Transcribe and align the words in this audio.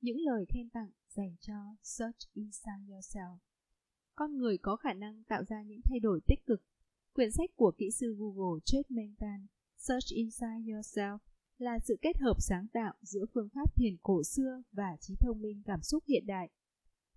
những 0.00 0.18
lời 0.20 0.44
khen 0.48 0.70
tặng 0.70 0.90
dành 1.08 1.36
cho 1.40 1.54
Search 1.82 2.32
Inside 2.34 2.84
Yourself. 2.88 3.36
Con 4.14 4.36
người 4.36 4.58
có 4.58 4.76
khả 4.76 4.92
năng 4.92 5.24
tạo 5.24 5.44
ra 5.44 5.62
những 5.62 5.80
thay 5.84 6.00
đổi 6.00 6.20
tích 6.26 6.46
cực. 6.46 6.62
Quyển 7.12 7.30
sách 7.30 7.50
của 7.56 7.72
kỹ 7.78 7.90
sư 7.90 8.16
Google 8.18 8.60
Chet 8.64 8.90
Mentan, 8.90 9.46
Search 9.78 10.06
Inside 10.14 10.72
Yourself, 10.72 11.18
là 11.58 11.78
sự 11.78 11.96
kết 12.02 12.16
hợp 12.18 12.36
sáng 12.38 12.66
tạo 12.72 12.94
giữa 13.00 13.24
phương 13.34 13.48
pháp 13.54 13.76
thiền 13.76 13.96
cổ 14.02 14.22
xưa 14.22 14.62
và 14.72 14.96
trí 15.00 15.14
thông 15.20 15.42
minh 15.42 15.62
cảm 15.64 15.82
xúc 15.82 16.04
hiện 16.08 16.26
đại. 16.26 16.48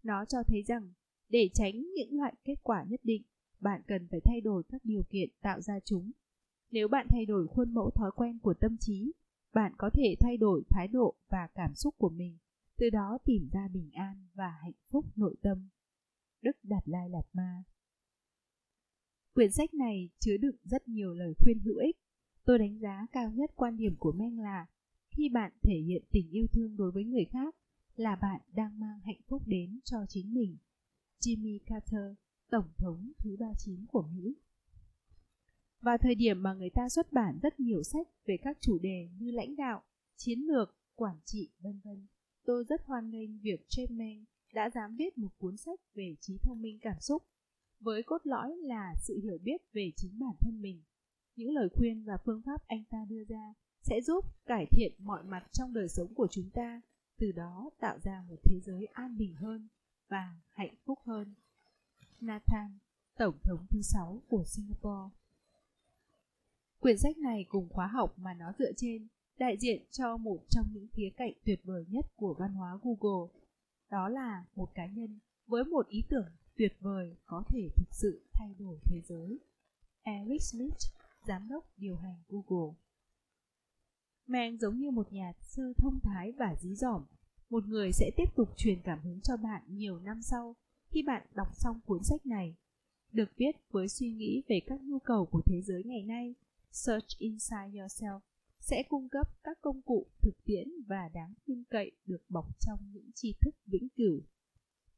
Nó 0.04 0.26
cho 0.26 0.44
thấy 0.48 0.64
rằng, 0.64 0.94
để 1.30 1.50
tránh 1.54 1.74
những 1.96 2.14
loại 2.18 2.34
kết 2.44 2.56
quả 2.64 2.86
nhất 2.90 3.00
định, 3.04 3.24
bạn 3.60 3.82
cần 3.88 4.08
phải 4.12 4.20
thay 4.26 4.42
đổi 4.42 4.64
các 4.70 4.82
điều 4.86 5.04
kiện 5.10 5.30
tạo 5.42 5.62
ra 5.62 5.80
chúng. 5.86 6.12
Nếu 6.72 6.88
bạn 6.88 7.08
thay 7.10 7.26
đổi 7.26 7.48
khuôn 7.48 7.74
mẫu 7.74 7.90
thói 7.90 8.12
quen 8.16 8.40
của 8.40 8.54
tâm 8.54 8.78
trí, 8.80 9.14
bạn 9.54 9.74
có 9.78 9.90
thể 9.94 10.16
thay 10.20 10.38
đổi 10.38 10.64
thái 10.70 10.88
độ 10.88 11.16
và 11.30 11.48
cảm 11.56 11.76
xúc 11.76 11.96
của 11.98 12.10
mình, 12.10 12.38
từ 12.78 12.90
đó 12.90 13.18
tìm 13.26 13.50
ra 13.52 13.68
bình 13.68 13.92
an 13.92 14.28
và 14.34 14.50
hạnh 14.62 14.80
phúc 14.92 15.06
nội 15.16 15.36
tâm. 15.42 15.70
Đức 16.42 16.58
Đạt 16.64 16.84
Lai 16.86 17.10
Lạt 17.10 17.26
Ma 17.34 17.64
Quyển 19.34 19.52
sách 19.52 19.74
này 19.74 20.10
chứa 20.20 20.38
đựng 20.38 20.56
rất 20.64 20.88
nhiều 20.88 21.14
lời 21.14 21.34
khuyên 21.38 21.60
hữu 21.60 21.78
ích. 21.78 21.98
Tôi 22.46 22.60
đánh 22.60 22.80
giá 22.80 23.08
cao 23.12 23.32
nhất 23.32 23.52
quan 23.56 23.78
điểm 23.78 23.96
của 24.00 24.12
Meng 24.12 24.40
là 24.40 24.66
khi 25.10 25.30
bạn 25.30 25.52
thể 25.62 25.76
hiện 25.88 26.04
tình 26.12 26.30
yêu 26.30 26.48
thương 26.54 26.78
đối 26.78 26.92
với 26.92 27.04
người 27.04 27.26
khác 27.26 27.56
là 27.96 28.16
bạn 28.16 28.42
đang 28.54 28.80
mang 28.80 29.00
hạnh 29.00 29.22
phúc 29.28 29.42
đến 29.46 29.80
cho 29.84 30.06
chính 30.10 30.34
mình. 30.34 30.58
Jimmy 31.20 31.60
Carter, 31.66 32.14
Tổng 32.50 32.72
thống 32.78 33.12
thứ 33.18 33.38
39 33.40 33.86
của 33.86 34.08
Mỹ 34.14 34.36
vào 35.84 35.98
thời 35.98 36.16
điểm 36.16 36.44
mà 36.44 36.54
người 36.54 36.70
ta 36.70 36.90
xuất 36.90 37.12
bản 37.12 37.40
rất 37.42 37.60
nhiều 37.60 37.84
sách 37.84 38.08
về 38.26 38.38
các 38.44 38.58
chủ 38.62 38.80
đề 38.80 39.10
như 39.18 39.32
lãnh 39.32 39.56
đạo, 39.56 39.84
chiến 40.16 40.40
lược, 40.40 40.76
quản 40.96 41.16
trị, 41.26 41.50
vân 41.60 41.80
vân. 41.84 42.08
Tôi 42.46 42.64
rất 42.64 42.82
hoan 42.86 43.10
nghênh 43.10 43.40
việc 43.40 43.70
Chapman 43.70 44.26
đã 44.54 44.70
dám 44.70 44.96
viết 44.96 45.18
một 45.18 45.38
cuốn 45.38 45.58
sách 45.58 45.80
về 45.96 46.16
trí 46.20 46.38
thông 46.38 46.62
minh 46.62 46.80
cảm 46.82 47.00
xúc, 47.00 47.24
với 47.80 48.04
cốt 48.04 48.22
lõi 48.24 48.56
là 48.58 48.94
sự 49.02 49.20
hiểu 49.24 49.38
biết 49.44 49.62
về 49.74 49.92
chính 49.96 50.20
bản 50.20 50.36
thân 50.40 50.62
mình. 50.62 50.82
Những 51.36 51.52
lời 51.52 51.70
khuyên 51.74 52.04
và 52.04 52.18
phương 52.26 52.42
pháp 52.46 52.68
anh 52.68 52.84
ta 52.90 53.06
đưa 53.10 53.24
ra 53.24 53.54
sẽ 53.82 54.02
giúp 54.02 54.26
cải 54.46 54.66
thiện 54.66 54.94
mọi 54.98 55.24
mặt 55.24 55.44
trong 55.52 55.74
đời 55.74 55.90
sống 55.90 56.14
của 56.14 56.28
chúng 56.32 56.50
ta, 56.50 56.82
từ 57.18 57.32
đó 57.32 57.70
tạo 57.80 57.98
ra 58.04 58.24
một 58.30 58.38
thế 58.44 58.60
giới 58.66 58.86
an 58.86 59.18
bình 59.18 59.36
hơn 59.36 59.68
và 60.08 60.36
hạnh 60.52 60.76
phúc 60.86 61.00
hơn. 61.06 61.34
Nathan, 62.22 62.78
Tổng 63.18 63.38
thống 63.44 63.66
thứ 63.70 63.82
sáu 63.82 64.22
của 64.28 64.44
Singapore 64.46 65.16
Quyển 66.80 66.98
sách 66.98 67.18
này 67.18 67.46
cùng 67.50 67.70
khóa 67.70 67.88
học 67.88 68.14
mà 68.18 68.34
nó 68.34 68.54
dựa 68.60 68.72
trên 68.78 69.08
đại 69.38 69.58
diện 69.58 69.82
cho 69.92 70.18
một 70.18 70.40
trong 70.50 70.66
những 70.74 70.88
khía 70.94 71.10
cạnh 71.18 71.34
tuyệt 71.46 71.60
vời 71.64 71.86
nhất 71.90 72.06
của 72.16 72.36
văn 72.40 72.54
hóa 72.54 72.80
Google. 72.84 73.32
Đó 73.90 74.10
là 74.10 74.46
một 74.56 74.70
cá 74.74 74.86
nhân 74.86 75.20
với 75.48 75.64
một 75.64 75.88
ý 75.88 76.04
tưởng 76.10 76.30
tuyệt 76.58 76.74
vời 76.80 77.16
có 77.26 77.44
thể 77.50 77.70
thực 77.76 77.88
sự 77.92 78.22
thay 78.34 78.56
đổi 78.60 78.78
thế 78.86 79.02
giới. 79.02 79.40
Eric 80.02 80.42
Smith, 80.42 80.78
giám 81.28 81.48
đốc 81.50 81.66
điều 81.78 81.96
hành 81.96 82.24
Google. 82.28 82.74
Mang 84.28 84.58
giống 84.58 84.80
như 84.80 84.92
một 84.92 85.14
nhà 85.14 85.34
sư 85.42 85.74
thông 85.78 86.00
thái 86.04 86.32
và 86.32 86.56
dí 86.62 86.76
dỏm, 86.76 87.06
một 87.50 87.68
người 87.68 87.92
sẽ 87.92 88.12
tiếp 88.18 88.36
tục 88.36 88.50
truyền 88.58 88.82
cảm 88.84 89.00
hứng 89.04 89.22
cho 89.22 89.38
bạn 89.38 89.62
nhiều 89.68 90.00
năm 90.00 90.22
sau 90.22 90.56
khi 90.90 91.04
bạn 91.04 91.28
đọc 91.36 91.48
xong 91.56 91.80
cuốn 91.86 92.04
sách 92.04 92.26
này. 92.26 92.56
Được 93.12 93.30
viết 93.38 93.52
với 93.72 93.88
suy 93.88 94.12
nghĩ 94.12 94.44
về 94.48 94.62
các 94.68 94.82
nhu 94.84 95.00
cầu 95.00 95.26
của 95.26 95.42
thế 95.46 95.62
giới 95.62 95.84
ngày 95.84 96.04
nay 96.04 96.36
Search 96.72 97.18
Inside 97.18 97.70
Yourself 97.74 98.20
sẽ 98.64 98.84
cung 98.90 99.10
cấp 99.10 99.28
các 99.44 99.58
công 99.62 99.82
cụ 99.82 100.08
thực 100.22 100.44
tiễn 100.46 100.68
và 100.88 101.10
đáng 101.14 101.34
tin 101.46 101.64
cậy 101.70 101.92
được 102.06 102.22
bọc 102.30 102.60
trong 102.60 102.80
những 102.94 103.12
tri 103.16 103.34
thức 103.42 103.56
vĩnh 103.66 103.88
cửu. 103.96 104.22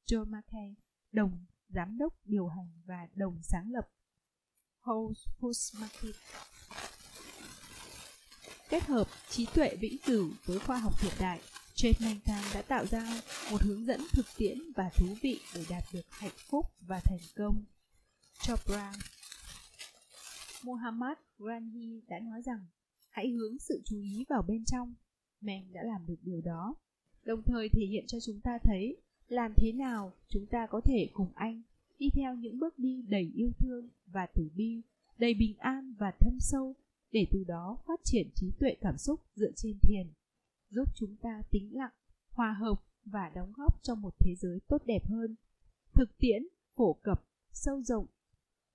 Joe 0.05 0.25
McKay, 0.25 0.75
đồng 1.11 1.45
giám 1.69 1.97
đốc 1.97 2.13
điều 2.25 2.47
hành 2.47 2.81
và 2.85 3.07
đồng 3.15 3.39
sáng 3.43 3.71
lập 3.71 3.89
Whole 4.83 5.13
Foods 5.39 5.81
Market. 5.81 6.15
Kết 8.69 8.83
hợp 8.83 9.07
trí 9.29 9.45
tuệ 9.45 9.75
vĩnh 9.75 9.97
cửu 10.05 10.29
với 10.45 10.59
khoa 10.59 10.77
học 10.77 10.93
hiện 11.01 11.13
đại, 11.19 11.41
Jane 11.75 12.05
Mankan 12.05 12.43
đã 12.53 12.61
tạo 12.61 12.85
ra 12.85 13.21
một 13.51 13.61
hướng 13.61 13.85
dẫn 13.85 14.01
thực 14.11 14.25
tiễn 14.37 14.57
và 14.75 14.89
thú 14.89 15.05
vị 15.21 15.39
để 15.55 15.65
đạt 15.69 15.83
được 15.93 16.05
hạnh 16.09 16.37
phúc 16.49 16.65
và 16.79 16.99
thành 16.99 17.19
công. 17.35 17.63
Chopra 18.41 18.93
Muhammad 20.63 21.17
Gandhi 21.39 22.01
đã 22.07 22.19
nói 22.19 22.41
rằng 22.41 22.65
hãy 23.15 23.29
hướng 23.29 23.59
sự 23.59 23.81
chú 23.85 24.01
ý 24.01 24.25
vào 24.29 24.41
bên 24.47 24.65
trong. 24.65 24.93
men 25.41 25.73
đã 25.73 25.83
làm 25.83 26.05
được 26.07 26.15
điều 26.21 26.41
đó, 26.41 26.75
đồng 27.23 27.43
thời 27.43 27.69
thể 27.69 27.85
hiện 27.85 28.03
cho 28.07 28.19
chúng 28.19 28.39
ta 28.41 28.57
thấy 28.63 28.97
làm 29.27 29.53
thế 29.57 29.71
nào 29.71 30.13
chúng 30.27 30.45
ta 30.45 30.67
có 30.67 30.81
thể 30.81 31.09
cùng 31.13 31.31
anh 31.35 31.61
đi 31.99 32.09
theo 32.13 32.35
những 32.35 32.59
bước 32.59 32.79
đi 32.79 33.01
đầy 33.09 33.31
yêu 33.35 33.51
thương 33.59 33.89
và 34.05 34.27
tử 34.35 34.49
bi, 34.55 34.81
đầy 35.17 35.33
bình 35.33 35.57
an 35.57 35.93
và 35.99 36.11
thâm 36.19 36.39
sâu 36.39 36.75
để 37.11 37.27
từ 37.31 37.43
đó 37.43 37.77
phát 37.87 37.99
triển 38.03 38.29
trí 38.35 38.51
tuệ 38.59 38.75
cảm 38.81 38.97
xúc 38.97 39.19
dựa 39.35 39.51
trên 39.55 39.79
thiền, 39.81 40.07
giúp 40.69 40.89
chúng 40.95 41.15
ta 41.21 41.41
tĩnh 41.51 41.77
lặng, 41.77 41.93
hòa 42.29 42.53
hợp 42.59 42.83
và 43.05 43.31
đóng 43.35 43.53
góp 43.55 43.83
cho 43.83 43.95
một 43.95 44.15
thế 44.19 44.35
giới 44.35 44.59
tốt 44.67 44.81
đẹp 44.85 45.05
hơn. 45.05 45.35
Thực 45.93 46.17
tiễn, 46.17 46.47
phổ 46.75 46.93
cập, 46.93 47.25
sâu 47.51 47.81
rộng 47.81 48.05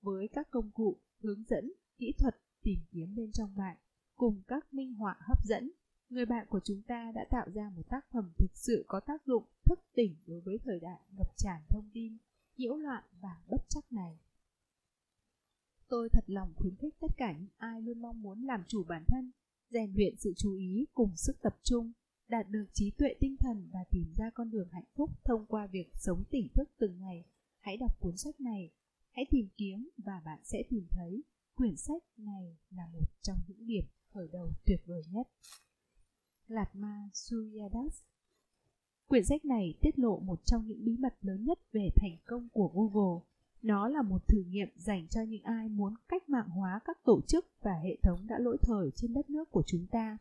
với 0.02 0.28
các 0.28 0.50
công 0.50 0.70
cụ, 0.70 0.96
hướng 1.22 1.44
dẫn 1.44 1.72
kỹ 1.98 2.12
thuật 2.18 2.36
tìm 2.62 2.78
kiếm 2.92 3.14
bên 3.16 3.32
trong 3.32 3.56
bạn 3.56 3.76
cùng 4.20 4.42
các 4.48 4.74
minh 4.74 4.94
họa 4.94 5.16
hấp 5.20 5.44
dẫn, 5.44 5.70
người 6.08 6.26
bạn 6.26 6.46
của 6.50 6.60
chúng 6.64 6.82
ta 6.82 7.12
đã 7.14 7.24
tạo 7.30 7.46
ra 7.54 7.70
một 7.76 7.82
tác 7.88 8.06
phẩm 8.12 8.32
thực 8.38 8.50
sự 8.54 8.84
có 8.88 9.00
tác 9.00 9.26
dụng 9.26 9.44
thức 9.64 9.80
tỉnh 9.94 10.16
đối 10.26 10.40
với 10.40 10.58
thời 10.64 10.80
đại 10.80 11.00
ngập 11.16 11.36
tràn 11.36 11.62
thông 11.68 11.90
tin, 11.92 12.16
nhiễu 12.56 12.76
loạn 12.76 13.04
và 13.20 13.42
bất 13.50 13.64
chắc 13.68 13.92
này. 13.92 14.18
Tôi 15.88 16.08
thật 16.08 16.24
lòng 16.26 16.52
khuyến 16.56 16.76
khích 16.76 16.94
tất 17.00 17.16
cả 17.16 17.32
những 17.32 17.48
ai 17.56 17.82
luôn 17.82 18.02
mong 18.02 18.22
muốn 18.22 18.42
làm 18.42 18.64
chủ 18.68 18.84
bản 18.84 19.04
thân, 19.06 19.30
rèn 19.70 19.92
luyện 19.96 20.16
sự 20.16 20.32
chú 20.36 20.54
ý 20.54 20.86
cùng 20.94 21.16
sức 21.16 21.36
tập 21.42 21.56
trung, 21.62 21.92
đạt 22.28 22.46
được 22.50 22.66
trí 22.72 22.90
tuệ 22.90 23.14
tinh 23.20 23.36
thần 23.36 23.68
và 23.72 23.84
tìm 23.90 24.12
ra 24.16 24.30
con 24.34 24.50
đường 24.50 24.68
hạnh 24.72 24.88
phúc 24.94 25.10
thông 25.24 25.46
qua 25.46 25.66
việc 25.66 25.90
sống 25.94 26.24
tỉnh 26.30 26.48
thức 26.54 26.70
từng 26.78 27.00
ngày. 27.00 27.24
Hãy 27.60 27.76
đọc 27.76 28.00
cuốn 28.00 28.16
sách 28.16 28.40
này, 28.40 28.70
hãy 29.10 29.24
tìm 29.30 29.48
kiếm 29.56 29.88
và 29.96 30.22
bạn 30.24 30.38
sẽ 30.44 30.62
tìm 30.70 30.86
thấy 30.90 31.22
Quyển 31.54 31.76
sách 31.76 32.02
này 32.16 32.56
là 32.70 32.86
một 32.92 33.04
trong 33.22 33.38
những 33.48 33.66
điểm 33.66 33.84
khởi 34.14 34.28
đầu 34.32 34.52
tuyệt 34.66 34.80
vời 34.86 35.02
nhất. 35.10 35.28
Lạt 36.48 36.76
Ma 36.76 37.08
Suryadas 37.12 38.02
Quyển 39.06 39.24
sách 39.24 39.44
này 39.44 39.74
tiết 39.80 39.98
lộ 39.98 40.18
một 40.18 40.40
trong 40.44 40.66
những 40.66 40.84
bí 40.84 40.96
mật 40.96 41.14
lớn 41.20 41.44
nhất 41.44 41.58
về 41.72 41.88
thành 41.96 42.16
công 42.24 42.48
của 42.52 42.70
Google. 42.74 43.20
Nó 43.62 43.88
là 43.88 44.02
một 44.02 44.28
thử 44.28 44.42
nghiệm 44.48 44.68
dành 44.76 45.08
cho 45.08 45.22
những 45.22 45.42
ai 45.42 45.68
muốn 45.68 45.94
cách 46.08 46.28
mạng 46.28 46.48
hóa 46.48 46.80
các 46.84 47.04
tổ 47.04 47.20
chức 47.20 47.46
và 47.62 47.72
hệ 47.82 47.96
thống 48.02 48.26
đã 48.26 48.38
lỗi 48.38 48.56
thời 48.62 48.90
trên 48.96 49.14
đất 49.14 49.30
nước 49.30 49.50
của 49.50 49.62
chúng 49.66 49.86
ta. 49.86 50.18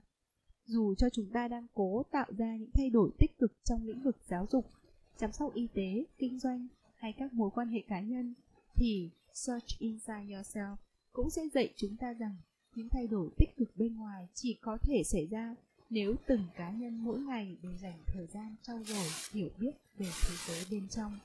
Dù 0.65 0.95
cho 0.95 1.09
chúng 1.13 1.29
ta 1.33 1.47
đang 1.47 1.67
cố 1.73 2.03
tạo 2.11 2.27
ra 2.37 2.55
những 2.55 2.71
thay 2.73 2.89
đổi 2.89 3.11
tích 3.19 3.37
cực 3.37 3.51
trong 3.63 3.87
lĩnh 3.87 4.03
vực 4.03 4.17
giáo 4.27 4.47
dục, 4.51 4.71
chăm 5.17 5.31
sóc 5.31 5.53
y 5.53 5.67
tế, 5.73 6.05
kinh 6.17 6.39
doanh 6.39 6.67
hay 6.95 7.13
các 7.13 7.33
mối 7.33 7.49
quan 7.53 7.67
hệ 7.67 7.83
cá 7.87 8.01
nhân, 8.01 8.33
thì 8.75 9.09
Search 9.33 9.79
Inside 9.79 10.25
Yourself 10.27 10.75
cũng 11.11 11.29
sẽ 11.29 11.41
dạy 11.53 11.73
chúng 11.75 11.97
ta 11.97 12.13
rằng 12.13 12.35
những 12.75 12.89
thay 12.89 13.07
đổi 13.07 13.29
tích 13.37 13.49
cực 13.57 13.77
bên 13.77 13.95
ngoài 13.97 14.27
chỉ 14.33 14.57
có 14.61 14.77
thể 14.81 15.03
xảy 15.03 15.27
ra 15.27 15.55
nếu 15.89 16.15
từng 16.27 16.43
cá 16.55 16.71
nhân 16.71 17.03
mỗi 17.03 17.19
ngày 17.19 17.57
đều 17.63 17.77
dành 17.77 18.03
thời 18.05 18.27
gian 18.27 18.55
trau 18.63 18.83
dồi 18.83 19.05
hiểu 19.31 19.49
biết 19.59 19.71
về 19.97 20.05
thế 20.05 20.35
giới 20.47 20.65
bên 20.71 20.89
trong. 20.89 21.19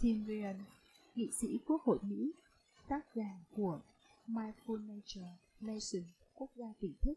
Tim 0.00 0.24
Ryan, 0.26 0.56
nghị 1.14 1.30
sĩ 1.30 1.58
Quốc 1.66 1.82
hội 1.82 1.98
Mỹ, 2.02 2.32
tác 2.88 3.06
giả 3.14 3.44
của 3.56 3.80
Mindful 4.26 4.86
Nature 4.86 5.36
Nation, 5.60 6.02
quốc 6.34 6.50
gia 6.54 6.72
tỉnh 6.80 6.94
thức. 7.02 7.14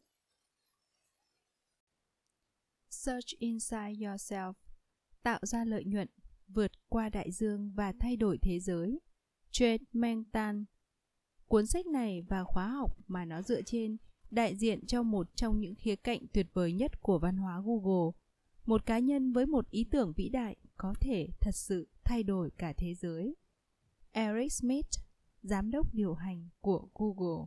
Search 2.90 3.40
Inside 3.40 3.94
Yourself 3.94 4.54
Tạo 5.24 5.40
ra 5.42 5.66
lợi 5.66 5.84
nhuận, 5.86 6.08
vượt 6.48 6.72
qua 6.90 7.10
đại 7.10 7.32
dương 7.32 7.72
và 7.76 7.94
thay 8.00 8.16
đổi 8.16 8.38
thế 8.42 8.60
giới. 8.60 9.00
Trade 9.52 9.84
Mentan 9.94 10.66
Cuốn 11.48 11.66
sách 11.66 11.86
này 11.86 12.22
và 12.22 12.44
khóa 12.44 12.68
học 12.68 12.98
mà 13.08 13.26
nó 13.26 13.42
dựa 13.42 13.62
trên 13.62 13.98
đại 14.32 14.56
diện 14.56 14.86
cho 14.86 15.04
một 15.04 15.28
trong 15.36 15.60
những 15.60 15.76
khía 15.76 15.96
cạnh 15.96 16.20
tuyệt 16.34 16.48
vời 16.54 16.74
nhất 16.74 17.02
của 17.02 17.20
văn 17.20 17.38
hóa 17.38 17.62
Google. 17.66 18.12
Một 18.66 18.86
cá 18.86 19.00
nhân 19.00 19.34
với 19.34 19.46
một 19.46 19.70
ý 19.70 19.84
tưởng 19.92 20.14
vĩ 20.16 20.30
đại 20.30 20.56
có 20.78 20.94
thể 21.02 21.28
thật 21.42 21.56
sự 21.56 21.88
thay 22.04 22.24
đổi 22.24 22.52
cả 22.58 22.74
thế 22.78 22.94
giới. 22.94 23.36
Eric 24.12 24.52
Smith, 24.52 24.88
giám 25.42 25.72
đốc 25.72 25.94
điều 25.94 26.14
hành 26.14 26.50
của 26.62 26.88
Google. 26.94 27.46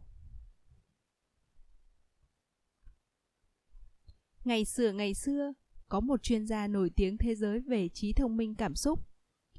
Ngày 4.44 4.64
xưa 4.64 4.92
ngày 4.92 5.14
xưa, 5.14 5.52
có 5.88 6.00
một 6.00 6.22
chuyên 6.22 6.46
gia 6.46 6.66
nổi 6.66 6.90
tiếng 6.96 7.18
thế 7.18 7.34
giới 7.34 7.60
về 7.60 7.88
trí 7.88 8.12
thông 8.12 8.36
minh 8.36 8.54
cảm 8.54 8.74
xúc. 8.74 9.00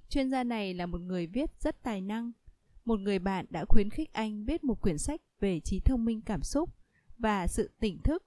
Chuyên 0.10 0.30
gia 0.30 0.44
này 0.44 0.74
là 0.74 0.86
một 0.86 1.02
người 1.02 1.28
viết 1.28 1.50
rất 1.60 1.84
tài 1.84 2.02
năng 2.02 2.32
một 2.90 3.00
người 3.00 3.20
bạn 3.20 3.46
đã 3.50 3.66
khuyến 3.66 3.90
khích 3.90 4.14
anh 4.14 4.46
viết 4.46 4.64
một 4.64 4.82
quyển 4.82 4.98
sách 4.98 5.22
về 5.40 5.60
trí 5.60 5.80
thông 5.80 6.06
minh 6.06 6.22
cảm 6.22 6.44
xúc 6.44 6.70
và 7.18 7.48
sự 7.48 7.70
tỉnh 7.80 7.98
thức. 8.04 8.24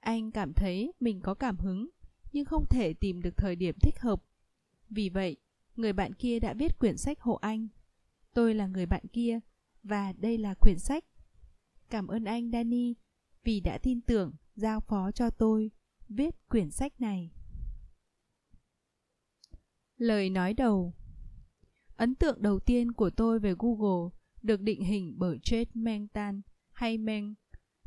Anh 0.00 0.30
cảm 0.30 0.52
thấy 0.52 0.92
mình 1.00 1.20
có 1.20 1.34
cảm 1.34 1.58
hứng, 1.58 1.88
nhưng 2.32 2.44
không 2.44 2.66
thể 2.70 2.94
tìm 2.94 3.22
được 3.22 3.36
thời 3.36 3.56
điểm 3.56 3.74
thích 3.82 4.00
hợp. 4.00 4.22
Vì 4.90 5.08
vậy, 5.08 5.36
người 5.76 5.92
bạn 5.92 6.14
kia 6.14 6.38
đã 6.38 6.54
viết 6.54 6.78
quyển 6.78 6.96
sách 6.96 7.20
hộ 7.20 7.34
anh. 7.34 7.68
Tôi 8.34 8.54
là 8.54 8.66
người 8.66 8.86
bạn 8.86 9.02
kia, 9.12 9.38
và 9.82 10.12
đây 10.12 10.38
là 10.38 10.54
quyển 10.54 10.78
sách. 10.78 11.04
Cảm 11.90 12.06
ơn 12.06 12.24
anh 12.24 12.50
Danny 12.50 12.94
vì 13.44 13.60
đã 13.60 13.78
tin 13.78 14.00
tưởng 14.00 14.32
giao 14.54 14.80
phó 14.80 15.10
cho 15.12 15.30
tôi 15.30 15.70
viết 16.08 16.48
quyển 16.48 16.70
sách 16.70 17.00
này. 17.00 17.30
Lời 19.96 20.30
nói 20.30 20.54
đầu 20.54 20.94
Ấn 22.00 22.14
tượng 22.14 22.42
đầu 22.42 22.60
tiên 22.60 22.92
của 22.92 23.10
tôi 23.10 23.38
về 23.38 23.54
Google 23.58 24.10
được 24.42 24.60
định 24.60 24.84
hình 24.84 25.14
bởi 25.18 25.38
Jade 25.42 25.64
Mengtan 25.74 26.42
hay 26.72 26.98
Meng. 26.98 27.34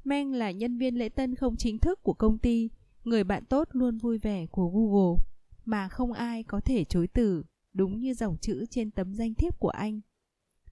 Meng 0.03 0.33
là 0.33 0.51
nhân 0.51 0.77
viên 0.77 0.95
lễ 0.95 1.09
tân 1.09 1.35
không 1.35 1.55
chính 1.55 1.79
thức 1.79 2.03
của 2.03 2.13
công 2.13 2.37
ty, 2.37 2.69
người 3.03 3.23
bạn 3.23 3.45
tốt 3.45 3.67
luôn 3.71 3.97
vui 3.97 4.17
vẻ 4.17 4.45
của 4.45 4.69
Google, 4.69 5.23
mà 5.65 5.89
không 5.89 6.13
ai 6.13 6.43
có 6.43 6.59
thể 6.59 6.83
chối 6.83 7.07
từ, 7.07 7.43
đúng 7.73 7.99
như 7.99 8.13
dòng 8.13 8.37
chữ 8.37 8.65
trên 8.69 8.91
tấm 8.91 9.13
danh 9.13 9.33
thiếp 9.33 9.59
của 9.59 9.69
anh. 9.69 10.01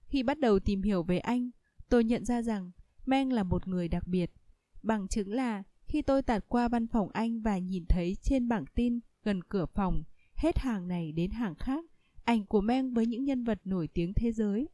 Khi 0.04 0.22
bắt 0.22 0.38
đầu 0.38 0.58
tìm 0.58 0.82
hiểu 0.82 1.02
về 1.02 1.18
anh, 1.18 1.50
tôi 1.88 2.04
nhận 2.04 2.24
ra 2.24 2.42
rằng 2.42 2.70
Meng 3.06 3.32
là 3.32 3.42
một 3.42 3.68
người 3.68 3.88
đặc 3.88 4.06
biệt. 4.06 4.32
Bằng 4.82 5.08
chứng 5.08 5.32
là 5.32 5.62
khi 5.84 6.02
tôi 6.02 6.22
tạt 6.22 6.44
qua 6.48 6.68
văn 6.68 6.86
phòng 6.86 7.08
anh 7.12 7.40
và 7.40 7.58
nhìn 7.58 7.84
thấy 7.88 8.16
trên 8.22 8.48
bảng 8.48 8.64
tin 8.74 9.00
gần 9.24 9.42
cửa 9.42 9.66
phòng, 9.66 10.02
hết 10.34 10.58
hàng 10.58 10.88
này 10.88 11.12
đến 11.12 11.30
hàng 11.30 11.54
khác, 11.54 11.84
ảnh 12.24 12.46
của 12.46 12.60
Meng 12.60 12.94
với 12.94 13.06
những 13.06 13.24
nhân 13.24 13.44
vật 13.44 13.60
nổi 13.64 13.88
tiếng 13.88 14.14
thế 14.14 14.32
giới. 14.32 14.68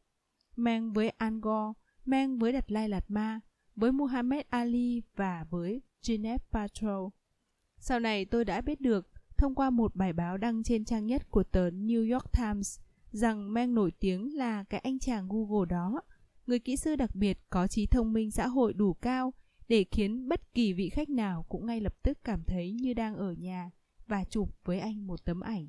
Meng 0.55 0.93
với 0.93 1.09
Al 1.09 1.33
Gore, 1.41 1.73
Meng 2.05 2.39
với 2.39 2.51
Đạt 2.51 2.71
Lai 2.71 2.89
Lạt 2.89 3.05
Ma, 3.07 3.39
với 3.75 3.91
Muhammad 3.91 4.41
Ali 4.49 5.01
và 5.15 5.45
với 5.49 5.81
Gwyneth 6.01 6.37
Paltrow. 6.51 7.09
Sau 7.79 7.99
này 7.99 8.25
tôi 8.25 8.45
đã 8.45 8.61
biết 8.61 8.81
được 8.81 9.09
thông 9.37 9.55
qua 9.55 9.69
một 9.69 9.95
bài 9.95 10.13
báo 10.13 10.37
đăng 10.37 10.63
trên 10.63 10.85
trang 10.85 11.05
nhất 11.05 11.31
của 11.31 11.43
tờ 11.43 11.69
New 11.69 12.13
York 12.13 12.31
Times 12.31 12.79
rằng 13.11 13.53
Meng 13.53 13.75
nổi 13.75 13.91
tiếng 13.99 14.37
là 14.37 14.63
cái 14.63 14.79
anh 14.79 14.99
chàng 14.99 15.27
Google 15.29 15.65
đó, 15.69 16.01
người 16.47 16.59
kỹ 16.59 16.77
sư 16.77 16.95
đặc 16.95 17.15
biệt 17.15 17.39
có 17.49 17.67
trí 17.67 17.85
thông 17.85 18.13
minh 18.13 18.31
xã 18.31 18.47
hội 18.47 18.73
đủ 18.73 18.93
cao 18.93 19.33
để 19.67 19.85
khiến 19.91 20.29
bất 20.29 20.53
kỳ 20.53 20.73
vị 20.73 20.89
khách 20.89 21.09
nào 21.09 21.45
cũng 21.49 21.65
ngay 21.65 21.81
lập 21.81 21.95
tức 22.03 22.23
cảm 22.23 22.43
thấy 22.43 22.71
như 22.71 22.93
đang 22.93 23.15
ở 23.15 23.31
nhà 23.31 23.71
và 24.07 24.23
chụp 24.23 24.49
với 24.65 24.79
anh 24.79 25.07
một 25.07 25.25
tấm 25.25 25.39
ảnh. 25.39 25.67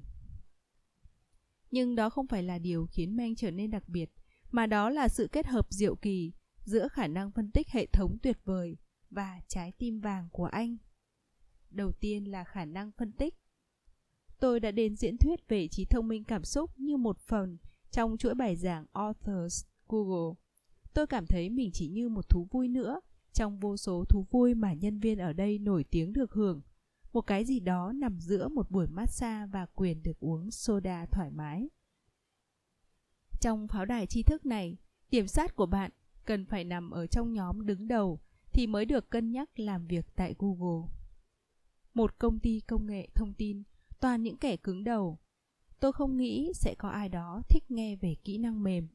Nhưng 1.70 1.94
đó 1.94 2.10
không 2.10 2.26
phải 2.26 2.42
là 2.42 2.58
điều 2.58 2.86
khiến 2.86 3.16
men 3.16 3.34
trở 3.34 3.50
nên 3.50 3.70
đặc 3.70 3.88
biệt, 3.88 4.10
mà 4.50 4.66
đó 4.66 4.90
là 4.90 5.08
sự 5.08 5.28
kết 5.32 5.46
hợp 5.46 5.66
diệu 5.70 5.96
kỳ 5.96 6.32
giữa 6.64 6.88
khả 6.88 7.06
năng 7.06 7.30
phân 7.30 7.50
tích 7.50 7.68
hệ 7.68 7.86
thống 7.86 8.18
tuyệt 8.22 8.38
vời 8.44 8.76
và 9.10 9.40
trái 9.48 9.72
tim 9.78 10.00
vàng 10.00 10.28
của 10.32 10.44
anh. 10.44 10.76
Đầu 11.70 11.92
tiên 11.92 12.30
là 12.30 12.44
khả 12.44 12.64
năng 12.64 12.90
phân 12.92 13.12
tích. 13.12 13.34
Tôi 14.40 14.60
đã 14.60 14.70
đến 14.70 14.96
diễn 14.96 15.18
thuyết 15.18 15.48
về 15.48 15.68
trí 15.68 15.84
thông 15.84 16.08
minh 16.08 16.24
cảm 16.24 16.44
xúc 16.44 16.70
như 16.76 16.96
một 16.96 17.18
phần 17.18 17.58
trong 17.90 18.16
chuỗi 18.18 18.34
bài 18.34 18.56
giảng 18.56 18.86
Authors 18.92 19.64
Google. 19.88 20.34
Tôi 20.94 21.06
cảm 21.06 21.26
thấy 21.26 21.50
mình 21.50 21.70
chỉ 21.72 21.88
như 21.88 22.08
một 22.08 22.28
thú 22.28 22.48
vui 22.50 22.68
nữa 22.68 23.00
trong 23.32 23.60
vô 23.60 23.76
số 23.76 24.04
thú 24.08 24.26
vui 24.30 24.54
mà 24.54 24.72
nhân 24.72 24.98
viên 25.00 25.18
ở 25.18 25.32
đây 25.32 25.58
nổi 25.58 25.84
tiếng 25.84 26.12
được 26.12 26.32
hưởng. 26.32 26.62
Một 27.12 27.20
cái 27.20 27.44
gì 27.44 27.60
đó 27.60 27.92
nằm 27.92 28.20
giữa 28.20 28.48
một 28.48 28.70
buổi 28.70 28.86
massage 28.86 29.46
và 29.46 29.66
quyền 29.66 30.02
được 30.02 30.20
uống 30.20 30.50
soda 30.50 31.06
thoải 31.06 31.30
mái. 31.30 31.68
Trong 33.40 33.68
pháo 33.68 33.84
đài 33.84 34.06
tri 34.06 34.22
thức 34.22 34.46
này, 34.46 34.76
điểm 35.10 35.26
sát 35.26 35.56
của 35.56 35.66
bạn 35.66 35.90
cần 36.24 36.46
phải 36.46 36.64
nằm 36.64 36.90
ở 36.90 37.06
trong 37.06 37.32
nhóm 37.32 37.66
đứng 37.66 37.88
đầu 37.88 38.20
thì 38.52 38.66
mới 38.66 38.84
được 38.84 39.10
cân 39.10 39.32
nhắc 39.32 39.60
làm 39.60 39.86
việc 39.86 40.06
tại 40.16 40.34
Google. 40.38 40.88
Một 41.94 42.18
công 42.18 42.38
ty 42.38 42.60
công 42.60 42.86
nghệ 42.86 43.08
thông 43.14 43.34
tin, 43.34 43.62
toàn 44.00 44.22
những 44.22 44.36
kẻ 44.36 44.56
cứng 44.56 44.84
đầu. 44.84 45.18
Tôi 45.80 45.92
không 45.92 46.16
nghĩ 46.16 46.52
sẽ 46.54 46.74
có 46.74 46.88
ai 46.88 47.08
đó 47.08 47.42
thích 47.48 47.70
nghe 47.70 47.96
về 47.96 48.14
kỹ 48.24 48.38
năng 48.38 48.62
mềm. 48.62 48.88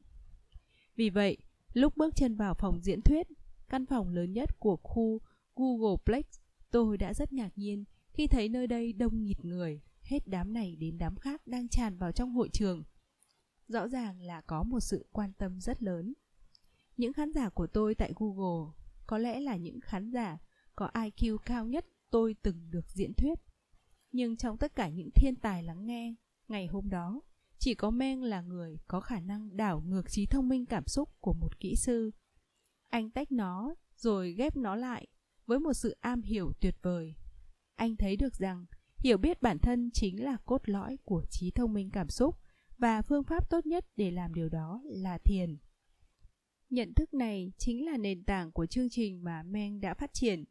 Vì 0.96 1.10
vậy, 1.10 1.36
lúc 1.72 1.96
bước 1.96 2.16
chân 2.16 2.36
vào 2.36 2.54
phòng 2.54 2.80
diễn 2.82 3.00
thuyết, 3.00 3.26
căn 3.68 3.86
phòng 3.86 4.08
lớn 4.08 4.32
nhất 4.32 4.60
của 4.60 4.76
khu 4.76 5.20
Googleplex, 5.56 6.24
tôi 6.70 6.98
đã 6.98 7.14
rất 7.14 7.32
ngạc 7.32 7.50
nhiên 7.56 7.84
khi 8.16 8.26
thấy 8.26 8.48
nơi 8.48 8.66
đây 8.66 8.92
đông 8.92 9.22
nghịt 9.22 9.44
người, 9.44 9.80
hết 10.02 10.28
đám 10.28 10.52
này 10.52 10.76
đến 10.76 10.98
đám 10.98 11.16
khác 11.16 11.46
đang 11.46 11.68
tràn 11.68 11.98
vào 11.98 12.12
trong 12.12 12.30
hội 12.30 12.48
trường. 12.52 12.84
Rõ 13.68 13.88
ràng 13.88 14.20
là 14.20 14.40
có 14.40 14.62
một 14.62 14.80
sự 14.80 15.06
quan 15.12 15.32
tâm 15.32 15.60
rất 15.60 15.82
lớn. 15.82 16.14
Những 16.96 17.12
khán 17.12 17.32
giả 17.32 17.48
của 17.48 17.66
tôi 17.66 17.94
tại 17.94 18.12
Google 18.16 18.72
có 19.06 19.18
lẽ 19.18 19.40
là 19.40 19.56
những 19.56 19.80
khán 19.80 20.10
giả 20.10 20.38
có 20.76 20.90
IQ 20.94 21.38
cao 21.38 21.66
nhất 21.66 21.86
tôi 22.10 22.36
từng 22.42 22.70
được 22.70 22.90
diễn 22.90 23.12
thuyết. 23.14 23.38
Nhưng 24.12 24.36
trong 24.36 24.58
tất 24.58 24.74
cả 24.74 24.88
những 24.88 25.10
thiên 25.14 25.34
tài 25.34 25.62
lắng 25.62 25.86
nghe, 25.86 26.14
ngày 26.48 26.66
hôm 26.66 26.88
đó, 26.88 27.20
chỉ 27.58 27.74
có 27.74 27.90
Meng 27.90 28.22
là 28.22 28.40
người 28.40 28.78
có 28.86 29.00
khả 29.00 29.20
năng 29.20 29.56
đảo 29.56 29.82
ngược 29.86 30.10
trí 30.10 30.26
thông 30.26 30.48
minh 30.48 30.66
cảm 30.66 30.86
xúc 30.86 31.08
của 31.20 31.32
một 31.32 31.60
kỹ 31.60 31.74
sư. 31.76 32.10
Anh 32.88 33.10
tách 33.10 33.32
nó 33.32 33.74
rồi 33.96 34.32
ghép 34.32 34.56
nó 34.56 34.76
lại 34.76 35.06
với 35.46 35.60
một 35.60 35.72
sự 35.72 35.96
am 36.00 36.22
hiểu 36.22 36.52
tuyệt 36.60 36.74
vời. 36.82 37.14
Anh 37.76 37.96
thấy 37.96 38.16
được 38.16 38.34
rằng 38.34 38.66
hiểu 38.98 39.18
biết 39.18 39.42
bản 39.42 39.58
thân 39.58 39.90
chính 39.90 40.24
là 40.24 40.36
cốt 40.44 40.68
lõi 40.68 40.98
của 41.04 41.24
trí 41.30 41.50
thông 41.50 41.72
minh 41.72 41.90
cảm 41.90 42.08
xúc 42.08 42.38
và 42.78 43.02
phương 43.02 43.24
pháp 43.24 43.50
tốt 43.50 43.66
nhất 43.66 43.86
để 43.96 44.10
làm 44.10 44.34
điều 44.34 44.48
đó 44.48 44.80
là 44.84 45.18
thiền. 45.18 45.58
Nhận 46.70 46.94
thức 46.94 47.14
này 47.14 47.52
chính 47.58 47.86
là 47.86 47.96
nền 47.96 48.24
tảng 48.24 48.52
của 48.52 48.66
chương 48.66 48.90
trình 48.90 49.24
mà 49.24 49.42
Meng 49.42 49.80
đã 49.80 49.94
phát 49.94 50.12
triển. 50.12 50.44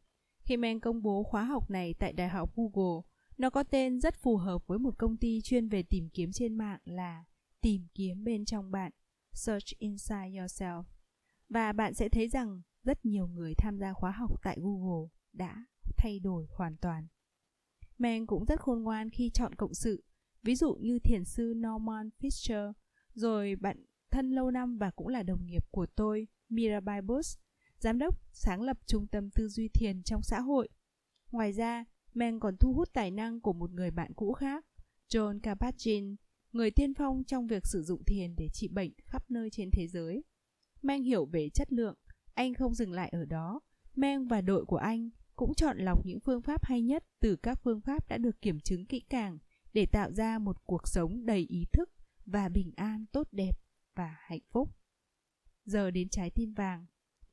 Khi 0.44 0.56
Meng 0.56 0.80
công 0.80 1.02
bố 1.02 1.22
khóa 1.22 1.44
học 1.44 1.70
này 1.70 1.94
tại 1.94 2.12
Đại 2.12 2.28
học 2.28 2.52
Google, 2.56 3.02
nó 3.38 3.50
có 3.50 3.62
tên 3.62 4.00
rất 4.00 4.14
phù 4.14 4.36
hợp 4.36 4.66
với 4.66 4.78
một 4.78 4.98
công 4.98 5.16
ty 5.16 5.40
chuyên 5.40 5.68
về 5.68 5.82
tìm 5.82 6.08
kiếm 6.08 6.32
trên 6.32 6.54
mạng 6.54 6.80
là 6.84 7.24
Tìm 7.60 7.86
kiếm 7.94 8.24
bên 8.24 8.44
trong 8.44 8.70
bạn, 8.70 8.92
Search 9.32 9.78
Inside 9.78 10.30
Yourself. 10.30 10.84
Và 11.48 11.72
bạn 11.72 11.94
sẽ 11.94 12.08
thấy 12.08 12.28
rằng 12.28 12.62
rất 12.82 13.04
nhiều 13.04 13.26
người 13.26 13.54
tham 13.54 13.78
gia 13.78 13.92
khóa 13.92 14.10
học 14.10 14.42
tại 14.42 14.58
Google 14.60 15.08
đã 15.32 15.64
thay 15.96 16.20
đổi 16.20 16.46
hoàn 16.50 16.76
toàn. 16.76 17.06
Meng 17.98 18.26
cũng 18.26 18.44
rất 18.44 18.60
khôn 18.60 18.82
ngoan 18.82 19.10
khi 19.10 19.30
chọn 19.30 19.54
cộng 19.54 19.74
sự, 19.74 20.04
ví 20.42 20.54
dụ 20.54 20.74
như 20.74 20.98
thiền 20.98 21.24
sư 21.24 21.52
Norman 21.56 22.10
Fisher, 22.20 22.72
rồi 23.14 23.56
bạn 23.56 23.84
thân 24.10 24.30
lâu 24.30 24.50
năm 24.50 24.78
và 24.78 24.90
cũng 24.90 25.08
là 25.08 25.22
đồng 25.22 25.46
nghiệp 25.46 25.64
của 25.70 25.86
tôi, 25.86 26.28
Mirabai 26.48 27.02
Bush, 27.02 27.40
giám 27.78 27.98
đốc 27.98 28.18
sáng 28.32 28.62
lập 28.62 28.78
trung 28.86 29.06
tâm 29.06 29.30
tư 29.30 29.48
duy 29.48 29.68
thiền 29.68 30.02
trong 30.02 30.22
xã 30.22 30.40
hội. 30.40 30.68
Ngoài 31.30 31.52
ra, 31.52 31.84
Meng 32.14 32.40
còn 32.40 32.56
thu 32.56 32.72
hút 32.72 32.88
tài 32.92 33.10
năng 33.10 33.40
của 33.40 33.52
một 33.52 33.70
người 33.70 33.90
bạn 33.90 34.14
cũ 34.14 34.32
khác, 34.32 34.66
John 35.08 35.40
Kabat-Zinn, 35.40 36.16
người 36.52 36.70
tiên 36.70 36.94
phong 36.94 37.24
trong 37.24 37.46
việc 37.46 37.66
sử 37.66 37.82
dụng 37.82 38.04
thiền 38.04 38.34
để 38.36 38.48
trị 38.52 38.68
bệnh 38.68 38.92
khắp 39.06 39.30
nơi 39.30 39.50
trên 39.50 39.70
thế 39.72 39.86
giới. 39.88 40.24
Meng 40.82 41.02
hiểu 41.02 41.26
về 41.26 41.48
chất 41.48 41.72
lượng, 41.72 41.94
anh 42.34 42.54
không 42.54 42.74
dừng 42.74 42.92
lại 42.92 43.08
ở 43.08 43.24
đó. 43.24 43.60
Meng 43.94 44.28
và 44.28 44.40
đội 44.40 44.64
của 44.64 44.76
anh 44.76 45.10
cũng 45.36 45.54
chọn 45.54 45.78
lọc 45.78 46.06
những 46.06 46.20
phương 46.20 46.42
pháp 46.42 46.64
hay 46.64 46.82
nhất 46.82 47.04
từ 47.20 47.36
các 47.36 47.60
phương 47.62 47.80
pháp 47.80 48.08
đã 48.08 48.18
được 48.18 48.42
kiểm 48.42 48.60
chứng 48.60 48.86
kỹ 48.86 49.00
càng 49.00 49.38
để 49.72 49.86
tạo 49.86 50.12
ra 50.12 50.38
một 50.38 50.64
cuộc 50.64 50.88
sống 50.88 51.26
đầy 51.26 51.46
ý 51.48 51.64
thức 51.72 51.90
và 52.26 52.48
bình 52.48 52.72
an 52.76 53.04
tốt 53.12 53.28
đẹp 53.32 53.58
và 53.94 54.16
hạnh 54.20 54.40
phúc. 54.50 54.70
Giờ 55.64 55.90
đến 55.90 56.08
trái 56.08 56.30
tim 56.30 56.52
vàng. 56.52 56.86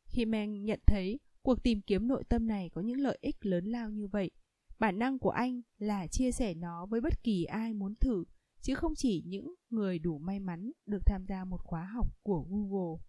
Khi 0.06 0.26
Meng 0.26 0.66
nhận 0.66 0.80
thấy 0.88 1.20
cuộc 1.42 1.64
tìm 1.64 1.82
kiếm 1.82 2.08
nội 2.08 2.24
tâm 2.30 2.48
này 2.48 2.70
có 2.70 2.82
những 2.82 3.00
lợi 3.00 3.18
ích 3.22 3.46
lớn 3.46 3.66
lao 3.66 3.90
như 3.90 4.08
vậy, 4.08 4.32
bản 4.80 5.00
năng 5.00 5.20
của 5.20 5.30
anh 5.30 5.62
là 5.78 6.08
chia 6.08 6.32
sẻ 6.32 6.54
nó 6.54 6.86
với 6.86 7.02
bất 7.02 7.24
kỳ 7.24 7.44
ai 7.44 7.74
muốn 7.74 7.96
thử, 7.96 8.24
chứ 8.62 8.76
không 8.76 8.96
chỉ 8.96 9.24
những 9.26 9.56
người 9.70 10.00
đủ 10.00 10.18
may 10.20 10.40
mắn 10.40 10.72
được 10.86 11.06
tham 11.06 11.26
gia 11.26 11.46
một 11.46 11.62
khóa 11.64 11.86
học 11.86 12.08
của 12.24 12.46
Google. 12.50 13.04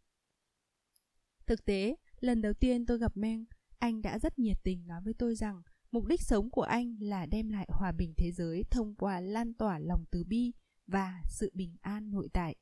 Thực 1.46 1.64
tế, 1.64 1.96
lần 2.20 2.42
đầu 2.42 2.52
tiên 2.52 2.86
tôi 2.86 2.98
gặp 2.98 3.16
Meng, 3.16 3.44
anh 3.78 4.02
đã 4.02 4.18
rất 4.18 4.38
nhiệt 4.38 4.56
tình 4.62 4.86
nói 4.86 5.00
với 5.04 5.14
tôi 5.14 5.34
rằng 5.34 5.62
mục 5.90 6.06
đích 6.06 6.22
sống 6.22 6.50
của 6.50 6.62
anh 6.62 6.96
là 7.00 7.26
đem 7.26 7.48
lại 7.48 7.68
hòa 7.70 7.92
bình 7.92 8.14
thế 8.16 8.32
giới 8.32 8.62
thông 8.70 8.94
qua 8.94 9.20
lan 9.20 9.54
tỏa 9.54 9.78
lòng 9.78 10.04
từ 10.10 10.24
bi 10.24 10.52
và 10.86 11.22
sự 11.28 11.50
bình 11.54 11.76
an 11.80 12.10
nội 12.10 12.28
tại. 12.32 12.56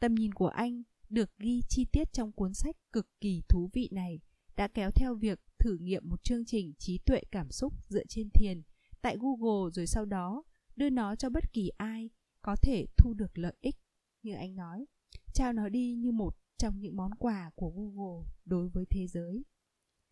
Tầm 0.00 0.14
nhìn 0.14 0.34
của 0.34 0.48
anh 0.48 0.82
được 1.08 1.30
ghi 1.38 1.62
chi 1.68 1.84
tiết 1.92 2.12
trong 2.12 2.32
cuốn 2.32 2.54
sách 2.54 2.76
cực 2.92 3.06
kỳ 3.20 3.42
thú 3.48 3.70
vị 3.72 3.88
này, 3.92 4.20
đã 4.56 4.68
kéo 4.68 4.90
theo 4.90 5.14
việc 5.14 5.40
thử 5.58 5.78
nghiệm 5.80 6.08
một 6.08 6.24
chương 6.24 6.44
trình 6.44 6.72
trí 6.78 6.98
tuệ 6.98 7.20
cảm 7.30 7.50
xúc 7.50 7.72
dựa 7.88 8.04
trên 8.08 8.30
thiền 8.30 8.62
tại 9.02 9.16
Google 9.20 9.70
rồi 9.72 9.86
sau 9.86 10.04
đó 10.04 10.42
đưa 10.76 10.90
nó 10.90 11.16
cho 11.16 11.30
bất 11.30 11.52
kỳ 11.52 11.70
ai 11.76 12.10
có 12.42 12.56
thể 12.62 12.86
thu 12.96 13.14
được 13.14 13.38
lợi 13.38 13.54
ích 13.60 13.76
như 14.22 14.34
anh 14.34 14.56
nói, 14.56 14.86
trao 15.34 15.52
nó 15.52 15.68
đi 15.68 15.94
như 15.94 16.12
một 16.12 16.36
trong 16.58 16.80
những 16.80 16.96
món 16.96 17.14
quà 17.14 17.50
của 17.54 17.70
Google 17.70 18.30
đối 18.44 18.68
với 18.68 18.84
thế 18.90 19.06
giới. 19.06 19.44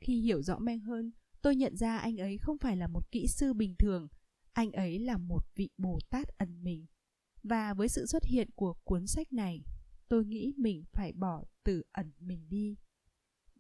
Khi 0.01 0.21
hiểu 0.21 0.43
rõ 0.43 0.59
men 0.59 0.81
hơn, 0.81 1.13
tôi 1.43 1.57
nhận 1.57 1.77
ra 1.77 1.99
anh 1.99 2.17
ấy 2.17 2.39
không 2.39 2.59
phải 2.59 2.77
là 2.77 2.87
một 2.87 3.11
kỹ 3.11 3.27
sư 3.27 3.53
bình 3.53 3.75
thường, 3.79 4.09
anh 4.53 4.73
ấy 4.73 4.99
là 4.99 5.17
một 5.17 5.47
vị 5.55 5.71
Bồ 5.79 5.99
Tát 6.11 6.29
ẩn 6.39 6.65
mình. 6.65 6.87
Và 7.43 7.75
với 7.75 7.89
sự 7.89 8.07
xuất 8.07 8.25
hiện 8.25 8.51
của 8.55 8.75
cuốn 8.85 9.07
sách 9.07 9.33
này, 9.33 9.65
tôi 10.09 10.25
nghĩ 10.25 10.53
mình 10.57 10.85
phải 10.93 11.13
bỏ 11.13 11.45
từ 11.65 11.83
ẩn 11.93 12.13
mình 12.21 12.49
đi. 12.49 12.77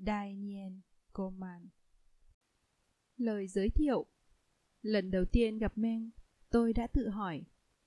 Daniel 0.06 0.72
Goleman 1.12 1.68
Lời 3.16 3.48
giới 3.48 3.70
thiệu 3.70 4.06
Lần 4.82 5.10
đầu 5.10 5.24
tiên 5.24 5.58
gặp 5.58 5.78
Meng, 5.78 6.10
Tôi 6.50 6.72
đã 6.72 6.86
tự 6.86 7.08
hỏi, 7.08 7.44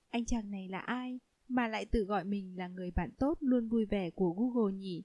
anh 0.10 0.26
chàng 0.26 0.52
này 0.52 0.68
là 0.68 0.80
ai 0.80 1.20
mà 1.48 1.68
lại 1.68 1.86
tự 1.86 2.04
gọi 2.04 2.24
mình 2.24 2.58
là 2.58 2.68
người 2.68 2.92
bạn 2.92 3.12
tốt 3.20 3.38
luôn 3.40 3.68
vui 3.68 3.86
vẻ 3.86 4.10
của 4.10 4.34
Google 4.34 4.74
nhỉ? 4.74 5.04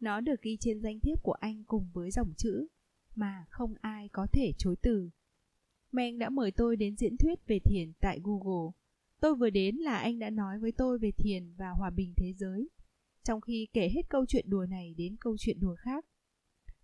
Nó 0.00 0.20
được 0.20 0.42
ghi 0.42 0.56
trên 0.60 0.80
danh 0.80 1.00
thiếp 1.00 1.22
của 1.22 1.32
anh 1.32 1.64
cùng 1.64 1.90
với 1.92 2.10
dòng 2.10 2.32
chữ 2.36 2.66
mà 3.16 3.44
không 3.50 3.74
ai 3.80 4.08
có 4.08 4.26
thể 4.32 4.52
chối 4.58 4.76
từ. 4.82 5.10
Meng 5.92 6.18
đã 6.18 6.30
mời 6.30 6.50
tôi 6.50 6.76
đến 6.76 6.96
diễn 6.96 7.16
thuyết 7.16 7.46
về 7.46 7.58
thiền 7.58 7.92
tại 8.00 8.20
Google. 8.22 8.72
Tôi 9.20 9.34
vừa 9.34 9.50
đến 9.50 9.76
là 9.76 9.98
anh 9.98 10.18
đã 10.18 10.30
nói 10.30 10.58
với 10.58 10.72
tôi 10.72 10.98
về 10.98 11.10
thiền 11.10 11.52
và 11.56 11.70
hòa 11.70 11.90
bình 11.90 12.12
thế 12.16 12.32
giới, 12.32 12.68
trong 13.24 13.40
khi 13.40 13.68
kể 13.72 13.88
hết 13.94 14.08
câu 14.08 14.26
chuyện 14.26 14.50
đùa 14.50 14.66
này 14.66 14.94
đến 14.96 15.16
câu 15.20 15.36
chuyện 15.38 15.60
đùa 15.60 15.76
khác. 15.78 16.04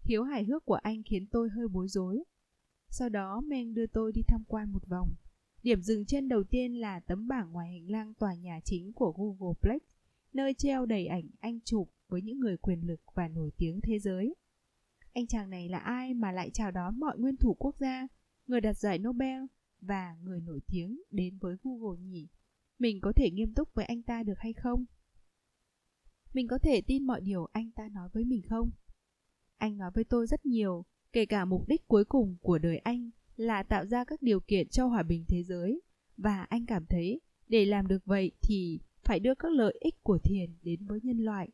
Hiếu 0.00 0.22
hài 0.22 0.44
hước 0.44 0.64
của 0.64 0.74
anh 0.74 1.02
khiến 1.02 1.26
tôi 1.26 1.48
hơi 1.48 1.68
bối 1.68 1.88
rối. 1.88 2.24
Sau 2.88 3.08
đó 3.08 3.40
Meng 3.40 3.74
đưa 3.74 3.86
tôi 3.86 4.12
đi 4.12 4.22
tham 4.28 4.44
quan 4.48 4.72
một 4.72 4.88
vòng. 4.88 5.14
Điểm 5.62 5.82
dừng 5.82 6.04
chân 6.04 6.28
đầu 6.28 6.44
tiên 6.44 6.80
là 6.80 7.00
tấm 7.00 7.28
bảng 7.28 7.52
ngoài 7.52 7.72
hành 7.72 7.90
lang 7.90 8.14
tòa 8.14 8.34
nhà 8.34 8.60
chính 8.64 8.92
của 8.92 9.12
Google 9.12 9.54
Plex, 9.60 9.82
nơi 10.32 10.54
treo 10.54 10.86
đầy 10.86 11.06
ảnh 11.06 11.28
anh 11.40 11.60
chụp 11.64 11.90
với 12.08 12.22
những 12.22 12.40
người 12.40 12.56
quyền 12.56 12.86
lực 12.86 13.00
và 13.14 13.28
nổi 13.28 13.50
tiếng 13.56 13.80
thế 13.80 13.98
giới. 13.98 14.34
Anh 15.12 15.26
chàng 15.26 15.50
này 15.50 15.68
là 15.68 15.78
ai 15.78 16.14
mà 16.14 16.32
lại 16.32 16.50
chào 16.50 16.70
đón 16.70 17.00
mọi 17.00 17.18
nguyên 17.18 17.36
thủ 17.36 17.54
quốc 17.54 17.76
gia, 17.78 18.08
người 18.46 18.60
đạt 18.60 18.76
giải 18.76 18.98
Nobel 18.98 19.42
và 19.80 20.16
người 20.22 20.40
nổi 20.40 20.60
tiếng 20.66 21.02
đến 21.10 21.38
với 21.38 21.56
Google 21.62 22.00
nhỉ? 22.00 22.28
Mình 22.78 23.00
có 23.00 23.12
thể 23.16 23.30
nghiêm 23.30 23.54
túc 23.54 23.74
với 23.74 23.84
anh 23.84 24.02
ta 24.02 24.22
được 24.22 24.38
hay 24.38 24.52
không? 24.52 24.84
Mình 26.34 26.48
có 26.48 26.58
thể 26.58 26.80
tin 26.80 27.06
mọi 27.06 27.20
điều 27.20 27.48
anh 27.52 27.70
ta 27.70 27.88
nói 27.88 28.08
với 28.12 28.24
mình 28.24 28.42
không? 28.48 28.70
Anh 29.56 29.76
nói 29.76 29.90
với 29.94 30.04
tôi 30.04 30.26
rất 30.26 30.46
nhiều, 30.46 30.84
kể 31.12 31.26
cả 31.26 31.44
mục 31.44 31.68
đích 31.68 31.88
cuối 31.88 32.04
cùng 32.04 32.36
của 32.40 32.58
đời 32.58 32.78
anh 32.78 33.10
là 33.36 33.62
tạo 33.62 33.86
ra 33.86 34.04
các 34.04 34.22
điều 34.22 34.40
kiện 34.40 34.68
cho 34.68 34.86
hòa 34.86 35.02
bình 35.02 35.24
thế 35.28 35.42
giới 35.42 35.80
và 36.16 36.42
anh 36.42 36.66
cảm 36.66 36.86
thấy 36.86 37.20
để 37.48 37.64
làm 37.64 37.86
được 37.86 38.04
vậy 38.04 38.32
thì 38.42 38.78
phải 39.04 39.20
đưa 39.20 39.34
các 39.34 39.52
lợi 39.52 39.78
ích 39.80 40.02
của 40.02 40.18
thiền 40.24 40.56
đến 40.62 40.86
với 40.86 41.00
nhân 41.02 41.18
loại. 41.18 41.48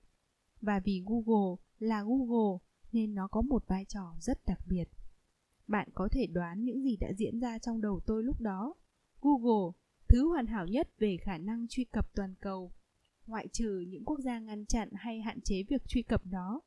Và 0.60 0.80
vì 0.84 1.02
Google 1.06 1.56
là 1.78 2.02
Google 2.02 2.58
nên 2.92 3.14
nó 3.14 3.28
có 3.28 3.40
một 3.42 3.64
vai 3.66 3.84
trò 3.84 4.14
rất 4.20 4.46
đặc 4.46 4.60
biệt. 4.66 4.88
Bạn 5.66 5.88
có 5.94 6.08
thể 6.12 6.26
đoán 6.26 6.64
những 6.64 6.82
gì 6.82 6.96
đã 6.96 7.12
diễn 7.12 7.40
ra 7.40 7.58
trong 7.58 7.80
đầu 7.80 8.00
tôi 8.06 8.24
lúc 8.24 8.40
đó. 8.40 8.74
Google, 9.20 9.72
thứ 10.08 10.28
hoàn 10.28 10.46
hảo 10.46 10.66
nhất 10.66 10.90
về 10.98 11.16
khả 11.16 11.38
năng 11.38 11.66
truy 11.68 11.84
cập 11.84 12.14
toàn 12.14 12.34
cầu, 12.40 12.72
ngoại 13.26 13.48
trừ 13.48 13.84
những 13.88 14.04
quốc 14.04 14.20
gia 14.20 14.38
ngăn 14.38 14.66
chặn 14.66 14.88
hay 14.94 15.20
hạn 15.20 15.40
chế 15.40 15.62
việc 15.62 15.88
truy 15.88 16.02
cập 16.02 16.26
nó, 16.26 16.60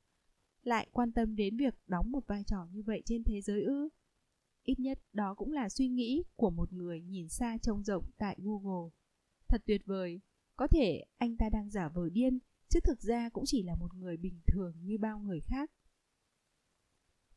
lại 0.63 0.87
quan 0.91 1.11
tâm 1.11 1.35
đến 1.35 1.57
việc 1.57 1.75
đóng 1.87 2.11
một 2.11 2.27
vai 2.27 2.43
trò 2.43 2.67
như 2.71 2.83
vậy 2.83 3.01
trên 3.05 3.23
thế 3.23 3.41
giới 3.41 3.63
ư? 3.63 3.89
Ít 4.63 4.79
nhất 4.79 4.99
đó 5.13 5.33
cũng 5.33 5.51
là 5.51 5.69
suy 5.69 5.87
nghĩ 5.87 6.23
của 6.35 6.49
một 6.49 6.73
người 6.73 7.01
nhìn 7.01 7.29
xa 7.29 7.57
trông 7.57 7.83
rộng 7.83 8.05
tại 8.17 8.37
Google. 8.39 8.89
Thật 9.47 9.61
tuyệt 9.65 9.81
vời, 9.85 10.19
có 10.55 10.67
thể 10.67 11.03
anh 11.17 11.37
ta 11.37 11.49
đang 11.49 11.69
giả 11.69 11.89
vờ 11.89 12.09
điên, 12.09 12.39
chứ 12.69 12.79
thực 12.79 13.01
ra 13.01 13.29
cũng 13.29 13.43
chỉ 13.47 13.63
là 13.63 13.75
một 13.75 13.93
người 13.93 14.17
bình 14.17 14.39
thường 14.47 14.73
như 14.81 14.97
bao 14.97 15.19
người 15.19 15.39
khác. 15.39 15.71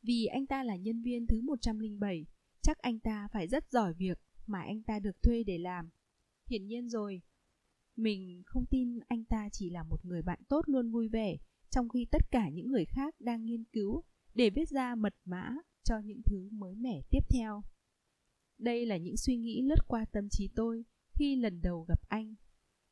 Vì 0.05 0.25
anh 0.25 0.45
ta 0.47 0.63
là 0.63 0.75
nhân 0.75 1.01
viên 1.01 1.27
thứ 1.27 1.41
107, 1.41 2.25
chắc 2.61 2.77
anh 2.77 2.99
ta 2.99 3.27
phải 3.31 3.47
rất 3.47 3.69
giỏi 3.69 3.93
việc 3.93 4.17
mà 4.47 4.61
anh 4.61 4.83
ta 4.83 4.99
được 4.99 5.23
thuê 5.23 5.43
để 5.43 5.57
làm. 5.57 5.89
Hiển 6.49 6.67
nhiên 6.67 6.89
rồi, 6.89 7.21
mình 7.95 8.43
không 8.45 8.65
tin 8.65 8.99
anh 9.07 9.25
ta 9.25 9.49
chỉ 9.51 9.69
là 9.69 9.83
một 9.83 10.05
người 10.05 10.21
bạn 10.21 10.39
tốt 10.47 10.61
luôn 10.65 10.91
vui 10.91 11.07
vẻ, 11.07 11.37
trong 11.69 11.89
khi 11.89 12.05
tất 12.11 12.31
cả 12.31 12.49
những 12.49 12.71
người 12.71 12.85
khác 12.85 13.15
đang 13.19 13.45
nghiên 13.45 13.63
cứu 13.63 14.03
để 14.33 14.49
viết 14.49 14.69
ra 14.69 14.95
mật 14.95 15.15
mã 15.25 15.55
cho 15.83 15.99
những 15.99 16.21
thứ 16.25 16.49
mới 16.51 16.75
mẻ 16.75 17.01
tiếp 17.09 17.23
theo. 17.29 17.63
Đây 18.57 18.85
là 18.85 18.97
những 18.97 19.17
suy 19.17 19.37
nghĩ 19.37 19.61
lướt 19.61 19.87
qua 19.87 20.05
tâm 20.11 20.29
trí 20.29 20.49
tôi 20.55 20.85
khi 21.13 21.35
lần 21.35 21.61
đầu 21.61 21.85
gặp 21.87 21.99
anh. 22.07 22.35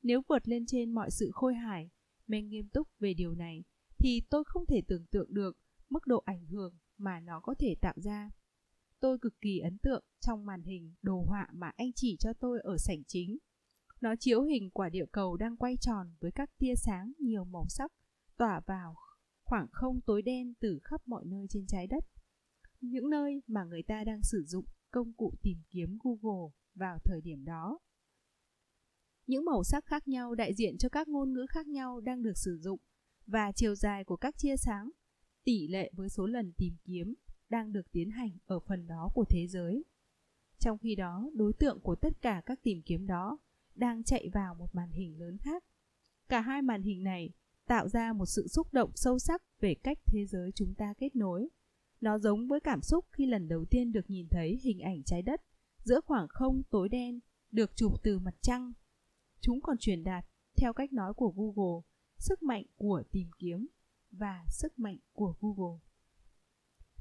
Nếu 0.01 0.21
vượt 0.29 0.47
lên 0.47 0.65
trên 0.65 0.91
mọi 0.91 1.11
sự 1.11 1.29
khôi 1.33 1.55
hài, 1.55 1.89
men 2.27 2.49
nghiêm 2.49 2.67
túc 2.69 2.87
về 2.99 3.13
điều 3.13 3.35
này, 3.35 3.63
thì 3.97 4.21
tôi 4.29 4.43
không 4.45 4.65
thể 4.65 4.81
tưởng 4.87 5.05
tượng 5.11 5.33
được 5.33 5.57
mức 5.89 6.07
độ 6.07 6.21
ảnh 6.25 6.45
hưởng 6.45 6.73
mà 7.03 7.19
nó 7.19 7.39
có 7.39 7.55
thể 7.59 7.75
tạo 7.81 7.93
ra. 7.95 8.31
Tôi 8.99 9.17
cực 9.19 9.41
kỳ 9.41 9.59
ấn 9.59 9.77
tượng 9.77 10.03
trong 10.19 10.45
màn 10.45 10.63
hình 10.63 10.93
đồ 11.01 11.25
họa 11.27 11.47
mà 11.53 11.71
anh 11.75 11.93
chỉ 11.95 12.17
cho 12.19 12.33
tôi 12.33 12.59
ở 12.61 12.77
sảnh 12.77 13.03
chính. 13.07 13.37
Nó 14.01 14.15
chiếu 14.19 14.43
hình 14.43 14.69
quả 14.69 14.89
địa 14.89 15.05
cầu 15.11 15.37
đang 15.37 15.57
quay 15.57 15.77
tròn 15.81 16.13
với 16.19 16.31
các 16.31 16.49
tia 16.57 16.75
sáng 16.75 17.13
nhiều 17.19 17.45
màu 17.45 17.65
sắc, 17.69 17.91
tỏa 18.37 18.61
vào 18.65 18.95
khoảng 19.43 19.67
không 19.71 20.01
tối 20.01 20.21
đen 20.21 20.53
từ 20.59 20.79
khắp 20.83 21.01
mọi 21.05 21.25
nơi 21.25 21.45
trên 21.49 21.65
trái 21.67 21.87
đất. 21.87 22.03
Những 22.81 23.09
nơi 23.09 23.41
mà 23.47 23.63
người 23.63 23.83
ta 23.83 24.03
đang 24.03 24.21
sử 24.23 24.43
dụng 24.47 24.65
công 24.91 25.13
cụ 25.13 25.33
tìm 25.41 25.57
kiếm 25.69 25.97
Google 26.03 26.51
vào 26.75 26.99
thời 27.03 27.21
điểm 27.21 27.45
đó. 27.45 27.79
Những 29.27 29.45
màu 29.45 29.63
sắc 29.63 29.85
khác 29.85 30.07
nhau, 30.07 30.35
đại 30.35 30.53
diện 30.53 30.77
cho 30.77 30.89
các 30.89 31.07
ngôn 31.07 31.33
ngữ 31.33 31.45
khác 31.49 31.67
nhau 31.67 31.99
đang 31.99 32.21
được 32.21 32.37
sử 32.37 32.57
dụng 32.57 32.79
và 33.27 33.51
chiều 33.51 33.75
dài 33.75 34.03
của 34.03 34.17
các 34.17 34.37
chia 34.37 34.57
sáng 34.57 34.89
tỷ 35.43 35.67
lệ 35.67 35.91
với 35.95 36.09
số 36.09 36.25
lần 36.25 36.51
tìm 36.57 36.75
kiếm 36.83 37.13
đang 37.49 37.71
được 37.71 37.91
tiến 37.91 38.09
hành 38.09 38.37
ở 38.45 38.59
phần 38.59 38.87
đó 38.87 39.11
của 39.13 39.25
thế 39.29 39.47
giới. 39.47 39.83
Trong 40.59 40.77
khi 40.77 40.95
đó, 40.95 41.29
đối 41.33 41.53
tượng 41.53 41.79
của 41.79 41.95
tất 41.95 42.21
cả 42.21 42.41
các 42.45 42.63
tìm 42.63 42.81
kiếm 42.85 43.07
đó 43.07 43.37
đang 43.75 44.03
chạy 44.03 44.29
vào 44.33 44.55
một 44.55 44.75
màn 44.75 44.91
hình 44.91 45.19
lớn 45.19 45.37
khác. 45.37 45.63
Cả 46.29 46.41
hai 46.41 46.61
màn 46.61 46.81
hình 46.81 47.03
này 47.03 47.29
tạo 47.67 47.87
ra 47.87 48.13
một 48.13 48.25
sự 48.25 48.47
xúc 48.47 48.73
động 48.73 48.91
sâu 48.95 49.19
sắc 49.19 49.41
về 49.59 49.75
cách 49.75 49.97
thế 50.05 50.25
giới 50.25 50.51
chúng 50.55 50.75
ta 50.75 50.93
kết 50.97 51.15
nối. 51.15 51.49
Nó 52.01 52.19
giống 52.19 52.47
với 52.47 52.59
cảm 52.59 52.81
xúc 52.81 53.05
khi 53.11 53.25
lần 53.25 53.47
đầu 53.47 53.65
tiên 53.65 53.91
được 53.91 54.09
nhìn 54.09 54.27
thấy 54.31 54.59
hình 54.63 54.79
ảnh 54.79 55.03
trái 55.03 55.21
đất 55.21 55.41
giữa 55.83 56.01
khoảng 56.05 56.27
không 56.29 56.61
tối 56.69 56.89
đen 56.89 57.19
được 57.51 57.75
chụp 57.75 58.03
từ 58.03 58.19
mặt 58.19 58.35
trăng. 58.41 58.73
Chúng 59.41 59.61
còn 59.61 59.77
truyền 59.77 60.03
đạt, 60.03 60.25
theo 60.57 60.73
cách 60.73 60.93
nói 60.93 61.13
của 61.13 61.33
Google, 61.35 61.81
sức 62.17 62.43
mạnh 62.43 62.65
của 62.75 63.03
tìm 63.11 63.27
kiếm 63.39 63.67
và 64.17 64.45
sức 64.49 64.79
mạnh 64.79 64.97
của 65.13 65.35
Google. 65.41 65.79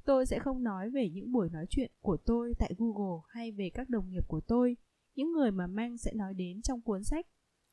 Tôi 0.04 0.26
sẽ 0.26 0.38
không 0.38 0.62
nói 0.62 0.90
về 0.90 1.10
những 1.10 1.32
buổi 1.32 1.50
nói 1.50 1.66
chuyện 1.70 1.90
của 2.00 2.16
tôi 2.16 2.54
tại 2.58 2.74
Google 2.78 3.22
hay 3.28 3.52
về 3.52 3.70
các 3.74 3.88
đồng 3.88 4.10
nghiệp 4.10 4.28
của 4.28 4.40
tôi, 4.40 4.76
những 5.14 5.32
người 5.32 5.50
mà 5.50 5.66
Mang 5.66 5.98
sẽ 5.98 6.12
nói 6.14 6.34
đến 6.34 6.62
trong 6.62 6.80
cuốn 6.80 7.04
sách, 7.04 7.26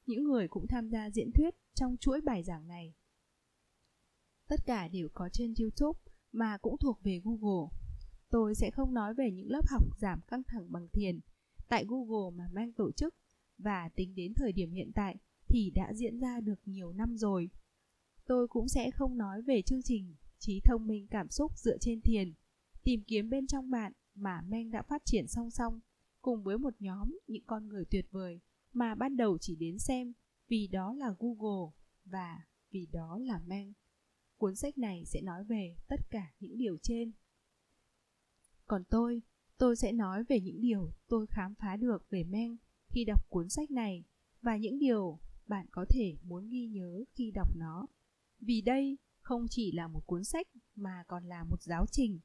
những 0.05 0.23
người 0.23 0.47
cũng 0.47 0.67
tham 0.67 0.89
gia 0.89 1.09
diễn 1.09 1.31
thuyết 1.31 1.55
trong 1.73 1.97
chuỗi 1.97 2.21
bài 2.21 2.43
giảng 2.43 2.67
này. 2.67 2.93
Tất 4.47 4.59
cả 4.65 4.87
đều 4.87 5.09
có 5.13 5.29
trên 5.33 5.53
YouTube 5.59 5.99
mà 6.31 6.57
cũng 6.57 6.77
thuộc 6.77 6.99
về 7.03 7.21
Google. 7.23 7.69
Tôi 8.29 8.55
sẽ 8.55 8.71
không 8.71 8.93
nói 8.93 9.13
về 9.13 9.31
những 9.31 9.51
lớp 9.51 9.67
học 9.69 9.83
giảm 9.97 10.21
căng 10.27 10.43
thẳng 10.43 10.71
bằng 10.71 10.87
thiền 10.93 11.19
tại 11.69 11.85
Google 11.87 12.37
mà 12.37 12.49
Mang 12.53 12.73
tổ 12.73 12.91
chức 12.91 13.15
và 13.57 13.89
tính 13.95 14.15
đến 14.15 14.33
thời 14.33 14.51
điểm 14.51 14.71
hiện 14.71 14.91
tại 14.95 15.15
thì 15.47 15.71
đã 15.75 15.93
diễn 15.93 16.19
ra 16.19 16.39
được 16.39 16.59
nhiều 16.65 16.93
năm 16.93 17.17
rồi 17.17 17.49
tôi 18.29 18.47
cũng 18.47 18.67
sẽ 18.67 18.91
không 18.91 19.17
nói 19.17 19.41
về 19.41 19.61
chương 19.61 19.81
trình 19.81 20.15
trí 20.39 20.61
thông 20.65 20.87
minh 20.87 21.07
cảm 21.07 21.29
xúc 21.29 21.51
dựa 21.57 21.77
trên 21.77 22.01
thiền, 22.01 22.33
tìm 22.83 23.03
kiếm 23.07 23.29
bên 23.29 23.47
trong 23.47 23.69
bạn 23.69 23.93
mà 24.15 24.41
Meng 24.41 24.71
đã 24.71 24.81
phát 24.81 25.05
triển 25.05 25.27
song 25.27 25.51
song 25.51 25.79
cùng 26.21 26.43
với 26.43 26.57
một 26.57 26.73
nhóm 26.79 27.17
những 27.27 27.43
con 27.45 27.67
người 27.67 27.85
tuyệt 27.85 28.05
vời 28.11 28.39
mà 28.73 28.95
ban 28.95 29.17
đầu 29.17 29.37
chỉ 29.37 29.55
đến 29.55 29.79
xem 29.79 30.13
vì 30.47 30.67
đó 30.67 30.93
là 30.93 31.15
Google 31.19 31.71
và 32.05 32.45
vì 32.71 32.85
đó 32.85 33.19
là 33.21 33.39
Meng. 33.39 33.73
Cuốn 34.37 34.55
sách 34.55 34.77
này 34.77 35.05
sẽ 35.05 35.21
nói 35.21 35.43
về 35.43 35.75
tất 35.87 35.99
cả 36.09 36.33
những 36.39 36.57
điều 36.57 36.77
trên. 36.81 37.11
Còn 38.67 38.83
tôi, 38.89 39.21
tôi 39.57 39.75
sẽ 39.75 39.91
nói 39.91 40.23
về 40.23 40.39
những 40.39 40.61
điều 40.61 40.91
tôi 41.07 41.27
khám 41.27 41.55
phá 41.55 41.75
được 41.75 42.09
về 42.09 42.23
Meng 42.23 42.57
khi 42.89 43.05
đọc 43.05 43.29
cuốn 43.29 43.49
sách 43.49 43.71
này 43.71 44.03
và 44.41 44.57
những 44.57 44.79
điều 44.79 45.19
bạn 45.47 45.65
có 45.71 45.85
thể 45.89 46.15
muốn 46.23 46.49
ghi 46.49 46.67
nhớ 46.67 47.03
khi 47.15 47.31
đọc 47.31 47.55
nó. 47.55 47.87
Vì 48.39 48.61
đây 48.61 48.97
không 49.21 49.47
chỉ 49.49 49.71
là 49.71 49.87
một 49.87 50.07
cuốn 50.07 50.23
sách 50.23 50.47
mà 50.75 51.03
còn 51.07 51.23
là 51.23 51.43
một 51.43 51.61
giáo 51.61 51.85
trình. 51.91 52.19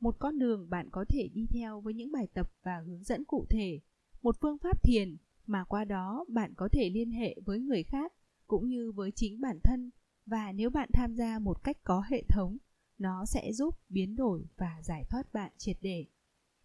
Một 0.00 0.16
con 0.18 0.38
đường 0.38 0.70
bạn 0.70 0.88
có 0.90 1.04
thể 1.08 1.28
đi 1.28 1.46
theo 1.50 1.80
với 1.80 1.94
những 1.94 2.12
bài 2.12 2.28
tập 2.34 2.52
và 2.62 2.78
hướng 2.86 3.04
dẫn 3.04 3.24
cụ 3.24 3.46
thể, 3.50 3.80
một 4.22 4.36
phương 4.40 4.58
pháp 4.58 4.82
thiền 4.82 5.16
mà 5.46 5.64
qua 5.64 5.84
đó 5.84 6.24
bạn 6.28 6.54
có 6.56 6.68
thể 6.72 6.90
liên 6.90 7.10
hệ 7.10 7.36
với 7.44 7.60
người 7.60 7.82
khác 7.82 8.12
cũng 8.46 8.68
như 8.68 8.92
với 8.92 9.10
chính 9.10 9.40
bản 9.40 9.58
thân 9.64 9.90
và 10.26 10.52
nếu 10.52 10.70
bạn 10.70 10.88
tham 10.92 11.14
gia 11.14 11.38
một 11.38 11.64
cách 11.64 11.76
có 11.84 12.02
hệ 12.08 12.22
thống, 12.28 12.56
nó 12.98 13.26
sẽ 13.26 13.52
giúp 13.52 13.78
biến 13.88 14.16
đổi 14.16 14.46
và 14.56 14.80
giải 14.82 15.04
thoát 15.04 15.32
bạn 15.32 15.52
triệt 15.56 15.76
để. 15.80 16.06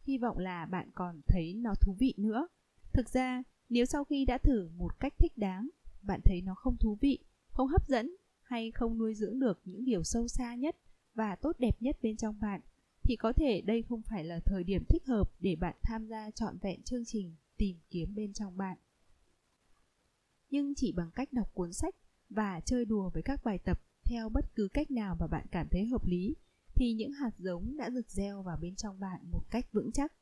Hy 0.01 0.17
vọng 0.17 0.37
là 0.37 0.65
bạn 0.65 0.89
còn 0.95 1.21
thấy 1.27 1.53
nó 1.53 1.73
thú 1.81 1.95
vị 1.99 2.13
nữa. 2.17 2.47
Thực 2.93 3.09
ra, 3.09 3.43
nếu 3.69 3.85
sau 3.85 4.03
khi 4.03 4.25
đã 4.25 4.37
thử 4.37 4.69
một 4.77 4.99
cách 4.99 5.13
thích 5.17 5.37
đáng, 5.37 5.69
bạn 6.01 6.21
thấy 6.25 6.41
nó 6.41 6.55
không 6.55 6.77
thú 6.77 6.97
vị, 7.01 7.19
không 7.47 7.67
hấp 7.67 7.87
dẫn 7.87 8.15
hay 8.45 8.71
không 8.71 8.97
nuôi 8.97 9.15
dưỡng 9.15 9.39
được 9.39 9.61
những 9.65 9.85
điều 9.85 10.03
sâu 10.03 10.27
xa 10.27 10.55
nhất 10.55 10.75
và 11.13 11.35
tốt 11.35 11.55
đẹp 11.59 11.81
nhất 11.81 11.97
bên 12.01 12.17
trong 12.17 12.39
bạn 12.39 12.61
thì 13.03 13.15
có 13.15 13.33
thể 13.33 13.61
đây 13.61 13.83
không 13.83 14.01
phải 14.01 14.23
là 14.23 14.39
thời 14.39 14.63
điểm 14.63 14.83
thích 14.89 15.05
hợp 15.05 15.31
để 15.39 15.55
bạn 15.55 15.75
tham 15.81 16.07
gia 16.07 16.31
trọn 16.31 16.57
vẹn 16.57 16.83
chương 16.83 17.05
trình 17.05 17.35
tìm 17.57 17.77
kiếm 17.89 18.15
bên 18.15 18.33
trong 18.33 18.57
bạn. 18.57 18.77
Nhưng 20.49 20.75
chỉ 20.75 20.91
bằng 20.91 21.11
cách 21.15 21.33
đọc 21.33 21.53
cuốn 21.53 21.73
sách 21.73 21.95
và 22.29 22.59
chơi 22.59 22.85
đùa 22.85 23.09
với 23.09 23.23
các 23.23 23.43
bài 23.43 23.59
tập 23.59 23.81
theo 24.03 24.29
bất 24.29 24.55
cứ 24.55 24.67
cách 24.73 24.91
nào 24.91 25.17
mà 25.19 25.27
bạn 25.27 25.45
cảm 25.51 25.67
thấy 25.71 25.85
hợp 25.85 26.05
lý 26.05 26.35
thì 26.75 26.93
những 26.93 27.11
hạt 27.11 27.31
giống 27.37 27.77
đã 27.77 27.89
được 27.89 28.11
gieo 28.11 28.43
vào 28.43 28.57
bên 28.61 28.75
trong 28.75 28.99
bạn 28.99 29.21
một 29.31 29.41
cách 29.49 29.73
vững 29.73 29.91
chắc. 29.91 30.13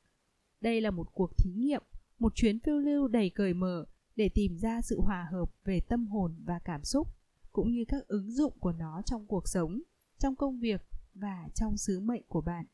Đây 0.61 0.81
là 0.81 0.91
một 0.91 1.13
cuộc 1.13 1.37
thí 1.37 1.51
nghiệm, 1.51 1.83
một 2.19 2.35
chuyến 2.35 2.59
phiêu 2.59 2.79
lưu 2.79 3.07
đầy 3.07 3.29
cởi 3.29 3.53
mở 3.53 3.85
để 4.15 4.29
tìm 4.29 4.57
ra 4.57 4.81
sự 4.81 5.01
hòa 5.01 5.27
hợp 5.31 5.51
về 5.65 5.79
tâm 5.79 6.07
hồn 6.07 6.35
và 6.45 6.59
cảm 6.59 6.83
xúc, 6.83 7.07
cũng 7.53 7.71
như 7.71 7.85
các 7.87 8.07
ứng 8.07 8.31
dụng 8.31 8.53
của 8.59 8.71
nó 8.71 9.01
trong 9.05 9.27
cuộc 9.27 9.47
sống, 9.47 9.81
trong 10.17 10.35
công 10.35 10.59
việc 10.59 10.81
và 11.13 11.49
trong 11.55 11.77
sứ 11.77 11.99
mệnh 11.99 12.23
của 12.27 12.41
bạn. 12.41 12.65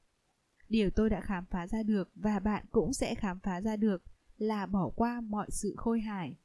Điều 0.70 0.90
tôi 0.90 1.10
đã 1.10 1.22
khám 1.22 1.46
phá 1.46 1.68
ra 1.68 1.84
được 1.84 2.10
và 2.16 2.40
bạn 2.40 2.66
cũng 2.72 2.94
sẽ 2.94 3.16
khám 3.16 3.40
phá 3.40 3.62
ra 3.62 3.76
được 3.76 4.04
là 4.38 4.66
bỏ 4.66 4.90
qua 4.96 5.22
mọi 5.22 5.48
sự 5.52 5.74
khôi 5.78 6.02
hài. 6.02 6.38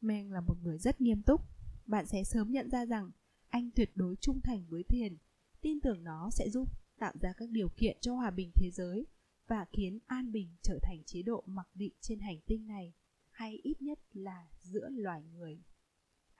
Meng 0.00 0.32
là 0.32 0.40
một 0.40 0.54
người 0.62 0.78
rất 0.78 1.00
nghiêm 1.00 1.22
túc. 1.22 1.40
Bạn 1.86 2.06
sẽ 2.06 2.24
sớm 2.24 2.52
nhận 2.52 2.70
ra 2.70 2.86
rằng 2.86 3.10
anh 3.48 3.70
tuyệt 3.70 3.90
đối 3.94 4.16
trung 4.16 4.40
thành 4.40 4.64
với 4.68 4.82
thiền, 4.82 5.16
tin 5.60 5.80
tưởng 5.80 6.04
nó 6.04 6.30
sẽ 6.30 6.50
giúp 6.50 6.68
tạo 6.98 7.12
ra 7.20 7.32
các 7.36 7.50
điều 7.50 7.68
kiện 7.68 7.96
cho 8.00 8.14
hòa 8.14 8.30
bình 8.30 8.50
thế 8.54 8.70
giới 8.70 9.06
và 9.48 9.66
khiến 9.72 9.98
an 10.06 10.32
bình 10.32 10.56
trở 10.62 10.78
thành 10.82 11.02
chế 11.06 11.22
độ 11.22 11.44
mặc 11.46 11.68
định 11.74 11.92
trên 12.00 12.20
hành 12.20 12.40
tinh 12.46 12.66
này 12.66 12.92
hay 13.30 13.60
ít 13.62 13.82
nhất 13.82 13.98
là 14.12 14.48
giữa 14.60 14.88
loài 14.90 15.22
người. 15.22 15.62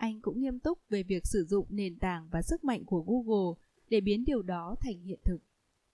Anh 0.01 0.21
cũng 0.21 0.41
nghiêm 0.41 0.59
túc 0.59 0.79
về 0.89 1.03
việc 1.03 1.27
sử 1.27 1.45
dụng 1.45 1.67
nền 1.71 1.99
tảng 1.99 2.29
và 2.31 2.43
sức 2.43 2.65
mạnh 2.65 2.85
của 2.85 3.03
Google 3.03 3.63
để 3.89 4.01
biến 4.01 4.25
điều 4.25 4.43
đó 4.43 4.77
thành 4.81 5.01
hiện 5.01 5.21
thực. 5.25 5.39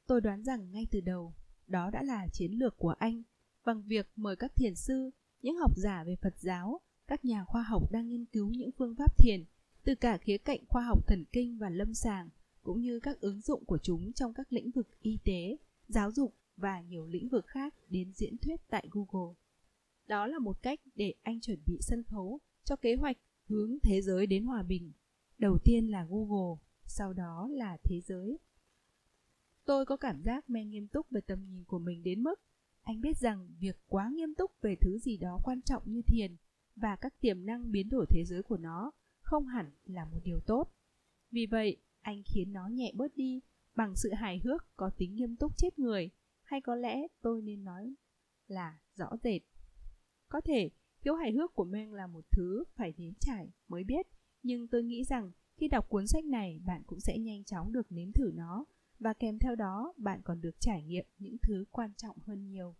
Tôi 0.06 0.20
đoán 0.20 0.44
rằng 0.44 0.72
ngay 0.72 0.86
từ 0.90 1.00
đầu, 1.00 1.34
đó 1.66 1.90
đã 1.90 2.02
là 2.02 2.28
chiến 2.32 2.52
lược 2.52 2.78
của 2.78 2.94
anh 2.98 3.22
bằng 3.64 3.82
việc 3.82 4.08
mời 4.16 4.36
các 4.36 4.56
thiền 4.56 4.74
sư, 4.74 5.10
những 5.42 5.56
học 5.56 5.72
giả 5.76 6.04
về 6.04 6.16
Phật 6.22 6.34
giáo, 6.38 6.80
các 7.06 7.24
nhà 7.24 7.44
khoa 7.44 7.62
học 7.62 7.92
đang 7.92 8.08
nghiên 8.08 8.24
cứu 8.24 8.50
những 8.50 8.70
phương 8.78 8.94
pháp 8.94 9.18
thiền 9.18 9.44
từ 9.84 9.94
cả 9.94 10.18
khía 10.18 10.38
cạnh 10.38 10.60
khoa 10.68 10.82
học 10.82 11.06
thần 11.06 11.24
kinh 11.32 11.58
và 11.58 11.70
lâm 11.70 11.94
sàng 11.94 12.28
cũng 12.62 12.80
như 12.80 13.00
các 13.00 13.20
ứng 13.20 13.40
dụng 13.40 13.64
của 13.64 13.78
chúng 13.82 14.12
trong 14.12 14.34
các 14.34 14.52
lĩnh 14.52 14.70
vực 14.70 14.88
y 15.00 15.18
tế, 15.24 15.56
giáo 15.88 16.12
dục 16.12 16.34
và 16.56 16.80
nhiều 16.80 17.06
lĩnh 17.06 17.28
vực 17.28 17.46
khác 17.46 17.74
đến 17.88 18.12
diễn 18.12 18.38
thuyết 18.38 18.60
tại 18.70 18.88
Google. 18.90 19.34
Đó 20.06 20.26
là 20.26 20.38
một 20.38 20.62
cách 20.62 20.80
để 20.94 21.14
anh 21.22 21.40
chuẩn 21.40 21.58
bị 21.66 21.78
sân 21.80 22.02
khấu 22.02 22.40
cho 22.64 22.76
kế 22.76 22.94
hoạch 22.94 23.16
hướng 23.48 23.78
thế 23.82 24.02
giới 24.02 24.26
đến 24.26 24.44
hòa 24.44 24.62
bình. 24.62 24.92
Đầu 25.38 25.58
tiên 25.64 25.90
là 25.90 26.06
Google, 26.10 26.56
sau 26.86 27.12
đó 27.12 27.48
là 27.52 27.76
thế 27.84 28.00
giới. 28.00 28.38
Tôi 29.64 29.86
có 29.86 29.96
cảm 29.96 30.22
giác 30.22 30.50
men 30.50 30.70
nghiêm 30.70 30.88
túc 30.88 31.10
về 31.10 31.20
tầm 31.20 31.44
nhìn 31.48 31.64
của 31.64 31.78
mình 31.78 32.02
đến 32.02 32.22
mức 32.22 32.40
anh 32.86 33.00
biết 33.00 33.16
rằng 33.16 33.48
việc 33.58 33.76
quá 33.86 34.10
nghiêm 34.14 34.34
túc 34.34 34.50
về 34.60 34.76
thứ 34.80 34.98
gì 34.98 35.16
đó 35.16 35.40
quan 35.44 35.62
trọng 35.62 35.82
như 35.86 36.02
thiền 36.02 36.36
và 36.76 36.96
các 36.96 37.20
tiềm 37.20 37.46
năng 37.46 37.72
biến 37.72 37.88
đổi 37.88 38.06
thế 38.08 38.24
giới 38.24 38.42
của 38.42 38.56
nó 38.56 38.92
không 39.20 39.46
hẳn 39.46 39.70
là 39.84 40.04
một 40.04 40.20
điều 40.24 40.40
tốt. 40.40 40.72
Vì 41.30 41.46
vậy, 41.46 41.76
anh 42.00 42.22
khiến 42.26 42.52
nó 42.52 42.66
nhẹ 42.66 42.92
bớt 42.94 43.16
đi 43.16 43.40
bằng 43.74 43.96
sự 43.96 44.12
hài 44.12 44.38
hước 44.38 44.76
có 44.76 44.90
tính 44.90 45.14
nghiêm 45.14 45.36
túc 45.36 45.56
chết 45.56 45.78
người, 45.78 46.10
hay 46.42 46.60
có 46.60 46.74
lẽ 46.74 47.06
tôi 47.22 47.42
nên 47.42 47.64
nói 47.64 47.94
là 48.46 48.78
rõ 48.96 49.10
rệt. 49.22 49.42
Có 50.28 50.40
thể 50.40 50.70
Kiểu 51.06 51.14
hài 51.14 51.32
hước 51.32 51.54
của 51.54 51.64
Meng 51.64 51.92
là 51.92 52.06
một 52.06 52.24
thứ 52.30 52.64
phải 52.74 52.94
nếm 52.96 53.12
trải 53.20 53.50
mới 53.68 53.84
biết, 53.84 54.06
nhưng 54.42 54.68
tôi 54.68 54.82
nghĩ 54.82 55.04
rằng 55.04 55.32
khi 55.56 55.68
đọc 55.68 55.88
cuốn 55.88 56.06
sách 56.06 56.24
này 56.24 56.60
bạn 56.64 56.82
cũng 56.86 57.00
sẽ 57.00 57.18
nhanh 57.18 57.44
chóng 57.44 57.72
được 57.72 57.92
nếm 57.92 58.12
thử 58.12 58.30
nó 58.34 58.64
và 58.98 59.14
kèm 59.14 59.38
theo 59.38 59.54
đó 59.54 59.94
bạn 59.96 60.20
còn 60.24 60.40
được 60.40 60.60
trải 60.60 60.82
nghiệm 60.82 61.06
những 61.18 61.36
thứ 61.42 61.64
quan 61.70 61.94
trọng 61.94 62.18
hơn 62.18 62.48
nhiều. 62.48 62.76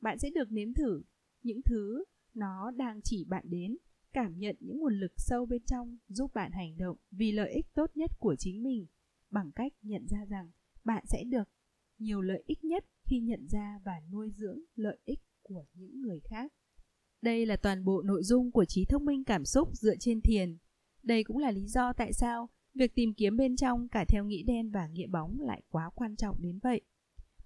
Bạn 0.00 0.18
sẽ 0.18 0.30
được 0.34 0.52
nếm 0.52 0.74
thử 0.74 1.02
những 1.42 1.60
thứ 1.62 2.04
nó 2.34 2.70
đang 2.70 3.00
chỉ 3.02 3.24
bạn 3.24 3.44
đến, 3.48 3.76
cảm 4.12 4.38
nhận 4.38 4.56
những 4.60 4.78
nguồn 4.78 5.00
lực 5.00 5.12
sâu 5.16 5.46
bên 5.46 5.62
trong 5.66 5.98
giúp 6.08 6.34
bạn 6.34 6.52
hành 6.52 6.76
động 6.76 6.96
vì 7.10 7.32
lợi 7.32 7.52
ích 7.52 7.66
tốt 7.74 7.90
nhất 7.94 8.10
của 8.18 8.36
chính 8.38 8.62
mình 8.62 8.86
bằng 9.30 9.52
cách 9.52 9.72
nhận 9.82 10.06
ra 10.06 10.24
rằng 10.24 10.50
bạn 10.84 11.04
sẽ 11.06 11.24
được 11.24 11.48
nhiều 11.98 12.20
lợi 12.20 12.42
ích 12.46 12.64
nhất 12.64 12.84
khi 13.04 13.20
nhận 13.20 13.46
ra 13.50 13.80
và 13.84 14.00
nuôi 14.12 14.30
dưỡng 14.30 14.60
lợi 14.74 14.98
ích 15.04 15.20
của 15.42 15.64
những 15.74 16.00
người 16.00 16.20
khác. 16.20 16.52
Đây 17.24 17.46
là 17.46 17.56
toàn 17.56 17.84
bộ 17.84 18.02
nội 18.02 18.22
dung 18.22 18.50
của 18.50 18.64
trí 18.64 18.84
thông 18.84 19.04
minh 19.04 19.24
cảm 19.24 19.44
xúc 19.44 19.68
dựa 19.72 19.94
trên 20.00 20.20
thiền. 20.20 20.56
Đây 21.02 21.24
cũng 21.24 21.38
là 21.38 21.50
lý 21.50 21.66
do 21.66 21.92
tại 21.92 22.12
sao 22.12 22.48
việc 22.74 22.94
tìm 22.94 23.14
kiếm 23.14 23.36
bên 23.36 23.56
trong 23.56 23.88
cả 23.88 24.04
theo 24.08 24.24
nghĩ 24.24 24.42
đen 24.42 24.70
và 24.70 24.86
nghĩa 24.86 25.06
bóng 25.06 25.40
lại 25.40 25.62
quá 25.68 25.90
quan 25.94 26.16
trọng 26.16 26.42
đến 26.42 26.58
vậy. 26.62 26.80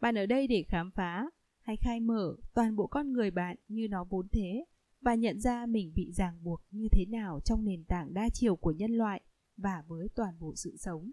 Bạn 0.01 0.19
ở 0.19 0.27
đây 0.27 0.47
để 0.47 0.63
khám 0.69 0.91
phá 0.91 1.31
hay 1.61 1.77
khai 1.77 2.01
mở 2.01 2.37
toàn 2.55 2.77
bộ 2.77 2.87
con 2.87 3.13
người 3.13 3.31
bạn 3.31 3.57
như 3.69 3.89
nó 3.89 4.05
vốn 4.05 4.29
thế 4.33 4.65
và 5.01 5.15
nhận 5.15 5.41
ra 5.41 5.67
mình 5.67 5.93
bị 5.95 6.13
ràng 6.13 6.45
buộc 6.45 6.61
như 6.71 6.89
thế 6.93 7.05
nào 7.09 7.41
trong 7.45 7.65
nền 7.65 7.85
tảng 7.85 8.15
đa 8.15 8.29
chiều 8.33 8.57
của 8.57 8.73
nhân 8.73 8.91
loại 8.91 9.21
và 9.57 9.83
với 9.87 10.09
toàn 10.15 10.39
bộ 10.39 10.55
sự 10.57 10.77
sống. 10.77 11.11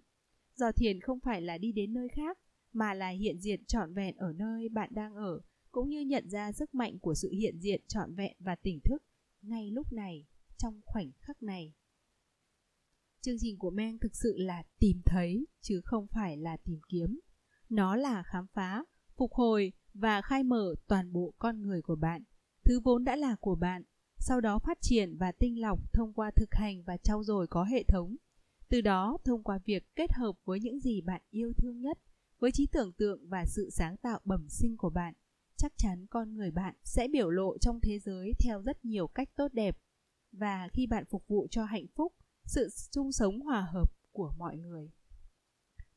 Do 0.55 0.71
thiền 0.71 1.01
không 1.01 1.19
phải 1.19 1.41
là 1.41 1.57
đi 1.57 1.71
đến 1.71 1.93
nơi 1.93 2.07
khác, 2.09 2.37
mà 2.73 2.93
là 2.93 3.09
hiện 3.09 3.39
diện 3.39 3.65
trọn 3.65 3.93
vẹn 3.93 4.15
ở 4.17 4.33
nơi 4.33 4.69
bạn 4.69 4.89
đang 4.93 5.15
ở 5.15 5.41
cũng 5.75 5.89
như 5.89 6.01
nhận 6.01 6.29
ra 6.29 6.51
sức 6.51 6.75
mạnh 6.75 6.99
của 6.99 7.13
sự 7.13 7.31
hiện 7.31 7.59
diện 7.59 7.81
trọn 7.87 8.15
vẹn 8.15 8.35
và 8.39 8.55
tỉnh 8.55 8.79
thức 8.83 9.03
ngay 9.41 9.71
lúc 9.71 9.93
này, 9.93 10.25
trong 10.57 10.81
khoảnh 10.85 11.11
khắc 11.19 11.43
này. 11.43 11.73
Chương 13.21 13.35
trình 13.39 13.57
của 13.57 13.69
men 13.69 13.99
thực 13.99 14.15
sự 14.15 14.37
là 14.37 14.63
tìm 14.79 15.01
thấy, 15.05 15.47
chứ 15.61 15.81
không 15.85 16.07
phải 16.07 16.37
là 16.37 16.57
tìm 16.57 16.79
kiếm. 16.89 17.19
Nó 17.69 17.95
là 17.95 18.23
khám 18.23 18.47
phá, 18.53 18.83
phục 19.17 19.33
hồi 19.33 19.73
và 19.93 20.21
khai 20.21 20.43
mở 20.43 20.75
toàn 20.87 21.13
bộ 21.13 21.33
con 21.39 21.61
người 21.61 21.81
của 21.81 21.95
bạn. 21.95 22.23
Thứ 22.63 22.79
vốn 22.79 23.03
đã 23.03 23.15
là 23.15 23.35
của 23.39 23.55
bạn, 23.55 23.83
sau 24.17 24.41
đó 24.41 24.59
phát 24.59 24.77
triển 24.81 25.17
và 25.17 25.31
tinh 25.31 25.61
lọc 25.61 25.93
thông 25.93 26.13
qua 26.13 26.31
thực 26.35 26.49
hành 26.51 26.83
và 26.83 26.97
trau 26.97 27.23
dồi 27.23 27.47
có 27.47 27.63
hệ 27.63 27.83
thống. 27.83 28.15
Từ 28.69 28.81
đó, 28.81 29.17
thông 29.25 29.43
qua 29.43 29.59
việc 29.65 29.95
kết 29.95 30.13
hợp 30.13 30.35
với 30.45 30.59
những 30.59 30.79
gì 30.79 31.01
bạn 31.01 31.21
yêu 31.29 31.53
thương 31.57 31.81
nhất, 31.81 31.99
với 32.39 32.51
trí 32.51 32.67
tưởng 32.71 32.93
tượng 32.93 33.29
và 33.29 33.45
sự 33.45 33.69
sáng 33.69 33.97
tạo 33.97 34.19
bẩm 34.23 34.49
sinh 34.49 34.77
của 34.77 34.89
bạn 34.89 35.13
chắc 35.65 35.77
chắn 35.77 36.05
con 36.09 36.35
người 36.35 36.51
bạn 36.51 36.75
sẽ 36.83 37.07
biểu 37.07 37.29
lộ 37.29 37.57
trong 37.57 37.79
thế 37.79 37.99
giới 37.99 38.33
theo 38.39 38.61
rất 38.61 38.85
nhiều 38.85 39.07
cách 39.07 39.29
tốt 39.35 39.53
đẹp. 39.53 39.77
Và 40.31 40.69
khi 40.73 40.87
bạn 40.87 41.05
phục 41.05 41.27
vụ 41.27 41.47
cho 41.51 41.65
hạnh 41.65 41.85
phúc, 41.95 42.13
sự 42.45 42.69
chung 42.91 43.11
sống 43.11 43.41
hòa 43.41 43.61
hợp 43.61 43.91
của 44.11 44.33
mọi 44.37 44.57
người. 44.57 44.91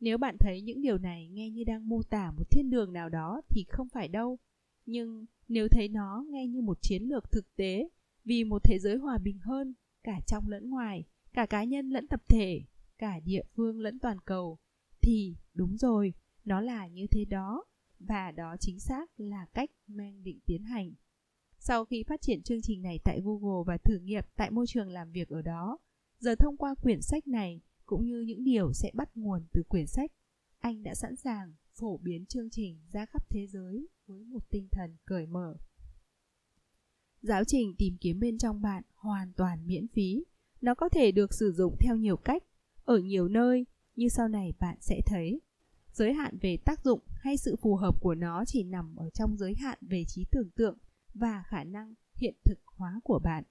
Nếu 0.01 0.19
bạn 0.19 0.37
thấy 0.41 0.63
những 0.63 0.81
điều 0.83 0.99
này 0.99 1.29
nghe 1.29 1.51
như 1.51 1.65
đang 1.65 1.89
mô 1.89 2.03
tả 2.03 2.31
một 2.31 2.51
thiên 2.51 2.71
đường 2.71 2.93
nào 2.93 3.09
đó 3.09 3.41
thì 3.49 3.65
không 3.69 3.89
phải 3.89 4.09
đâu. 4.09 4.39
Nhưng 4.87 5.27
nếu 5.49 5.69
thấy 5.69 5.89
nó 5.89 6.25
nghe 6.29 6.47
như 6.47 6.61
một 6.61 6.83
chiến 6.83 7.03
lược 7.03 7.31
thực 7.31 7.57
tế, 7.57 7.89
vì 8.25 8.45
một 8.45 8.65
thế 8.65 8.79
giới 8.79 8.97
hòa 8.97 9.19
bình 9.19 9.39
hơn, 9.39 9.75
cả 10.03 10.21
trong 10.27 10.49
lẫn 10.49 10.71
ngoài, 10.71 11.05
cả 11.33 11.47
cá 11.47 11.65
nhân 11.65 11.91
lẫn 11.91 12.07
tập 12.09 12.23
thể, 12.29 12.63
cả 12.99 13.21
địa 13.21 13.43
phương 13.55 13.81
lẫn 13.81 13.99
toàn 13.99 14.19
cầu, 14.25 14.59
thì 15.01 15.37
đúng 15.55 15.77
rồi, 15.77 16.15
nó 16.45 16.61
là 16.61 16.87
như 16.87 17.07
thế 17.11 17.25
đó 17.25 17.65
và 18.01 18.31
đó 18.31 18.57
chính 18.61 18.81
xác 18.81 19.11
là 19.17 19.47
cách 19.55 19.71
mang 19.87 20.25
định 20.25 20.39
tiến 20.47 20.63
hành. 20.63 20.93
Sau 21.59 21.85
khi 21.85 22.03
phát 22.03 22.21
triển 22.21 22.43
chương 22.43 22.63
trình 22.63 22.83
này 22.83 22.99
tại 23.05 23.21
Google 23.25 23.65
và 23.67 23.79
thử 23.79 23.99
nghiệm 23.99 24.25
tại 24.37 24.51
môi 24.51 24.67
trường 24.67 24.89
làm 24.89 25.11
việc 25.13 25.29
ở 25.29 25.43
đó, 25.43 25.79
giờ 26.19 26.35
thông 26.35 26.57
qua 26.57 26.75
quyển 26.83 27.03
sách 27.03 27.29
này 27.29 27.61
cũng 27.87 28.05
như 28.05 28.21
những 28.21 28.45
điều 28.45 28.73
sẽ 28.73 28.91
bắt 28.95 29.17
nguồn 29.17 29.47
từ 29.53 29.63
quyển 29.69 29.87
sách, 29.87 30.13
anh 30.59 30.83
đã 30.83 30.95
sẵn 30.95 31.17
sàng 31.17 31.55
phổ 31.75 31.97
biến 31.97 32.27
chương 32.27 32.51
trình 32.51 32.81
ra 32.93 33.07
khắp 33.07 33.31
thế 33.31 33.47
giới 33.47 33.89
với 34.07 34.25
một 34.25 34.51
tinh 34.51 34.69
thần 34.73 34.97
cởi 35.05 35.27
mở. 35.27 35.57
Giáo 37.23 37.45
trình 37.45 37.75
tìm 37.79 37.97
kiếm 38.01 38.21
bên 38.21 38.39
trong 38.39 38.61
bạn 38.61 38.83
hoàn 38.95 39.33
toàn 39.33 39.67
miễn 39.67 39.89
phí. 39.89 40.25
Nó 40.61 40.75
có 40.75 40.89
thể 40.89 41.13
được 41.13 41.35
sử 41.35 41.53
dụng 41.53 41.77
theo 41.81 41.97
nhiều 41.97 42.17
cách, 42.17 42.43
ở 42.85 42.99
nhiều 42.99 43.29
nơi, 43.29 43.67
như 43.97 44.09
sau 44.09 44.29
này 44.29 44.53
bạn 44.61 44.77
sẽ 44.81 45.01
thấy 45.07 45.41
giới 45.99 46.13
hạn 46.13 46.39
về 46.41 46.57
tác 46.65 46.85
dụng 46.85 47.01
hay 47.21 47.37
sự 47.37 47.57
phù 47.57 47.77
hợp 47.77 48.01
của 48.01 48.15
nó 48.15 48.45
chỉ 48.47 48.63
nằm 48.63 48.97
ở 48.97 49.11
trong 49.11 49.37
giới 49.37 49.55
hạn 49.55 49.79
về 49.81 50.05
trí 50.09 50.25
tưởng 50.31 50.51
tượng 50.57 50.77
và 51.15 51.43
khả 51.47 51.65
năng 51.65 51.95
hiện 52.15 52.35
thực 52.45 52.59
hóa 52.67 53.01
của 53.05 53.19
bạn. 53.25 53.45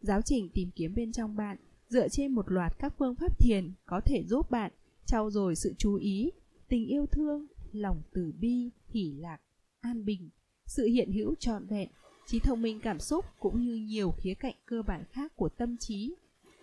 Giáo 0.00 0.22
trình 0.22 0.48
tìm 0.54 0.70
kiếm 0.74 0.94
bên 0.94 1.12
trong 1.12 1.36
bạn 1.36 1.56
dựa 1.88 2.08
trên 2.08 2.32
một 2.32 2.50
loạt 2.50 2.72
các 2.78 2.94
phương 2.98 3.14
pháp 3.14 3.38
thiền 3.38 3.72
có 3.86 4.00
thể 4.04 4.24
giúp 4.26 4.50
bạn 4.50 4.72
trau 5.06 5.30
dồi 5.30 5.56
sự 5.56 5.74
chú 5.78 5.94
ý, 5.94 6.30
tình 6.68 6.86
yêu 6.86 7.06
thương, 7.06 7.46
lòng 7.72 8.02
từ 8.12 8.32
bi, 8.38 8.70
hỷ 8.88 9.12
lạc, 9.18 9.38
an 9.80 10.04
bình, 10.04 10.30
sự 10.66 10.84
hiện 10.86 11.12
hữu 11.12 11.34
trọn 11.34 11.66
vẹn, 11.66 11.88
trí 12.26 12.38
thông 12.38 12.62
minh 12.62 12.80
cảm 12.82 13.00
xúc 13.00 13.24
cũng 13.38 13.62
như 13.62 13.74
nhiều 13.74 14.10
khía 14.10 14.34
cạnh 14.34 14.54
cơ 14.66 14.82
bản 14.82 15.04
khác 15.10 15.32
của 15.36 15.48
tâm 15.48 15.76
trí, 15.76 16.14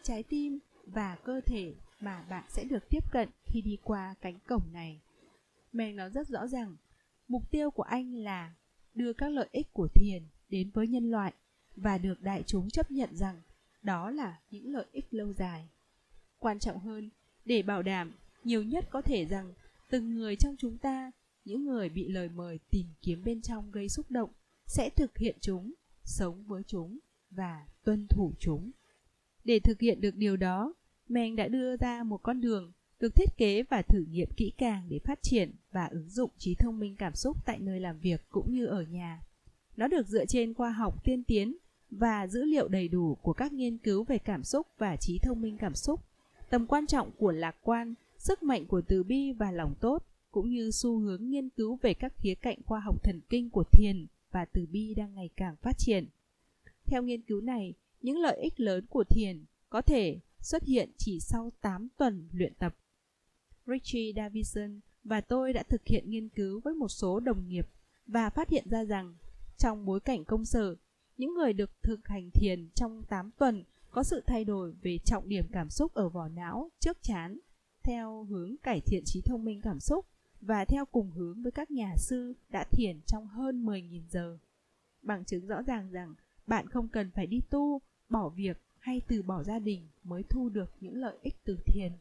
trái 0.04 0.24
tim 0.24 0.60
và 0.86 1.18
cơ 1.26 1.42
thể 1.46 1.74
mà 2.00 2.26
bạn 2.30 2.44
sẽ 2.50 2.64
được 2.64 2.90
tiếp 2.90 3.12
cận 3.12 3.30
khi 3.46 3.62
đi 3.62 3.78
qua 3.84 4.16
cánh 4.22 4.40
cổng 4.48 4.64
này. 4.74 5.02
Meng 5.72 5.96
nói 5.96 6.10
rất 6.10 6.28
rõ 6.28 6.48
ràng, 6.48 6.78
mục 7.28 7.52
tiêu 7.52 7.72
của 7.72 7.84
anh 7.84 8.16
là 8.16 8.56
đưa 8.94 9.14
các 9.14 9.32
lợi 9.32 9.50
ích 9.52 9.74
của 9.74 9.88
thiền 9.96 10.24
đến 10.50 10.70
với 10.74 10.88
nhân 10.88 11.12
loại 11.12 11.34
và 11.76 11.98
được 11.98 12.22
đại 12.22 12.44
chúng 12.48 12.70
chấp 12.70 12.92
nhận 12.92 13.16
rằng 13.16 13.42
đó 13.82 14.12
là 14.12 14.40
những 14.52 14.74
lợi 14.74 14.86
ích 14.92 15.06
lâu 15.12 15.34
dài. 15.34 15.70
Quan 16.38 16.60
trọng 16.60 16.80
hơn, 16.80 17.10
để 17.46 17.62
bảo 17.62 17.84
đảm 17.84 18.12
nhiều 18.44 18.64
nhất 18.64 18.86
có 18.90 19.02
thể 19.02 19.26
rằng 19.26 19.54
từng 19.90 20.16
người 20.16 20.36
trong 20.36 20.56
chúng 20.60 20.78
ta, 20.78 21.12
những 21.46 21.66
người 21.66 21.90
bị 21.90 22.08
lời 22.08 22.30
mời 22.30 22.60
tìm 22.72 22.86
kiếm 23.02 23.24
bên 23.24 23.42
trong 23.42 23.72
gây 23.72 23.90
xúc 23.90 24.12
động, 24.12 24.30
sẽ 24.66 24.90
thực 24.90 25.18
hiện 25.18 25.38
chúng, 25.42 25.74
sống 26.04 26.44
với 26.44 26.64
chúng 26.68 27.00
và 27.30 27.68
tuân 27.84 28.08
thủ 28.08 28.34
chúng. 28.40 28.72
Để 29.44 29.60
thực 29.60 29.80
hiện 29.80 30.02
được 30.02 30.16
điều 30.16 30.38
đó, 30.38 30.74
Meng 31.08 31.36
đã 31.36 31.48
đưa 31.48 31.78
ra 31.78 32.04
một 32.04 32.18
con 32.24 32.42
đường 32.42 32.72
được 33.00 33.16
thiết 33.16 33.38
kế 33.38 33.64
và 33.64 33.82
thử 33.82 34.06
nghiệm 34.10 34.30
kỹ 34.38 34.52
càng 34.58 34.86
để 34.90 35.00
phát 35.00 35.20
triển 35.22 35.52
và 35.72 35.86
ứng 35.86 36.10
dụng 36.10 36.32
trí 36.38 36.56
thông 36.56 36.80
minh 36.80 36.96
cảm 36.96 37.16
xúc 37.16 37.38
tại 37.46 37.60
nơi 37.60 37.80
làm 37.80 38.00
việc 38.00 38.22
cũng 38.30 38.52
như 38.52 38.66
ở 38.66 38.82
nhà. 38.82 39.22
Nó 39.78 39.88
được 39.88 40.08
dựa 40.08 40.26
trên 40.26 40.54
khoa 40.54 40.72
học 40.72 41.04
tiên 41.04 41.24
tiến 41.24 41.58
và 41.92 42.28
dữ 42.28 42.44
liệu 42.44 42.68
đầy 42.68 42.88
đủ 42.88 43.16
của 43.16 43.34
các 43.34 43.54
nghiên 43.54 43.78
cứu 43.78 44.04
về 44.04 44.18
cảm 44.18 44.44
xúc 44.44 44.68
và 44.78 44.96
trí 44.96 45.20
thông 45.20 45.42
minh 45.42 45.58
cảm 45.58 45.76
xúc, 45.76 46.02
tầm 46.50 46.68
quan 46.68 46.88
trọng 46.88 47.12
của 47.18 47.32
lạc 47.32 47.56
quan, 47.62 47.94
sức 48.18 48.44
mạnh 48.44 48.66
của 48.66 48.82
từ 48.82 49.04
bi 49.04 49.32
và 49.32 49.52
lòng 49.52 49.76
tốt, 49.80 50.04
cũng 50.32 50.50
như 50.50 50.72
xu 50.72 51.00
hướng 51.00 51.30
nghiên 51.30 51.50
cứu 51.50 51.80
về 51.82 51.94
các 51.94 52.14
khía 52.18 52.36
cạnh 52.36 52.58
khoa 52.66 52.80
học 52.80 53.04
thần 53.04 53.22
kinh 53.30 53.50
của 53.50 53.64
thiền 53.72 54.08
và 54.32 54.46
từ 54.46 54.66
bi 54.72 54.94
đang 54.94 55.16
ngày 55.16 55.30
càng 55.36 55.56
phát 55.62 55.78
triển. 55.78 56.06
Theo 56.86 57.04
nghiên 57.04 57.22
cứu 57.22 57.42
này, 57.42 57.74
những 58.02 58.18
lợi 58.18 58.38
ích 58.38 58.60
lớn 58.60 58.86
của 58.90 59.04
thiền 59.04 59.46
có 59.70 59.82
thể 59.82 60.20
xuất 60.40 60.64
hiện 60.64 60.90
chỉ 60.98 61.20
sau 61.20 61.52
8 61.62 61.88
tuần 61.98 62.28
luyện 62.34 62.54
tập. 62.54 62.76
Richie 63.70 64.14
Davison 64.16 64.80
và 65.04 65.22
tôi 65.22 65.54
đã 65.54 65.64
thực 65.64 65.86
hiện 65.86 66.10
nghiên 66.10 66.30
cứu 66.30 66.62
với 66.64 66.74
một 66.74 66.88
số 66.88 67.20
đồng 67.20 67.48
nghiệp 67.48 67.68
và 68.08 68.30
phát 68.30 68.50
hiện 68.50 68.70
ra 68.70 68.86
rằng 68.86 69.16
trong 69.58 69.86
bối 69.86 70.00
cảnh 70.00 70.26
công 70.26 70.46
sở, 70.46 70.76
những 71.18 71.34
người 71.34 71.54
được 71.54 71.72
thực 71.84 72.08
hành 72.08 72.30
thiền 72.34 72.70
trong 72.76 73.04
8 73.10 73.32
tuần 73.32 73.64
có 73.90 74.04
sự 74.04 74.24
thay 74.28 74.46
đổi 74.46 74.74
về 74.82 74.98
trọng 75.06 75.30
điểm 75.30 75.46
cảm 75.52 75.70
xúc 75.70 75.94
ở 75.94 76.10
vỏ 76.10 76.28
não 76.28 76.70
trước 76.80 76.98
chán 77.02 77.40
theo 77.84 78.24
hướng 78.24 78.56
cải 78.64 78.82
thiện 78.82 79.04
trí 79.06 79.22
thông 79.22 79.46
minh 79.46 79.62
cảm 79.62 79.80
xúc 79.80 80.06
và 80.42 80.66
theo 80.66 80.86
cùng 80.86 81.12
hướng 81.12 81.44
với 81.44 81.52
các 81.52 81.72
nhà 81.72 81.94
sư 81.98 82.34
đã 82.50 82.64
thiền 82.72 83.02
trong 83.06 83.28
hơn 83.28 83.66
10.000 83.66 84.02
giờ. 84.10 84.38
Bằng 85.02 85.26
chứng 85.26 85.48
rõ 85.48 85.62
ràng 85.62 85.92
rằng 85.92 86.16
bạn 86.48 86.70
không 86.70 86.88
cần 86.88 87.12
phải 87.12 87.28
đi 87.28 87.42
tu, 87.50 87.82
bỏ 88.10 88.30
việc 88.30 88.62
hay 88.80 89.02
từ 89.08 89.22
bỏ 89.22 89.44
gia 89.44 89.60
đình 89.60 89.88
mới 90.04 90.24
thu 90.30 90.50
được 90.50 90.72
những 90.80 90.96
lợi 90.96 91.18
ích 91.22 91.36
từ 91.44 91.58
thiền. 91.66 91.92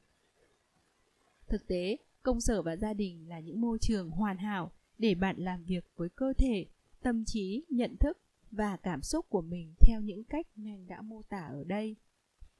Thực 1.48 1.66
tế, 1.66 1.96
công 2.22 2.40
sở 2.40 2.62
và 2.62 2.76
gia 2.76 2.92
đình 2.94 3.28
là 3.28 3.40
những 3.40 3.61
môi 3.61 3.78
trường 3.78 4.11
hoàn 4.11 4.38
hảo 4.38 4.70
để 4.98 5.14
bạn 5.14 5.37
làm 5.38 5.64
việc 5.64 5.84
với 5.96 6.08
cơ 6.08 6.32
thể, 6.32 6.66
tâm 7.02 7.24
trí, 7.24 7.64
nhận 7.68 7.96
thức 7.96 8.18
và 8.50 8.76
cảm 8.76 9.02
xúc 9.02 9.26
của 9.28 9.40
mình 9.42 9.74
theo 9.80 10.00
những 10.00 10.24
cách 10.24 10.46
mình 10.56 10.87
đã 10.87 11.00
mô 11.00 11.22
tả 11.22 11.48
ở 11.52 11.64
đây. 11.64 11.96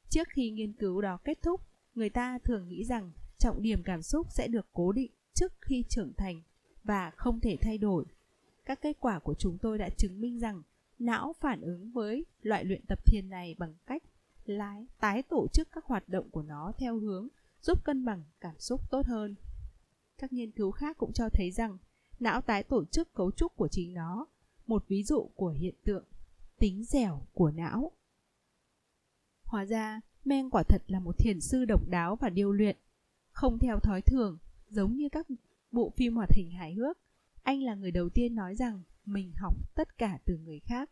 Trước 0.09 0.29
khi 0.29 0.51
nghiên 0.51 0.72
cứu 0.72 1.01
đó 1.01 1.18
kết 1.24 1.42
thúc, 1.42 1.61
người 1.94 2.11
ta 2.11 2.38
thường 2.38 2.68
nghĩ 2.68 2.85
rằng 2.85 3.12
trọng 3.38 3.62
điểm 3.62 3.83
cảm 3.85 4.03
xúc 4.03 4.27
sẽ 4.31 4.48
được 4.48 4.66
cố 4.72 4.92
định 4.92 5.11
trước 5.35 5.53
khi 5.61 5.85
trưởng 5.88 6.12
thành 6.16 6.42
và 6.85 7.11
không 7.11 7.40
thể 7.40 7.57
thay 7.61 7.79
đổi. 7.79 8.05
Các 8.64 8.81
kết 8.83 8.96
quả 9.01 9.18
của 9.18 9.35
chúng 9.35 9.59
tôi 9.59 9.79
đã 9.79 9.88
chứng 9.88 10.20
minh 10.20 10.38
rằng 10.38 10.62
não 10.98 11.33
phản 11.40 11.61
ứng 11.61 11.90
với 11.90 12.24
loại 12.42 12.64
luyện 12.64 12.87
tập 12.88 12.98
thiền 13.07 13.31
này 13.31 13.55
bằng 13.59 13.74
cách 13.87 14.03
lái 14.44 14.87
tái 15.01 15.22
tổ 15.22 15.46
chức 15.53 15.68
các 15.72 15.85
hoạt 15.85 16.09
động 16.09 16.31
của 16.31 16.42
nó 16.42 16.72
theo 16.79 16.98
hướng 16.98 17.29
giúp 17.68 17.85
cân 17.85 18.04
bằng 18.04 18.24
cảm 18.40 18.59
xúc 18.59 18.90
tốt 18.90 19.07
hơn. 19.07 19.35
Các 20.18 20.33
nghiên 20.33 20.50
cứu 20.50 20.70
khác 20.70 20.98
cũng 20.98 21.12
cho 21.12 21.28
thấy 21.28 21.50
rằng 21.50 21.78
não 22.20 22.40
tái 22.40 22.62
tổ 22.62 22.85
chức 22.85 23.14
cấu 23.14 23.31
trúc 23.31 23.57
của 23.57 23.68
chính 23.68 23.94
nó, 23.94 24.26
một 24.66 24.85
ví 24.88 25.02
dụ 25.02 25.31
của 25.35 25.48
hiện 25.48 25.74
tượng 25.85 26.04
tính 26.59 26.85
dẻo 26.85 27.26
của 27.33 27.50
não. 27.50 27.92
Hóa 29.44 29.64
ra, 29.64 30.00
Men 30.24 30.50
quả 30.50 30.62
thật 30.62 30.83
là 30.87 31.00
một 31.00 31.18
thiền 31.18 31.40
sư 31.40 31.64
độc 31.64 31.88
đáo 31.88 32.16
và 32.16 32.31
điêu 32.31 32.52
luyện, 32.52 32.76
không 33.31 33.59
theo 33.59 33.78
thói 33.81 34.02
thường, 34.02 34.38
giống 34.68 34.96
như 34.96 35.09
các 35.09 35.26
bộ 35.70 35.92
phim 35.96 36.16
hoạt 36.16 36.31
hình 36.33 36.50
hài 36.50 36.74
hước. 36.74 36.98
Anh 37.42 37.62
là 37.62 37.74
người 37.74 37.90
đầu 37.90 38.09
tiên 38.09 38.35
nói 38.35 38.57
rằng 38.57 38.83
mình 39.04 39.33
học 39.37 39.54
tất 39.74 39.98
cả 39.98 40.18
từ 40.24 40.38
người 40.38 40.61
khác. 40.61 40.90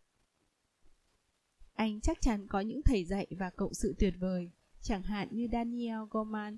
Anh 1.75 2.01
chắc 2.01 2.21
chắn 2.21 2.47
có 2.47 2.61
những 2.61 2.83
thầy 2.83 3.05
dạy 3.05 3.27
và 3.31 3.51
cộng 3.51 3.75
sự 3.75 3.95
tuyệt 3.99 4.15
vời, 4.19 4.51
chẳng 4.81 5.03
hạn 5.03 5.29
như 5.31 5.49
Daniel 5.53 5.99
Goleman, 6.11 6.57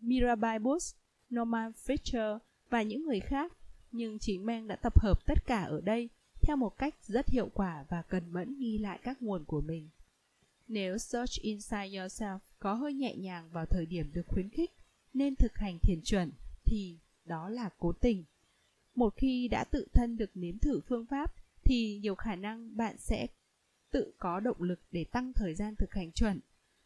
Mirabai 0.00 0.58
Bush, 0.58 0.96
Norman 1.34 1.72
Fisher 1.86 2.38
và 2.70 2.82
những 2.82 3.06
người 3.06 3.20
khác, 3.20 3.52
nhưng 3.92 4.18
chính 4.18 4.46
Meng 4.46 4.68
đã 4.68 4.76
tập 4.76 5.00
hợp 5.00 5.26
tất 5.26 5.46
cả 5.46 5.62
ở 5.62 5.80
đây 5.80 6.08
theo 6.42 6.56
một 6.56 6.78
cách 6.78 6.94
rất 7.02 7.28
hiệu 7.28 7.48
quả 7.54 7.84
và 7.88 8.02
cần 8.02 8.32
mẫn 8.32 8.58
ghi 8.58 8.78
lại 8.78 8.98
các 9.02 9.22
nguồn 9.22 9.44
của 9.44 9.60
mình. 9.60 9.88
Nếu 10.68 10.98
Search 10.98 11.40
Inside 11.40 11.88
Yourself 11.88 12.38
có 12.58 12.74
hơi 12.74 12.94
nhẹ 12.94 13.16
nhàng 13.16 13.50
vào 13.52 13.66
thời 13.66 13.86
điểm 13.86 14.10
được 14.12 14.26
khuyến 14.26 14.48
khích 14.48 14.70
nên 15.14 15.36
thực 15.36 15.54
hành 15.54 15.78
thiền 15.82 16.00
chuẩn 16.04 16.30
thì 16.64 16.98
đó 17.24 17.48
là 17.48 17.70
cố 17.78 17.92
tình. 17.92 18.24
Một 18.94 19.14
khi 19.16 19.48
đã 19.48 19.64
tự 19.64 19.86
thân 19.92 20.16
được 20.16 20.30
nếm 20.34 20.58
thử 20.58 20.80
phương 20.88 21.06
pháp 21.06 21.34
thì 21.64 21.98
nhiều 22.02 22.14
khả 22.14 22.36
năng 22.36 22.76
bạn 22.76 22.96
sẽ 22.98 23.26
tự 23.90 24.12
có 24.18 24.40
động 24.40 24.62
lực 24.62 24.80
để 24.90 25.04
tăng 25.04 25.32
thời 25.32 25.54
gian 25.54 25.76
thực 25.76 25.94
hành 25.94 26.12
chuẩn, 26.12 26.40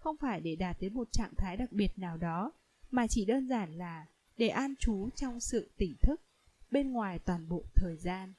không 0.08 0.16
phải 0.16 0.40
để 0.40 0.56
đạt 0.56 0.76
đến 0.80 0.94
một 0.94 1.12
trạng 1.12 1.34
thái 1.36 1.56
đặc 1.56 1.72
biệt 1.72 1.98
nào 1.98 2.16
đó, 2.16 2.52
mà 2.90 3.06
chỉ 3.06 3.24
đơn 3.24 3.48
giản 3.48 3.78
là 3.78 4.06
để 4.36 4.48
an 4.48 4.74
trú 4.78 5.08
trong 5.16 5.40
sự 5.40 5.70
tỉnh 5.76 5.94
thức 6.02 6.20
bên 6.70 6.92
ngoài 6.92 7.18
toàn 7.18 7.48
bộ 7.48 7.62
thời 7.74 7.96
gian. 7.96 8.32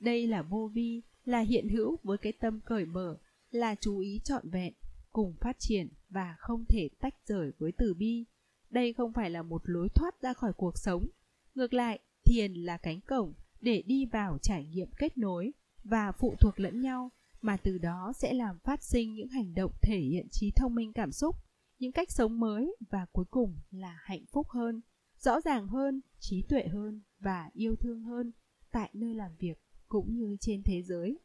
Đây 0.00 0.26
là 0.26 0.42
vô 0.42 0.70
vi, 0.74 1.02
là 1.24 1.40
hiện 1.40 1.68
hữu 1.68 1.96
với 2.02 2.18
cái 2.18 2.32
tâm 2.32 2.60
cởi 2.60 2.84
mở, 2.84 3.16
là 3.50 3.74
chú 3.74 3.98
ý 3.98 4.20
trọn 4.24 4.50
vẹn, 4.50 4.72
cùng 5.12 5.34
phát 5.40 5.56
triển 5.58 5.88
và 6.08 6.36
không 6.38 6.64
thể 6.68 6.88
tách 7.00 7.14
rời 7.26 7.52
với 7.58 7.72
từ 7.72 7.94
bi. 7.94 8.24
Đây 8.70 8.92
không 8.92 9.12
phải 9.12 9.30
là 9.30 9.42
một 9.42 9.62
lối 9.64 9.88
thoát 9.94 10.22
ra 10.22 10.32
khỏi 10.32 10.52
cuộc 10.52 10.78
sống. 10.78 11.06
Ngược 11.54 11.74
lại, 11.74 11.98
thiền 12.24 12.54
là 12.54 12.76
cánh 12.76 13.00
cổng 13.00 13.34
để 13.60 13.82
đi 13.86 14.06
vào 14.06 14.38
trải 14.42 14.64
nghiệm 14.64 14.88
kết 14.98 15.18
nối 15.18 15.52
và 15.84 16.12
phụ 16.12 16.34
thuộc 16.40 16.60
lẫn 16.60 16.80
nhau 16.80 17.10
mà 17.42 17.56
từ 17.56 17.78
đó 17.78 18.12
sẽ 18.16 18.32
làm 18.32 18.58
phát 18.58 18.82
sinh 18.82 19.14
những 19.14 19.28
hành 19.28 19.54
động 19.54 19.72
thể 19.82 19.98
hiện 19.98 20.28
trí 20.30 20.50
thông 20.50 20.74
minh 20.74 20.92
cảm 20.92 21.12
xúc, 21.12 21.36
những 21.78 21.92
cách 21.92 22.10
sống 22.10 22.40
mới 22.40 22.76
và 22.90 23.06
cuối 23.12 23.24
cùng 23.30 23.58
là 23.70 23.98
hạnh 24.02 24.24
phúc 24.32 24.48
hơn, 24.48 24.80
rõ 25.18 25.40
ràng 25.40 25.68
hơn, 25.68 26.00
trí 26.18 26.42
tuệ 26.42 26.66
hơn 26.66 27.00
và 27.20 27.50
yêu 27.52 27.76
thương 27.76 28.02
hơn 28.02 28.32
tại 28.72 28.90
nơi 28.92 29.14
làm 29.14 29.30
việc 29.38 29.58
cũng 29.88 30.14
như 30.14 30.36
trên 30.40 30.62
thế 30.62 30.82
giới. 30.82 31.18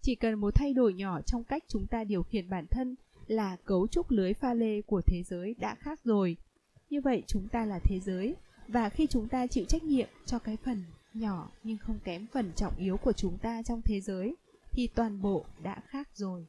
Chỉ 0.00 0.14
cần 0.14 0.34
một 0.34 0.54
thay 0.54 0.74
đổi 0.74 0.94
nhỏ 0.94 1.20
trong 1.20 1.44
cách 1.44 1.64
chúng 1.68 1.86
ta 1.86 2.04
điều 2.04 2.22
khiển 2.22 2.48
bản 2.48 2.66
thân 2.70 2.96
là 3.26 3.56
cấu 3.56 3.86
trúc 3.86 4.10
lưới 4.10 4.34
pha 4.34 4.54
lê 4.54 4.82
của 4.82 5.02
thế 5.06 5.22
giới 5.22 5.54
đã 5.54 5.74
khác 5.74 6.00
rồi. 6.04 6.36
Như 6.90 7.00
vậy 7.00 7.22
chúng 7.26 7.48
ta 7.48 7.64
là 7.64 7.78
thế 7.78 8.00
giới 8.00 8.34
và 8.68 8.88
khi 8.88 9.06
chúng 9.06 9.28
ta 9.28 9.46
chịu 9.46 9.64
trách 9.64 9.84
nhiệm 9.84 10.08
cho 10.26 10.38
cái 10.38 10.56
phần 10.56 10.84
nhỏ 11.14 11.50
nhưng 11.62 11.78
không 11.78 11.98
kém 12.04 12.26
phần 12.32 12.52
trọng 12.56 12.76
yếu 12.78 12.96
của 12.96 13.12
chúng 13.12 13.38
ta 13.38 13.62
trong 13.62 13.82
thế 13.82 14.00
giới 14.00 14.36
thì 14.74 14.86
toàn 14.86 15.22
bộ 15.22 15.44
đã 15.62 15.80
khác 15.86 16.08
rồi. 16.14 16.46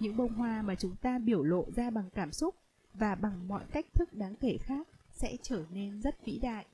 Những 0.00 0.16
bông 0.16 0.32
hoa 0.32 0.62
mà 0.62 0.74
chúng 0.74 0.96
ta 0.96 1.18
biểu 1.18 1.42
lộ 1.42 1.64
ra 1.76 1.90
bằng 1.90 2.10
cảm 2.14 2.32
xúc 2.32 2.54
và 2.94 3.14
bằng 3.14 3.48
mọi 3.48 3.64
cách 3.72 3.86
thức 3.94 4.14
đáng 4.14 4.36
kể 4.36 4.58
khác 4.58 4.88
sẽ 5.12 5.36
trở 5.42 5.64
nên 5.70 6.00
rất 6.00 6.24
vĩ 6.24 6.38
đại. 6.38 6.66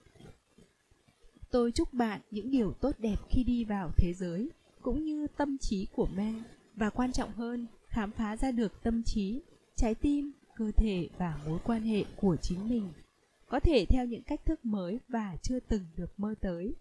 Tôi 1.51 1.73
chúc 1.73 1.93
bạn 1.93 2.21
những 2.31 2.51
điều 2.51 2.73
tốt 2.73 2.97
đẹp 2.99 3.17
khi 3.29 3.45
đi 3.45 3.65
vào 3.65 3.91
thế 3.97 4.13
giới, 4.13 4.51
cũng 4.83 5.05
như 5.05 5.27
tâm 5.27 5.59
trí 5.59 5.87
của 5.93 6.09
men 6.17 6.43
và 6.75 6.91
quan 6.91 7.13
trọng 7.13 7.33
hơn, 7.33 7.67
khám 7.89 8.11
phá 8.11 8.37
ra 8.37 8.51
được 8.51 8.83
tâm 8.83 9.03
trí, 9.03 9.43
trái 9.77 9.95
tim, 9.95 10.33
cơ 10.55 10.73
thể 10.77 11.09
và 11.19 11.41
mối 11.47 11.59
quan 11.65 11.83
hệ 11.83 12.05
của 12.17 12.37
chính 12.37 12.69
mình 12.69 12.89
có 13.51 13.61
thể 13.61 13.87
theo 13.89 14.05
những 14.07 14.23
cách 14.23 14.45
thức 14.45 14.65
mới 14.65 14.99
và 15.09 15.37
chưa 15.43 15.61
từng 15.61 15.85
được 15.97 16.21
mơ 16.21 16.35
tới 16.41 16.75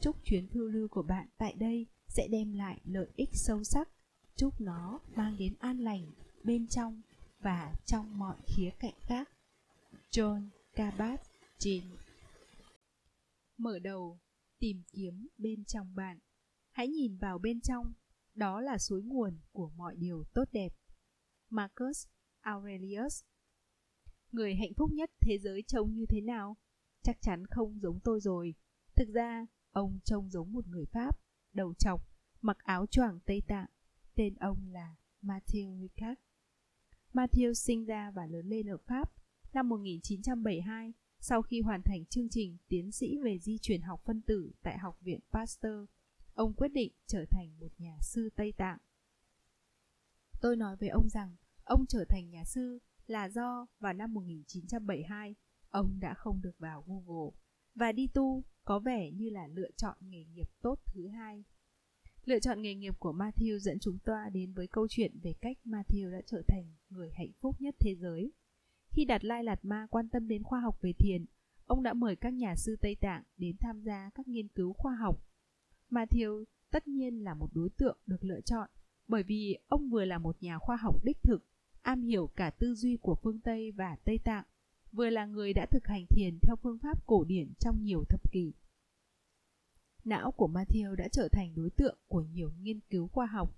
chúc 0.00 0.24
chuyến 0.24 0.48
thư 0.48 0.68
lưu 0.68 0.88
của 0.88 1.02
bạn 1.02 1.26
tại 1.38 1.52
đây 1.52 1.86
sẽ 2.08 2.28
đem 2.28 2.52
lại 2.52 2.80
lợi 2.84 3.08
ích 3.16 3.30
sâu 3.32 3.64
sắc 3.64 3.88
chúc 4.36 4.60
nó 4.60 5.00
mang 5.16 5.36
đến 5.38 5.54
an 5.58 5.78
lành 5.78 6.12
bên 6.44 6.66
trong 6.66 7.02
và 7.40 7.74
trong 7.86 8.18
mọi 8.18 8.36
khía 8.46 8.70
cạnh 8.78 8.94
khác. 9.00 9.28
John 10.10 10.48
kabat 10.74 11.20
jin 11.58 11.82
mở 13.56 13.78
đầu, 13.78 14.18
tìm 14.58 14.82
kiếm 14.92 15.28
bên 15.38 15.64
trong 15.64 15.94
bạn. 15.94 16.18
Hãy 16.70 16.88
nhìn 16.88 17.16
vào 17.16 17.38
bên 17.38 17.60
trong, 17.60 17.92
đó 18.34 18.60
là 18.60 18.78
suối 18.78 19.02
nguồn 19.02 19.38
của 19.52 19.70
mọi 19.76 19.96
điều 19.96 20.24
tốt 20.34 20.44
đẹp. 20.52 20.72
Marcus 21.50 22.06
aurelius 22.40 23.22
người 24.32 24.54
hạnh 24.54 24.74
phúc 24.76 24.90
nhất 24.92 25.10
thế 25.20 25.38
giới 25.38 25.62
trông 25.66 25.94
như 25.94 26.06
thế 26.06 26.20
nào? 26.20 26.56
Chắc 27.02 27.16
chắn 27.20 27.46
không 27.46 27.80
giống 27.80 28.00
tôi 28.00 28.20
rồi. 28.20 28.54
Thực 28.96 29.08
ra, 29.14 29.46
ông 29.70 29.98
trông 30.04 30.30
giống 30.30 30.52
một 30.52 30.66
người 30.66 30.84
pháp 30.86 31.20
đầu 31.58 31.74
trọc 31.74 32.08
mặc 32.42 32.58
áo 32.58 32.86
choàng 32.86 33.18
tây 33.26 33.42
tạng, 33.46 33.66
tên 34.14 34.34
ông 34.34 34.68
là 34.70 34.94
Matthew 35.22 35.80
Ricard. 35.80 36.20
Matthew 37.12 37.52
sinh 37.52 37.84
ra 37.84 38.10
và 38.10 38.26
lớn 38.26 38.46
lên 38.46 38.66
ở 38.66 38.76
Pháp 38.76 39.12
năm 39.52 39.68
1972 39.68 40.92
sau 41.20 41.42
khi 41.42 41.60
hoàn 41.60 41.82
thành 41.82 42.04
chương 42.04 42.28
trình 42.28 42.56
tiến 42.68 42.92
sĩ 42.92 43.18
về 43.18 43.38
di 43.38 43.58
truyền 43.58 43.82
học 43.82 44.00
phân 44.00 44.22
tử 44.22 44.52
tại 44.62 44.78
Học 44.78 45.00
viện 45.00 45.20
Pasteur 45.32 45.88
ông 46.34 46.54
quyết 46.54 46.68
định 46.68 46.92
trở 47.06 47.24
thành 47.30 47.60
một 47.60 47.72
nhà 47.78 47.98
sư 48.02 48.30
Tây 48.36 48.52
Tạng. 48.56 48.78
Tôi 50.40 50.56
nói 50.56 50.76
với 50.76 50.88
ông 50.88 51.08
rằng 51.08 51.36
ông 51.64 51.86
trở 51.88 52.04
thành 52.08 52.30
nhà 52.30 52.44
sư 52.44 52.78
là 53.06 53.28
do 53.28 53.66
vào 53.80 53.92
năm 53.92 54.14
1972 54.14 55.34
ông 55.70 56.00
đã 56.00 56.14
không 56.14 56.42
được 56.42 56.58
vào 56.58 56.84
Google 56.86 57.30
và 57.78 57.92
đi 57.92 58.06
tu 58.06 58.44
có 58.64 58.78
vẻ 58.78 59.10
như 59.10 59.30
là 59.30 59.46
lựa 59.46 59.70
chọn 59.76 59.96
nghề 60.00 60.24
nghiệp 60.24 60.48
tốt 60.62 60.78
thứ 60.86 61.08
hai. 61.08 61.44
Lựa 62.24 62.38
chọn 62.38 62.62
nghề 62.62 62.74
nghiệp 62.74 62.94
của 62.98 63.12
Matthew 63.12 63.58
dẫn 63.58 63.78
chúng 63.78 63.98
ta 63.98 64.30
đến 64.32 64.52
với 64.52 64.66
câu 64.66 64.86
chuyện 64.90 65.18
về 65.22 65.32
cách 65.40 65.56
Matthew 65.64 66.12
đã 66.12 66.20
trở 66.26 66.42
thành 66.48 66.64
người 66.90 67.10
hạnh 67.10 67.32
phúc 67.40 67.56
nhất 67.60 67.74
thế 67.80 67.94
giới. 67.94 68.32
Khi 68.90 69.04
Đạt 69.04 69.24
Lai 69.24 69.44
Lạt 69.44 69.64
Ma 69.64 69.86
quan 69.90 70.08
tâm 70.08 70.28
đến 70.28 70.42
khoa 70.42 70.60
học 70.60 70.78
về 70.82 70.92
thiền, 70.92 71.24
ông 71.66 71.82
đã 71.82 71.92
mời 71.92 72.16
các 72.16 72.30
nhà 72.30 72.56
sư 72.56 72.76
Tây 72.80 72.94
Tạng 72.94 73.22
đến 73.36 73.56
tham 73.60 73.80
gia 73.80 74.10
các 74.14 74.28
nghiên 74.28 74.48
cứu 74.48 74.72
khoa 74.72 74.94
học 74.94 75.28
Matthew 75.90 76.44
tất 76.70 76.88
nhiên 76.88 77.24
là 77.24 77.34
một 77.34 77.50
đối 77.54 77.70
tượng 77.70 77.98
được 78.06 78.24
lựa 78.24 78.40
chọn 78.40 78.70
bởi 79.08 79.22
vì 79.22 79.58
ông 79.68 79.90
vừa 79.90 80.04
là 80.04 80.18
một 80.18 80.42
nhà 80.42 80.58
khoa 80.58 80.76
học 80.76 81.04
đích 81.04 81.22
thực, 81.22 81.44
am 81.82 82.02
hiểu 82.02 82.26
cả 82.36 82.50
tư 82.50 82.74
duy 82.74 82.96
của 82.96 83.14
phương 83.22 83.40
Tây 83.40 83.72
và 83.72 83.96
Tây 84.04 84.18
Tạng, 84.24 84.44
vừa 84.92 85.10
là 85.10 85.26
người 85.26 85.52
đã 85.52 85.66
thực 85.66 85.86
hành 85.86 86.06
thiền 86.10 86.38
theo 86.42 86.56
phương 86.56 86.78
pháp 86.78 87.06
cổ 87.06 87.24
điển 87.24 87.52
trong 87.60 87.82
nhiều 87.82 88.04
thập 88.08 88.32
kỷ. 88.32 88.52
Não 90.04 90.32
của 90.32 90.48
Matthew 90.48 90.94
đã 90.94 91.08
trở 91.08 91.28
thành 91.28 91.54
đối 91.54 91.70
tượng 91.70 91.98
của 92.08 92.22
nhiều 92.22 92.52
nghiên 92.60 92.80
cứu 92.80 93.08
khoa 93.08 93.26
học. 93.26 93.56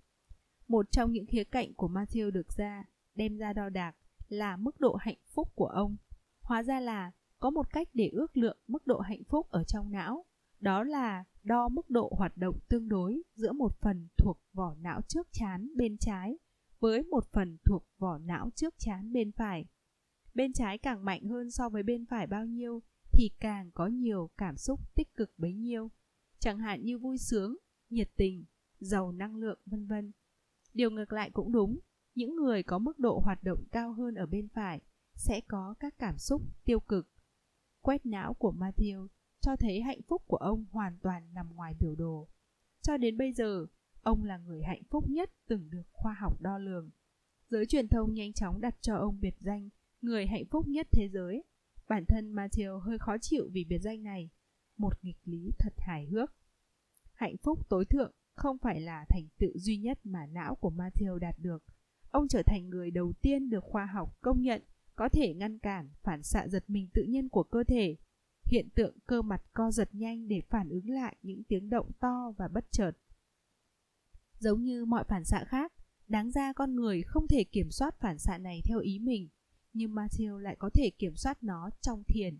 Một 0.68 0.86
trong 0.90 1.12
những 1.12 1.26
khía 1.26 1.44
cạnh 1.44 1.74
của 1.74 1.88
Matthew 1.88 2.30
được 2.30 2.52
ra, 2.56 2.84
đem 3.14 3.36
ra 3.36 3.52
đo 3.52 3.68
đạc 3.68 3.96
là 4.28 4.56
mức 4.56 4.80
độ 4.80 4.94
hạnh 4.94 5.18
phúc 5.34 5.48
của 5.54 5.66
ông. 5.66 5.96
Hóa 6.40 6.62
ra 6.62 6.80
là 6.80 7.12
có 7.38 7.50
một 7.50 7.72
cách 7.72 7.88
để 7.94 8.08
ước 8.08 8.36
lượng 8.36 8.58
mức 8.68 8.86
độ 8.86 8.98
hạnh 8.98 9.24
phúc 9.24 9.50
ở 9.50 9.64
trong 9.64 9.92
não, 9.92 10.24
đó 10.60 10.84
là 10.84 11.24
đo 11.42 11.68
mức 11.68 11.90
độ 11.90 12.12
hoạt 12.16 12.36
động 12.36 12.58
tương 12.68 12.88
đối 12.88 13.22
giữa 13.34 13.52
một 13.52 13.80
phần 13.80 14.08
thuộc 14.16 14.40
vỏ 14.52 14.74
não 14.74 15.00
trước 15.02 15.28
chán 15.32 15.76
bên 15.76 15.96
trái 15.98 16.38
với 16.80 17.02
một 17.02 17.32
phần 17.32 17.56
thuộc 17.64 17.86
vỏ 17.98 18.18
não 18.18 18.50
trước 18.54 18.74
chán 18.78 19.12
bên 19.12 19.32
phải. 19.32 19.64
Bên 20.40 20.52
trái 20.52 20.78
càng 20.78 21.04
mạnh 21.04 21.24
hơn 21.24 21.50
so 21.50 21.68
với 21.68 21.82
bên 21.82 22.06
phải 22.06 22.26
bao 22.26 22.44
nhiêu 22.44 22.82
thì 23.12 23.30
càng 23.40 23.70
có 23.74 23.86
nhiều 23.86 24.30
cảm 24.38 24.56
xúc 24.56 24.80
tích 24.94 25.14
cực 25.14 25.38
bấy 25.38 25.54
nhiêu, 25.54 25.90
chẳng 26.38 26.58
hạn 26.58 26.84
như 26.84 26.98
vui 26.98 27.18
sướng, 27.18 27.56
nhiệt 27.90 28.10
tình, 28.16 28.44
giàu 28.78 29.12
năng 29.12 29.36
lượng 29.36 29.58
vân 29.66 29.86
vân. 29.86 30.12
Điều 30.74 30.90
ngược 30.90 31.12
lại 31.12 31.30
cũng 31.30 31.52
đúng, 31.52 31.78
những 32.14 32.36
người 32.36 32.62
có 32.62 32.78
mức 32.78 32.98
độ 32.98 33.20
hoạt 33.24 33.42
động 33.42 33.64
cao 33.72 33.92
hơn 33.92 34.14
ở 34.14 34.26
bên 34.26 34.48
phải 34.48 34.80
sẽ 35.14 35.40
có 35.48 35.74
các 35.80 35.94
cảm 35.98 36.18
xúc 36.18 36.42
tiêu 36.64 36.80
cực. 36.80 37.08
Quét 37.80 38.06
não 38.06 38.34
của 38.34 38.54
Matthew 38.58 39.08
cho 39.40 39.56
thấy 39.56 39.80
hạnh 39.80 40.00
phúc 40.08 40.22
của 40.26 40.36
ông 40.36 40.64
hoàn 40.70 40.98
toàn 41.02 41.34
nằm 41.34 41.54
ngoài 41.54 41.74
biểu 41.80 41.94
đồ. 41.94 42.28
Cho 42.82 42.96
đến 42.96 43.18
bây 43.18 43.32
giờ, 43.32 43.66
ông 44.02 44.24
là 44.24 44.38
người 44.38 44.62
hạnh 44.62 44.82
phúc 44.90 45.04
nhất 45.08 45.30
từng 45.48 45.70
được 45.70 45.84
khoa 45.92 46.12
học 46.12 46.40
đo 46.40 46.58
lường. 46.58 46.90
Giới 47.48 47.66
truyền 47.66 47.88
thông 47.88 48.14
nhanh 48.14 48.32
chóng 48.32 48.60
đặt 48.60 48.76
cho 48.80 48.96
ông 48.96 49.20
biệt 49.20 49.34
danh 49.40 49.68
người 50.00 50.26
hạnh 50.26 50.44
phúc 50.50 50.68
nhất 50.68 50.88
thế 50.92 51.08
giới. 51.08 51.44
Bản 51.88 52.04
thân 52.08 52.34
Matthew 52.34 52.78
hơi 52.78 52.98
khó 52.98 53.18
chịu 53.18 53.48
vì 53.52 53.64
biệt 53.64 53.78
danh 53.78 54.02
này, 54.02 54.30
một 54.76 54.92
nghịch 55.02 55.18
lý 55.24 55.50
thật 55.58 55.72
hài 55.78 56.06
hước. 56.06 56.34
Hạnh 57.14 57.36
phúc 57.42 57.68
tối 57.68 57.84
thượng 57.84 58.12
không 58.34 58.58
phải 58.58 58.80
là 58.80 59.04
thành 59.08 59.28
tựu 59.38 59.52
duy 59.54 59.76
nhất 59.76 59.98
mà 60.04 60.26
não 60.26 60.54
của 60.54 60.70
Matthew 60.70 61.18
đạt 61.18 61.34
được. 61.38 61.64
Ông 62.10 62.28
trở 62.28 62.42
thành 62.42 62.68
người 62.68 62.90
đầu 62.90 63.12
tiên 63.22 63.50
được 63.50 63.64
khoa 63.64 63.86
học 63.86 64.16
công 64.20 64.42
nhận 64.42 64.62
có 64.96 65.08
thể 65.08 65.34
ngăn 65.34 65.58
cản 65.58 65.90
phản 66.02 66.22
xạ 66.22 66.48
giật 66.48 66.64
mình 66.68 66.88
tự 66.94 67.02
nhiên 67.02 67.28
của 67.28 67.42
cơ 67.42 67.64
thể 67.64 67.96
hiện 68.44 68.68
tượng 68.74 68.96
cơ 69.06 69.22
mặt 69.22 69.42
co 69.52 69.70
giật 69.70 69.88
nhanh 69.92 70.28
để 70.28 70.40
phản 70.48 70.68
ứng 70.68 70.90
lại 70.90 71.16
những 71.22 71.44
tiếng 71.44 71.70
động 71.70 71.92
to 72.00 72.32
và 72.36 72.48
bất 72.48 72.64
chợt. 72.70 72.92
Giống 74.38 74.62
như 74.62 74.84
mọi 74.84 75.04
phản 75.04 75.24
xạ 75.24 75.44
khác, 75.44 75.72
đáng 76.08 76.30
ra 76.30 76.52
con 76.52 76.74
người 76.74 77.02
không 77.02 77.26
thể 77.26 77.44
kiểm 77.44 77.70
soát 77.70 78.00
phản 78.00 78.18
xạ 78.18 78.38
này 78.38 78.60
theo 78.64 78.78
ý 78.78 78.98
mình, 78.98 79.28
nhưng 79.72 79.94
Matthew 79.94 80.38
lại 80.38 80.56
có 80.58 80.70
thể 80.74 80.90
kiểm 80.98 81.16
soát 81.16 81.42
nó 81.42 81.70
trong 81.80 82.02
thiền. 82.04 82.38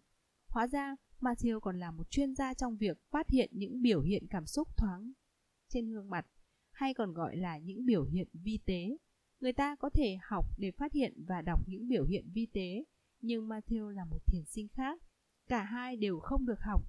Hóa 0.48 0.66
ra, 0.66 0.96
Matthew 1.20 1.60
còn 1.60 1.78
là 1.78 1.90
một 1.90 2.10
chuyên 2.10 2.34
gia 2.34 2.54
trong 2.54 2.76
việc 2.76 2.98
phát 3.10 3.28
hiện 3.28 3.50
những 3.52 3.82
biểu 3.82 4.02
hiện 4.02 4.26
cảm 4.30 4.46
xúc 4.46 4.68
thoáng 4.76 5.12
trên 5.68 5.90
gương 5.90 6.10
mặt, 6.10 6.26
hay 6.72 6.94
còn 6.94 7.12
gọi 7.12 7.36
là 7.36 7.58
những 7.58 7.86
biểu 7.86 8.04
hiện 8.04 8.28
vi 8.32 8.58
tế. 8.64 8.96
Người 9.40 9.52
ta 9.52 9.76
có 9.76 9.90
thể 9.90 10.18
học 10.22 10.46
để 10.58 10.70
phát 10.70 10.92
hiện 10.92 11.24
và 11.26 11.42
đọc 11.42 11.68
những 11.68 11.88
biểu 11.88 12.04
hiện 12.04 12.30
vi 12.32 12.46
tế, 12.46 12.84
nhưng 13.20 13.48
Matthew 13.48 13.88
là 13.88 14.04
một 14.04 14.18
thiền 14.26 14.44
sinh 14.44 14.68
khác 14.68 15.02
Cả 15.50 15.62
hai 15.62 15.96
đều 15.96 16.20
không 16.20 16.46
được 16.46 16.60
học, 16.60 16.82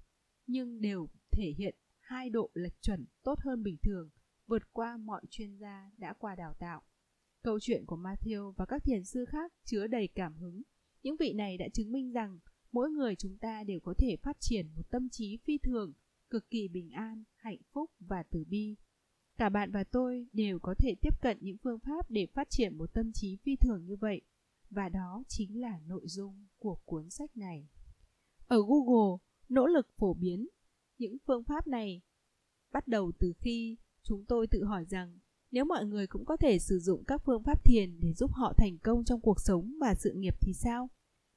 nhưng 0.48 0.82
đều 0.82 1.08
thể 1.32 1.54
hiện 1.58 1.76
hai 2.00 2.30
độ 2.30 2.50
lệch 2.54 2.82
chuẩn 2.82 3.06
tốt 3.24 3.40
hơn 3.40 3.64
bình 3.64 3.78
thường, 3.84 4.10
vượt 4.48 4.74
qua 4.74 4.98
mọi 4.98 5.22
chuyên 5.30 5.58
gia 5.58 5.92
đã 5.98 6.14
qua 6.14 6.36
đào 6.36 6.54
tạo. 6.60 6.82
Câu 7.44 7.60
chuyện 7.62 7.86
của 7.86 7.98
Matthew 7.98 8.52
và 8.52 8.66
các 8.66 8.84
thiền 8.84 9.04
sư 9.04 9.26
khác 9.26 9.54
chứa 9.66 9.88
đầy 9.88 10.08
cảm 10.08 10.36
hứng. 10.36 10.62
Những 11.04 11.16
vị 11.20 11.34
này 11.34 11.58
đã 11.58 11.68
chứng 11.74 11.92
minh 11.92 12.12
rằng 12.12 12.40
mỗi 12.72 12.90
người 12.90 13.16
chúng 13.16 13.38
ta 13.38 13.64
đều 13.64 13.80
có 13.80 13.94
thể 13.98 14.16
phát 14.24 14.38
triển 14.40 14.68
một 14.76 14.90
tâm 14.90 15.10
trí 15.10 15.38
phi 15.38 15.58
thường, 15.58 15.94
cực 16.30 16.50
kỳ 16.50 16.68
bình 16.68 16.90
an, 16.90 17.24
hạnh 17.36 17.60
phúc 17.74 17.92
và 18.00 18.24
từ 18.24 18.44
bi. 18.48 18.76
Cả 19.38 19.50
bạn 19.50 19.72
và 19.72 19.84
tôi 19.84 20.28
đều 20.34 20.60
có 20.60 20.76
thể 20.78 20.96
tiếp 21.02 21.22
cận 21.22 21.38
những 21.42 21.58
phương 21.58 21.80
pháp 21.80 22.12
để 22.12 22.28
phát 22.34 22.50
triển 22.50 22.78
một 22.78 22.94
tâm 22.94 23.12
trí 23.14 23.36
phi 23.36 23.56
thường 23.56 23.86
như 23.86 23.96
vậy, 23.96 24.22
và 24.70 24.90
đó 24.90 25.24
chính 25.28 25.62
là 25.62 25.80
nội 25.86 26.08
dung 26.08 26.48
của 26.58 26.78
cuốn 26.86 27.10
sách 27.10 27.38
này. 27.38 27.70
Ở 28.48 28.58
Google, 28.68 29.18
nỗ 29.50 29.68
lực 29.68 29.88
phổ 29.98 30.14
biến 30.14 30.48
những 30.98 31.18
phương 31.28 31.44
pháp 31.44 31.68
này 31.68 32.02
bắt 32.72 32.88
đầu 32.88 33.12
từ 33.20 33.34
khi 33.38 33.78
chúng 34.04 34.26
tôi 34.26 34.48
tự 34.48 34.64
hỏi 34.64 34.86
rằng 34.86 35.20
nếu 35.52 35.66
mọi 35.66 35.86
người 35.86 36.08
cũng 36.08 36.26
có 36.26 36.38
thể 36.38 36.60
sử 36.60 36.80
dụng 36.80 37.04
các 37.04 37.22
phương 37.26 37.44
pháp 37.44 37.64
thiền 37.66 38.00
để 38.00 38.14
giúp 38.14 38.32
họ 38.34 38.54
thành 38.58 38.78
công 38.78 39.04
trong 39.04 39.22
cuộc 39.22 39.40
sống 39.40 39.74
và 39.80 39.96
sự 39.96 40.14
nghiệp 40.14 40.36
thì 40.42 40.54
sao? 40.54 40.90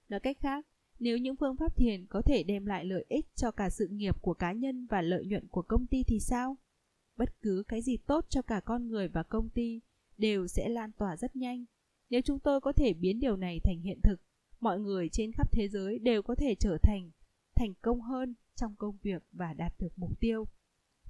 Nói 0.08 0.20
cách 0.20 0.36
khác, 0.40 0.66
nếu 0.98 1.18
những 1.18 1.36
phương 1.36 1.56
pháp 1.56 1.76
thiền 1.76 2.06
có 2.06 2.22
thể 2.22 2.42
đem 2.42 2.66
lại 2.66 2.84
lợi 2.84 3.04
ích 3.08 3.26
cho 3.34 3.50
cả 3.50 3.70
sự 3.70 3.88
nghiệp 3.88 4.22
của 4.22 4.34
cá 4.34 4.52
nhân 4.52 4.86
và 4.86 5.02
lợi 5.02 5.26
nhuận 5.26 5.48
của 5.48 5.62
công 5.62 5.86
ty 5.86 6.02
thì 6.02 6.20
sao? 6.20 6.56
Bất 7.16 7.42
cứ 7.42 7.62
cái 7.68 7.82
gì 7.82 7.96
tốt 7.96 8.26
cho 8.28 8.42
cả 8.42 8.60
con 8.60 8.88
người 8.88 9.08
và 9.08 9.22
công 9.22 9.48
ty 9.48 9.80
đều 10.18 10.46
sẽ 10.46 10.68
lan 10.68 10.92
tỏa 10.92 11.16
rất 11.16 11.36
nhanh. 11.36 11.64
Nếu 12.10 12.20
chúng 12.20 12.38
tôi 12.38 12.60
có 12.60 12.72
thể 12.72 12.92
biến 12.92 13.20
điều 13.20 13.36
này 13.36 13.60
thành 13.64 13.80
hiện 13.80 14.00
thực, 14.02 14.20
mọi 14.60 14.80
người 14.80 15.08
trên 15.08 15.32
khắp 15.32 15.52
thế 15.52 15.68
giới 15.68 15.98
đều 15.98 16.22
có 16.22 16.34
thể 16.34 16.54
trở 16.54 16.78
thành 16.82 17.10
thành 17.56 17.74
công 17.82 18.00
hơn 18.00 18.34
trong 18.54 18.74
công 18.76 18.96
việc 19.02 19.22
và 19.32 19.52
đạt 19.52 19.72
được 19.78 19.92
mục 19.96 20.20
tiêu. 20.20 20.44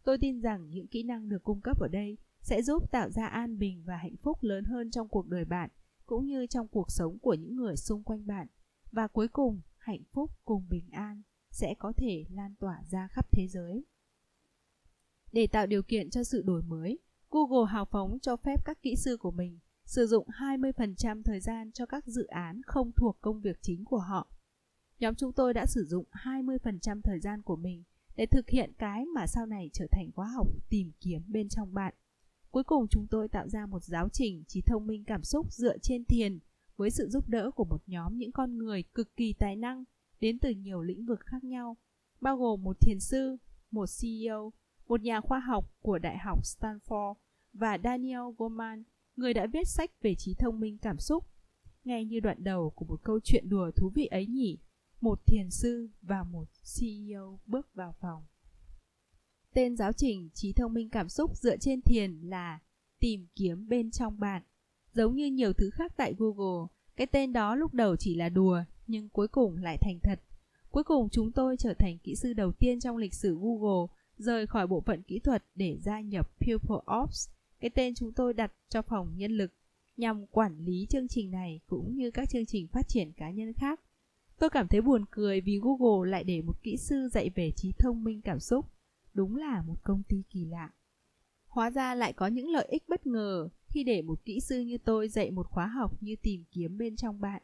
Tôi 0.04 0.18
tin 0.18 0.40
rằng 0.40 0.70
những 0.70 0.86
kỹ 0.86 1.02
năng 1.02 1.28
được 1.28 1.42
cung 1.42 1.60
cấp 1.60 1.80
ở 1.80 1.88
đây 1.88 2.16
sẽ 2.44 2.62
giúp 2.62 2.90
tạo 2.90 3.10
ra 3.10 3.26
an 3.26 3.58
bình 3.58 3.82
và 3.86 3.96
hạnh 3.96 4.16
phúc 4.22 4.38
lớn 4.40 4.64
hơn 4.64 4.90
trong 4.90 5.08
cuộc 5.08 5.28
đời 5.28 5.44
bạn 5.44 5.70
cũng 6.06 6.26
như 6.26 6.46
trong 6.46 6.68
cuộc 6.68 6.90
sống 6.90 7.18
của 7.18 7.34
những 7.34 7.56
người 7.56 7.76
xung 7.76 8.02
quanh 8.02 8.26
bạn 8.26 8.46
và 8.92 9.06
cuối 9.06 9.28
cùng 9.28 9.60
hạnh 9.76 10.02
phúc 10.12 10.30
cùng 10.44 10.68
bình 10.68 10.90
an 10.90 11.22
sẽ 11.50 11.74
có 11.78 11.92
thể 11.96 12.24
lan 12.30 12.54
tỏa 12.60 12.82
ra 12.90 13.08
khắp 13.08 13.26
thế 13.32 13.46
giới. 13.48 13.84
Để 15.32 15.46
tạo 15.46 15.66
điều 15.66 15.82
kiện 15.82 16.10
cho 16.10 16.24
sự 16.24 16.42
đổi 16.42 16.62
mới, 16.62 16.98
Google 17.30 17.72
hào 17.72 17.84
phóng 17.84 18.18
cho 18.22 18.36
phép 18.36 18.64
các 18.64 18.82
kỹ 18.82 18.96
sư 18.96 19.16
của 19.16 19.30
mình 19.30 19.58
sử 19.84 20.06
dụng 20.06 20.26
20% 20.28 21.22
thời 21.22 21.40
gian 21.40 21.72
cho 21.72 21.86
các 21.86 22.06
dự 22.06 22.26
án 22.26 22.60
không 22.66 22.92
thuộc 22.96 23.18
công 23.20 23.40
việc 23.40 23.58
chính 23.62 23.84
của 23.84 23.98
họ. 23.98 24.28
Nhóm 24.98 25.14
chúng 25.14 25.32
tôi 25.32 25.54
đã 25.54 25.66
sử 25.66 25.84
dụng 25.84 26.04
20% 26.12 27.00
thời 27.04 27.20
gian 27.20 27.42
của 27.42 27.56
mình 27.56 27.84
để 28.16 28.26
thực 28.26 28.48
hiện 28.48 28.72
cái 28.78 29.04
mà 29.04 29.26
sau 29.26 29.46
này 29.46 29.70
trở 29.72 29.86
thành 29.90 30.10
khóa 30.14 30.26
học 30.26 30.46
tìm 30.68 30.92
kiếm 31.00 31.22
bên 31.28 31.48
trong 31.48 31.74
bạn. 31.74 31.94
Cuối 32.54 32.64
cùng 32.64 32.88
chúng 32.88 33.06
tôi 33.06 33.28
tạo 33.28 33.48
ra 33.48 33.66
một 33.66 33.84
giáo 33.84 34.08
trình 34.08 34.44
trí 34.46 34.60
thông 34.60 34.86
minh 34.86 35.04
cảm 35.04 35.24
xúc 35.24 35.52
dựa 35.52 35.78
trên 35.78 36.04
thiền 36.04 36.38
với 36.76 36.90
sự 36.90 37.08
giúp 37.08 37.28
đỡ 37.28 37.50
của 37.50 37.64
một 37.64 37.82
nhóm 37.86 38.18
những 38.18 38.32
con 38.32 38.58
người 38.58 38.82
cực 38.82 39.16
kỳ 39.16 39.32
tài 39.32 39.56
năng 39.56 39.84
đến 40.20 40.38
từ 40.38 40.50
nhiều 40.50 40.82
lĩnh 40.82 41.06
vực 41.06 41.20
khác 41.20 41.44
nhau, 41.44 41.76
bao 42.20 42.36
gồm 42.36 42.62
một 42.62 42.76
thiền 42.80 43.00
sư, 43.00 43.36
một 43.70 43.88
CEO, 44.00 44.52
một 44.88 45.00
nhà 45.00 45.20
khoa 45.20 45.38
học 45.40 45.70
của 45.80 45.98
Đại 45.98 46.18
học 46.18 46.38
Stanford 46.42 47.14
và 47.52 47.78
Daniel 47.84 48.22
Goleman, 48.38 48.82
người 49.16 49.34
đã 49.34 49.46
viết 49.46 49.68
sách 49.68 49.90
về 50.02 50.14
trí 50.14 50.34
thông 50.34 50.60
minh 50.60 50.78
cảm 50.78 50.98
xúc. 50.98 51.26
Nghe 51.84 52.04
như 52.04 52.20
đoạn 52.20 52.44
đầu 52.44 52.70
của 52.70 52.84
một 52.84 53.00
câu 53.04 53.20
chuyện 53.24 53.48
đùa 53.48 53.70
thú 53.70 53.90
vị 53.94 54.06
ấy 54.06 54.26
nhỉ, 54.26 54.58
một 55.00 55.18
thiền 55.26 55.50
sư 55.50 55.88
và 56.02 56.22
một 56.22 56.48
CEO 56.78 57.40
bước 57.46 57.74
vào 57.74 57.94
phòng. 58.00 58.24
Tên 59.54 59.76
giáo 59.76 59.92
trình 59.92 60.28
trí 60.34 60.52
thông 60.52 60.74
minh 60.74 60.90
cảm 60.90 61.08
xúc 61.08 61.36
dựa 61.36 61.56
trên 61.56 61.82
thiền 61.82 62.20
là 62.22 62.58
tìm 63.00 63.26
kiếm 63.34 63.68
bên 63.68 63.90
trong 63.90 64.20
bạn. 64.20 64.42
Giống 64.92 65.16
như 65.16 65.26
nhiều 65.26 65.52
thứ 65.52 65.70
khác 65.70 65.92
tại 65.96 66.14
Google, 66.18 66.66
cái 66.96 67.06
tên 67.06 67.32
đó 67.32 67.54
lúc 67.54 67.74
đầu 67.74 67.96
chỉ 67.96 68.14
là 68.14 68.28
đùa 68.28 68.62
nhưng 68.86 69.08
cuối 69.08 69.28
cùng 69.28 69.56
lại 69.56 69.78
thành 69.80 69.98
thật. 70.02 70.20
Cuối 70.70 70.84
cùng 70.84 71.08
chúng 71.08 71.32
tôi 71.32 71.56
trở 71.56 71.74
thành 71.74 71.98
kỹ 71.98 72.14
sư 72.16 72.32
đầu 72.32 72.52
tiên 72.52 72.80
trong 72.80 72.96
lịch 72.96 73.14
sử 73.14 73.38
Google 73.40 73.86
rời 74.18 74.46
khỏi 74.46 74.66
bộ 74.66 74.80
phận 74.80 75.02
kỹ 75.02 75.18
thuật 75.18 75.44
để 75.54 75.76
gia 75.80 76.00
nhập 76.00 76.30
People 76.40 76.96
Ops 77.02 77.28
cái 77.64 77.70
tên 77.70 77.94
chúng 77.94 78.12
tôi 78.12 78.34
đặt 78.34 78.52
cho 78.68 78.82
phòng 78.82 79.12
nhân 79.16 79.32
lực 79.32 79.52
nhằm 79.96 80.26
quản 80.26 80.64
lý 80.64 80.86
chương 80.90 81.08
trình 81.08 81.30
này 81.30 81.60
cũng 81.66 81.96
như 81.96 82.10
các 82.10 82.28
chương 82.30 82.46
trình 82.46 82.68
phát 82.68 82.88
triển 82.88 83.12
cá 83.12 83.30
nhân 83.30 83.52
khác. 83.52 83.80
Tôi 84.38 84.50
cảm 84.50 84.68
thấy 84.68 84.80
buồn 84.80 85.04
cười 85.10 85.40
vì 85.40 85.60
Google 85.62 86.10
lại 86.10 86.24
để 86.24 86.42
một 86.42 86.62
kỹ 86.62 86.76
sư 86.76 87.08
dạy 87.12 87.30
về 87.34 87.50
trí 87.56 87.72
thông 87.78 88.04
minh 88.04 88.22
cảm 88.22 88.40
xúc. 88.40 88.66
Đúng 89.14 89.36
là 89.36 89.62
một 89.62 89.76
công 89.82 90.02
ty 90.02 90.22
kỳ 90.30 90.44
lạ. 90.44 90.70
Hóa 91.46 91.70
ra 91.70 91.94
lại 91.94 92.12
có 92.12 92.26
những 92.26 92.48
lợi 92.48 92.66
ích 92.70 92.88
bất 92.88 93.06
ngờ 93.06 93.48
khi 93.66 93.84
để 93.84 94.02
một 94.02 94.24
kỹ 94.24 94.40
sư 94.40 94.60
như 94.60 94.78
tôi 94.78 95.08
dạy 95.08 95.30
một 95.30 95.46
khóa 95.50 95.66
học 95.66 96.02
như 96.02 96.16
tìm 96.22 96.44
kiếm 96.50 96.78
bên 96.78 96.96
trong 96.96 97.20
bạn. 97.20 97.42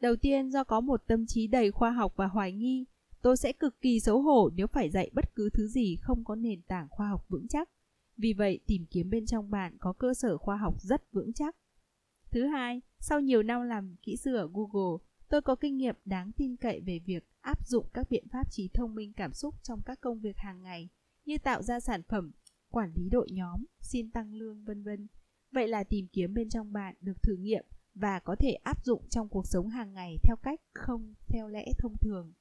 Đầu 0.00 0.16
tiên 0.16 0.50
do 0.50 0.64
có 0.64 0.80
một 0.80 1.02
tâm 1.06 1.26
trí 1.26 1.46
đầy 1.46 1.70
khoa 1.70 1.90
học 1.90 2.12
và 2.16 2.26
hoài 2.26 2.52
nghi, 2.52 2.84
tôi 3.22 3.36
sẽ 3.36 3.52
cực 3.52 3.80
kỳ 3.80 4.00
xấu 4.00 4.22
hổ 4.22 4.50
nếu 4.54 4.66
phải 4.66 4.90
dạy 4.90 5.10
bất 5.12 5.34
cứ 5.34 5.50
thứ 5.50 5.68
gì 5.68 5.96
không 5.96 6.24
có 6.24 6.34
nền 6.34 6.62
tảng 6.62 6.88
khoa 6.90 7.08
học 7.08 7.24
vững 7.28 7.48
chắc. 7.48 7.68
Vì 8.16 8.32
vậy, 8.32 8.60
tìm 8.66 8.86
kiếm 8.90 9.10
bên 9.10 9.26
trong 9.26 9.50
bạn 9.50 9.76
có 9.78 9.92
cơ 9.92 10.14
sở 10.14 10.38
khoa 10.38 10.56
học 10.56 10.82
rất 10.82 11.12
vững 11.12 11.32
chắc. 11.32 11.56
Thứ 12.30 12.46
hai, 12.46 12.80
sau 12.98 13.20
nhiều 13.20 13.42
năm 13.42 13.62
làm 13.62 13.96
kỹ 14.02 14.16
sư 14.16 14.34
ở 14.36 14.48
Google, 14.52 15.04
tôi 15.28 15.42
có 15.42 15.56
kinh 15.56 15.76
nghiệm 15.76 15.96
đáng 16.04 16.32
tin 16.32 16.56
cậy 16.56 16.80
về 16.80 16.98
việc 16.98 17.24
áp 17.40 17.66
dụng 17.66 17.86
các 17.94 18.10
biện 18.10 18.28
pháp 18.32 18.52
trí 18.52 18.68
thông 18.68 18.94
minh 18.94 19.12
cảm 19.12 19.32
xúc 19.32 19.54
trong 19.62 19.80
các 19.86 20.00
công 20.00 20.20
việc 20.20 20.36
hàng 20.36 20.62
ngày 20.62 20.88
như 21.26 21.38
tạo 21.38 21.62
ra 21.62 21.80
sản 21.80 22.02
phẩm 22.02 22.32
quản 22.70 22.92
lý 22.94 23.08
đội 23.08 23.28
nhóm, 23.30 23.64
xin 23.80 24.10
tăng 24.10 24.34
lương 24.34 24.64
vân 24.64 24.82
vân. 24.82 25.06
Vậy 25.52 25.68
là 25.68 25.84
tìm 25.84 26.06
kiếm 26.12 26.34
bên 26.34 26.48
trong 26.48 26.72
bạn 26.72 26.94
được 27.00 27.22
thử 27.22 27.36
nghiệm 27.36 27.64
và 27.94 28.18
có 28.18 28.36
thể 28.36 28.52
áp 28.52 28.84
dụng 28.84 29.08
trong 29.08 29.28
cuộc 29.28 29.46
sống 29.46 29.68
hàng 29.68 29.94
ngày 29.94 30.16
theo 30.22 30.36
cách 30.36 30.60
không 30.74 31.14
theo 31.28 31.48
lẽ 31.48 31.72
thông 31.78 31.96
thường. 32.00 32.32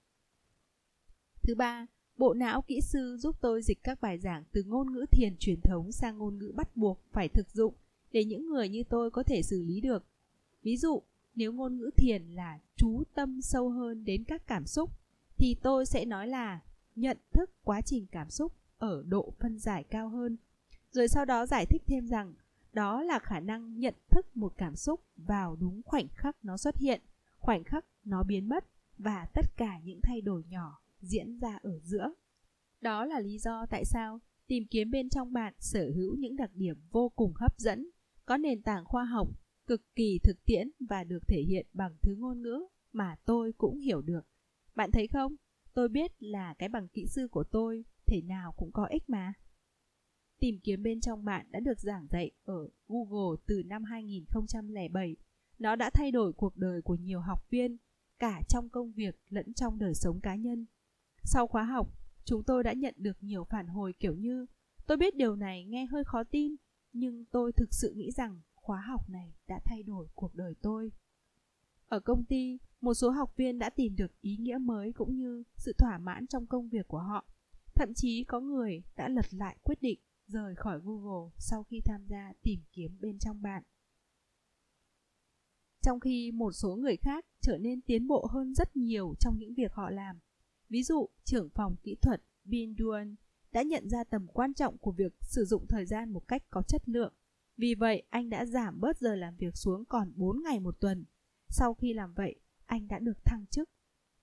Thứ 1.42 1.56
ba, 1.56 1.88
bộ 2.18 2.34
não 2.34 2.62
kỹ 2.62 2.82
sư 2.82 3.18
giúp 3.20 3.36
tôi 3.42 3.62
dịch 3.62 3.84
các 3.84 4.02
bài 4.02 4.20
giảng 4.20 4.44
từ 4.52 4.64
ngôn 4.64 4.94
ngữ 4.94 5.06
thiền 5.12 5.36
truyền 5.40 5.62
thống 5.62 5.92
sang 5.92 6.18
ngôn 6.18 6.38
ngữ 6.38 6.52
bắt 6.56 6.78
buộc 6.78 7.02
phải 7.12 7.30
thực 7.30 7.52
dụng 7.52 7.74
để 8.12 8.26
những 8.26 8.50
người 8.50 8.70
như 8.70 8.84
tôi 8.90 9.12
có 9.12 9.24
thể 9.24 9.42
xử 9.42 9.64
lý 9.64 9.82
được. 9.82 10.06
Ví 10.62 10.78
dụ, 10.78 11.02
nếu 11.36 11.54
ngôn 11.54 11.78
ngữ 11.78 11.90
thiền 11.98 12.28
là 12.28 12.60
chú 12.76 13.04
tâm 13.14 13.42
sâu 13.42 13.70
hơn 13.70 14.06
đến 14.06 14.24
các 14.24 14.48
cảm 14.48 14.66
xúc 14.66 14.92
thì 15.38 15.56
tôi 15.64 15.86
sẽ 15.86 16.06
nói 16.06 16.28
là 16.28 16.62
nhận 16.96 17.18
thức 17.34 17.50
quá 17.64 17.82
trình 17.82 18.06
cảm 18.12 18.30
xúc 18.30 18.54
ở 18.78 19.04
độ 19.08 19.34
phân 19.40 19.60
giải 19.60 19.84
cao 19.84 20.10
hơn. 20.10 20.38
Rồi 20.92 21.08
sau 21.08 21.26
đó 21.26 21.46
giải 21.46 21.66
thích 21.66 21.82
thêm 21.88 22.08
rằng 22.08 22.34
đó 22.74 23.04
là 23.04 23.20
khả 23.20 23.40
năng 23.40 23.80
nhận 23.80 23.96
thức 24.10 24.38
một 24.38 24.54
cảm 24.58 24.76
xúc 24.76 25.02
vào 25.16 25.56
đúng 25.56 25.82
khoảnh 25.86 26.08
khắc 26.08 26.36
nó 26.44 26.58
xuất 26.58 26.78
hiện, 26.78 27.02
khoảnh 27.38 27.64
khắc 27.64 27.86
nó 28.04 28.24
biến 28.24 28.50
mất 28.50 28.66
và 28.98 29.28
tất 29.34 29.46
cả 29.58 29.80
những 29.84 30.00
thay 30.04 30.22
đổi 30.22 30.44
nhỏ 30.50 30.82
diễn 31.00 31.38
ra 31.38 31.58
ở 31.62 31.80
giữa. 31.80 32.14
Đó 32.82 33.06
là 33.06 33.20
lý 33.20 33.40
do 33.40 33.66
tại 33.70 33.86
sao 33.86 34.20
tìm 34.48 34.64
kiếm 34.72 34.92
bên 34.92 35.10
trong 35.10 35.34
bạn 35.34 35.54
sở 35.60 35.92
hữu 35.96 36.16
những 36.16 36.36
đặc 36.36 36.50
điểm 36.54 36.76
vô 36.92 37.10
cùng 37.10 37.34
hấp 37.36 37.60
dẫn, 37.60 37.90
có 38.26 38.38
nền 38.38 38.62
tảng 38.62 38.86
khoa 38.86 39.04
học, 39.04 39.28
cực 39.68 39.82
kỳ 39.96 40.20
thực 40.24 40.46
tiễn 40.46 40.72
và 40.80 41.04
được 41.04 41.28
thể 41.28 41.42
hiện 41.42 41.68
bằng 41.74 41.96
thứ 42.02 42.16
ngôn 42.16 42.42
ngữ 42.42 42.66
mà 42.92 43.16
tôi 43.26 43.54
cũng 43.58 43.80
hiểu 43.80 44.02
được. 44.02 44.22
Bạn 44.76 44.92
thấy 44.92 45.08
không? 45.08 45.36
Tôi 45.74 45.90
biết 45.90 46.12
là 46.20 46.54
cái 46.54 46.70
bằng 46.70 46.88
kỹ 46.88 47.06
sư 47.08 47.28
của 47.28 47.44
tôi 47.44 47.86
thể 48.08 48.22
nào 48.22 48.52
cũng 48.52 48.72
có 48.72 48.86
ích 48.86 49.10
mà. 49.10 49.34
Tìm 50.40 50.60
kiếm 50.64 50.84
bên 50.84 51.02
trong 51.02 51.26
bạn 51.26 51.46
đã 51.52 51.60
được 51.60 51.80
giảng 51.80 52.08
dạy 52.12 52.32
ở 52.44 52.70
Google 52.88 53.38
từ 53.48 53.64
năm 53.66 53.84
2007. 53.84 55.16
Nó 55.60 55.76
đã 55.76 55.90
thay 55.90 56.12
đổi 56.12 56.34
cuộc 56.34 56.58
đời 56.58 56.82
của 56.82 56.96
nhiều 56.96 57.20
học 57.20 57.50
viên, 57.50 57.78
cả 58.20 58.42
trong 58.50 58.70
công 58.70 58.92
việc 58.92 59.16
lẫn 59.30 59.54
trong 59.54 59.80
đời 59.80 59.96
sống 59.96 60.20
cá 60.22 60.36
nhân. 60.36 60.66
Sau 61.24 61.48
khóa 61.48 61.64
học, 61.64 61.88
chúng 62.26 62.44
tôi 62.44 62.64
đã 62.64 62.74
nhận 62.74 62.94
được 62.98 63.18
nhiều 63.22 63.44
phản 63.44 63.68
hồi 63.68 63.94
kiểu 64.00 64.16
như 64.16 64.46
Tôi 64.88 64.98
biết 64.98 65.16
điều 65.16 65.36
này 65.36 65.66
nghe 65.66 65.86
hơi 65.86 66.04
khó 66.04 66.24
tin, 66.24 66.56
nhưng 66.94 67.26
tôi 67.32 67.52
thực 67.52 67.74
sự 67.74 67.94
nghĩ 67.96 68.12
rằng 68.12 68.42
khóa 68.56 68.82
học 68.82 69.10
này 69.10 69.34
đã 69.48 69.60
thay 69.66 69.84
đổi 69.84 70.08
cuộc 70.16 70.36
đời 70.36 70.56
tôi. 70.62 70.92
Ở 71.88 72.00
công 72.00 72.26
ty, 72.26 72.60
một 72.82 72.94
số 72.94 73.10
học 73.10 73.34
viên 73.38 73.60
đã 73.60 73.70
tìm 73.70 73.96
được 73.96 74.22
ý 74.22 74.38
nghĩa 74.38 74.58
mới 74.58 74.94
cũng 74.94 75.16
như 75.16 75.44
sự 75.58 75.74
thỏa 75.78 75.98
mãn 75.98 76.28
trong 76.28 76.48
công 76.48 76.70
việc 76.70 76.88
của 76.88 77.00
họ. 77.00 77.26
Thậm 77.76 77.94
chí 77.94 78.24
có 78.24 78.40
người 78.40 78.84
đã 78.96 79.10
lật 79.10 79.34
lại 79.34 79.58
quyết 79.64 79.82
định 79.82 80.00
rời 80.28 80.56
khỏi 80.56 80.80
Google 80.84 81.32
sau 81.38 81.64
khi 81.64 81.82
tham 81.86 82.06
gia 82.10 82.34
tìm 82.44 82.60
kiếm 82.72 82.98
bên 83.02 83.20
trong 83.20 83.42
bạn. 83.42 83.64
Trong 85.82 86.00
khi 86.00 86.32
một 86.32 86.52
số 86.52 86.76
người 86.76 86.98
khác 86.98 87.26
trở 87.42 87.58
nên 87.58 87.82
tiến 87.82 88.08
bộ 88.08 88.28
hơn 88.32 88.54
rất 88.54 88.76
nhiều 88.76 89.14
trong 89.20 89.38
những 89.40 89.54
việc 89.54 89.74
họ 89.74 89.90
làm. 89.90 90.20
Ví 90.70 90.84
dụ, 90.84 91.10
trưởng 91.24 91.50
phòng 91.50 91.76
kỹ 91.84 91.96
thuật 92.02 92.22
Bin 92.44 92.76
Duan 92.80 93.16
đã 93.52 93.62
nhận 93.62 93.90
ra 93.90 94.04
tầm 94.04 94.28
quan 94.28 94.54
trọng 94.54 94.78
của 94.78 94.92
việc 94.92 95.14
sử 95.22 95.46
dụng 95.46 95.68
thời 95.68 95.86
gian 95.86 96.14
một 96.14 96.28
cách 96.28 96.44
có 96.50 96.62
chất 96.62 96.90
lượng. 96.90 97.14
Vì 97.58 97.76
vậy, 97.76 98.04
anh 98.10 98.30
đã 98.30 98.46
giảm 98.46 98.80
bớt 98.80 98.98
giờ 98.98 99.16
làm 99.16 99.36
việc 99.36 99.58
xuống 99.58 99.86
còn 99.86 100.12
4 100.16 100.44
ngày 100.44 100.60
một 100.60 100.80
tuần. 100.80 101.06
Sau 101.50 101.74
khi 101.74 101.94
làm 101.94 102.14
vậy, 102.14 102.36
anh 102.66 102.88
đã 102.88 103.00
được 103.00 103.26
thăng 103.26 103.46
chức. 103.46 103.70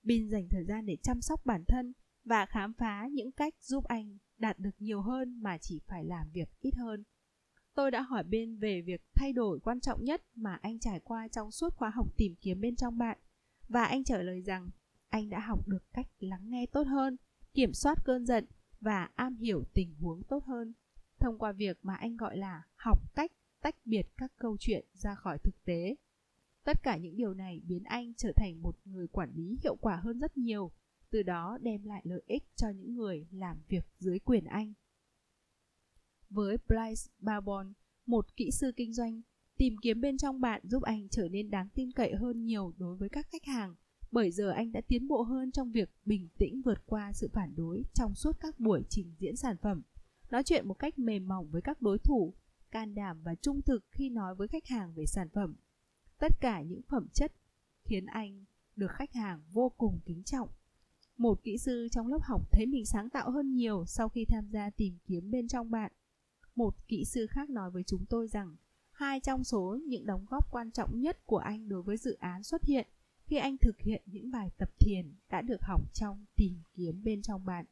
Bin 0.03 0.29
dành 0.29 0.47
thời 0.49 0.63
gian 0.63 0.85
để 0.85 0.97
chăm 1.03 1.21
sóc 1.21 1.45
bản 1.45 1.63
thân 1.67 1.93
và 2.25 2.45
khám 2.45 2.73
phá 2.73 3.07
những 3.11 3.31
cách 3.31 3.53
giúp 3.61 3.83
anh 3.83 4.17
đạt 4.37 4.59
được 4.59 4.75
nhiều 4.79 5.01
hơn 5.01 5.39
mà 5.41 5.57
chỉ 5.57 5.79
phải 5.87 6.05
làm 6.05 6.29
việc 6.33 6.49
ít 6.59 6.75
hơn. 6.77 7.03
Tôi 7.75 7.91
đã 7.91 8.01
hỏi 8.01 8.23
bên 8.23 8.57
về 8.57 8.81
việc 8.81 9.01
thay 9.15 9.33
đổi 9.33 9.59
quan 9.59 9.79
trọng 9.79 10.03
nhất 10.03 10.21
mà 10.35 10.59
anh 10.61 10.79
trải 10.79 10.99
qua 10.99 11.27
trong 11.27 11.51
suốt 11.51 11.75
khóa 11.75 11.89
học 11.89 12.07
tìm 12.17 12.35
kiếm 12.41 12.61
bên 12.61 12.75
trong 12.75 12.97
bạn 12.97 13.17
và 13.67 13.85
anh 13.85 14.03
trả 14.03 14.17
lời 14.17 14.41
rằng 14.41 14.69
anh 15.09 15.29
đã 15.29 15.39
học 15.39 15.67
được 15.67 15.93
cách 15.93 16.07
lắng 16.19 16.49
nghe 16.49 16.65
tốt 16.65 16.87
hơn, 16.87 17.17
kiểm 17.53 17.73
soát 17.73 17.97
cơn 18.05 18.25
giận 18.25 18.45
và 18.81 19.09
am 19.15 19.35
hiểu 19.35 19.63
tình 19.73 19.95
huống 19.99 20.23
tốt 20.23 20.43
hơn 20.43 20.73
thông 21.19 21.37
qua 21.37 21.51
việc 21.51 21.77
mà 21.81 21.95
anh 21.95 22.17
gọi 22.17 22.37
là 22.37 22.63
học 22.75 22.99
cách 23.15 23.31
tách 23.61 23.75
biệt 23.85 24.07
các 24.17 24.31
câu 24.37 24.57
chuyện 24.59 24.85
ra 24.93 25.15
khỏi 25.15 25.37
thực 25.37 25.65
tế. 25.65 25.95
Tất 26.63 26.83
cả 26.83 26.97
những 26.97 27.17
điều 27.17 27.33
này 27.33 27.61
biến 27.67 27.83
anh 27.83 28.13
trở 28.17 28.31
thành 28.35 28.61
một 28.61 28.75
người 28.85 29.07
quản 29.07 29.31
lý 29.35 29.57
hiệu 29.63 29.75
quả 29.75 29.95
hơn 29.95 30.19
rất 30.19 30.37
nhiều 30.37 30.71
từ 31.13 31.23
đó 31.23 31.57
đem 31.61 31.83
lại 31.83 32.01
lợi 32.05 32.21
ích 32.27 32.43
cho 32.55 32.69
những 32.69 32.95
người 32.95 33.27
làm 33.31 33.61
việc 33.67 33.85
dưới 33.99 34.19
quyền 34.19 34.45
anh. 34.45 34.73
Với 36.29 36.57
Blythe 36.67 37.11
Barbon, 37.19 37.73
một 38.05 38.35
kỹ 38.35 38.51
sư 38.51 38.71
kinh 38.75 38.93
doanh, 38.93 39.21
tìm 39.57 39.75
kiếm 39.81 40.01
bên 40.01 40.17
trong 40.17 40.41
bạn 40.41 40.61
giúp 40.63 40.83
anh 40.83 41.09
trở 41.09 41.27
nên 41.29 41.49
đáng 41.49 41.69
tin 41.75 41.91
cậy 41.91 42.15
hơn 42.15 42.45
nhiều 42.45 42.73
đối 42.77 42.95
với 42.95 43.09
các 43.09 43.27
khách 43.31 43.45
hàng, 43.45 43.75
bởi 44.11 44.31
giờ 44.31 44.49
anh 44.49 44.71
đã 44.71 44.81
tiến 44.87 45.07
bộ 45.07 45.21
hơn 45.21 45.51
trong 45.51 45.71
việc 45.71 45.89
bình 46.05 46.29
tĩnh 46.37 46.61
vượt 46.61 46.85
qua 46.85 47.11
sự 47.13 47.29
phản 47.33 47.55
đối 47.55 47.83
trong 47.93 48.15
suốt 48.15 48.39
các 48.39 48.59
buổi 48.59 48.83
trình 48.89 49.15
diễn 49.19 49.35
sản 49.35 49.57
phẩm, 49.61 49.81
nói 50.31 50.43
chuyện 50.43 50.67
một 50.67 50.79
cách 50.79 50.99
mềm 50.99 51.27
mỏng 51.27 51.49
với 51.51 51.61
các 51.61 51.81
đối 51.81 51.97
thủ, 51.97 52.33
can 52.71 52.95
đảm 52.95 53.21
và 53.23 53.35
trung 53.35 53.61
thực 53.61 53.83
khi 53.91 54.09
nói 54.09 54.35
với 54.35 54.47
khách 54.47 54.67
hàng 54.67 54.93
về 54.93 55.05
sản 55.05 55.29
phẩm. 55.29 55.55
Tất 56.19 56.31
cả 56.41 56.61
những 56.61 56.81
phẩm 56.81 57.07
chất 57.13 57.33
khiến 57.83 58.05
anh 58.05 58.45
được 58.75 58.91
khách 58.91 59.13
hàng 59.13 59.41
vô 59.51 59.69
cùng 59.77 59.99
kính 60.05 60.23
trọng 60.23 60.49
một 61.17 61.43
kỹ 61.43 61.57
sư 61.57 61.87
trong 61.91 62.07
lớp 62.07 62.19
học 62.21 62.41
thấy 62.51 62.65
mình 62.65 62.85
sáng 62.85 63.09
tạo 63.09 63.31
hơn 63.31 63.55
nhiều 63.55 63.85
sau 63.85 64.09
khi 64.09 64.25
tham 64.25 64.47
gia 64.49 64.69
tìm 64.69 64.97
kiếm 65.05 65.31
bên 65.31 65.47
trong 65.47 65.71
bạn. 65.71 65.91
Một 66.55 66.87
kỹ 66.87 67.05
sư 67.05 67.27
khác 67.27 67.49
nói 67.49 67.71
với 67.71 67.83
chúng 67.83 68.05
tôi 68.05 68.27
rằng, 68.27 68.55
hai 68.91 69.19
trong 69.19 69.43
số 69.43 69.79
những 69.87 70.05
đóng 70.05 70.25
góp 70.29 70.51
quan 70.51 70.71
trọng 70.71 71.01
nhất 71.01 71.25
của 71.25 71.37
anh 71.37 71.69
đối 71.69 71.81
với 71.81 71.97
dự 71.97 72.13
án 72.13 72.43
xuất 72.43 72.63
hiện 72.63 72.87
khi 73.25 73.35
anh 73.35 73.57
thực 73.57 73.79
hiện 73.79 74.01
những 74.05 74.31
bài 74.31 74.49
tập 74.57 74.69
thiền 74.79 75.15
đã 75.29 75.41
được 75.41 75.61
học 75.61 75.81
trong 75.93 76.25
tìm 76.35 76.61
kiếm 76.73 77.03
bên 77.03 77.21
trong 77.21 77.45
bạn. 77.45 77.65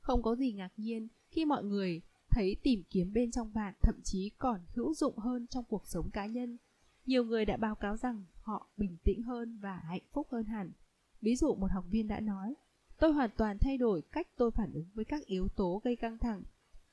Không 0.00 0.22
có 0.22 0.36
gì 0.36 0.52
ngạc 0.52 0.72
nhiên 0.76 1.08
khi 1.30 1.44
mọi 1.44 1.64
người 1.64 2.02
thấy 2.30 2.56
tìm 2.62 2.82
kiếm 2.90 3.12
bên 3.12 3.30
trong 3.30 3.52
bạn 3.52 3.74
thậm 3.82 4.00
chí 4.04 4.30
còn 4.38 4.60
hữu 4.74 4.94
dụng 4.94 5.18
hơn 5.18 5.46
trong 5.46 5.64
cuộc 5.64 5.86
sống 5.86 6.10
cá 6.10 6.26
nhân. 6.26 6.58
Nhiều 7.06 7.24
người 7.24 7.44
đã 7.44 7.56
báo 7.56 7.74
cáo 7.74 7.96
rằng 7.96 8.24
họ 8.42 8.68
bình 8.76 8.96
tĩnh 9.04 9.22
hơn 9.22 9.58
và 9.58 9.76
hạnh 9.76 10.04
phúc 10.12 10.26
hơn 10.30 10.44
hẳn 10.44 10.72
Ví 11.20 11.36
dụ 11.36 11.54
một 11.54 11.70
học 11.70 11.84
viên 11.90 12.08
đã 12.08 12.20
nói, 12.20 12.54
tôi 12.98 13.12
hoàn 13.12 13.30
toàn 13.36 13.58
thay 13.58 13.78
đổi 13.78 14.02
cách 14.02 14.28
tôi 14.36 14.50
phản 14.50 14.72
ứng 14.72 14.88
với 14.94 15.04
các 15.04 15.26
yếu 15.26 15.48
tố 15.48 15.80
gây 15.84 15.96
căng 15.96 16.18
thẳng. 16.18 16.42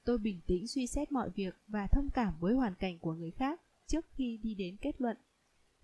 Tôi 0.04 0.18
bình 0.18 0.42
tĩnh 0.48 0.68
suy 0.68 0.88
xét 0.88 1.12
mọi 1.12 1.30
việc 1.30 1.56
và 1.68 1.88
thông 1.88 2.10
cảm 2.14 2.34
với 2.40 2.54
hoàn 2.54 2.76
cảnh 2.76 3.00
của 3.00 3.14
người 3.14 3.32
khác 3.32 3.62
trước 3.88 4.06
khi 4.14 4.38
đi 4.38 4.56
đến 4.56 4.78
kết 4.82 5.02
luận. 5.02 5.18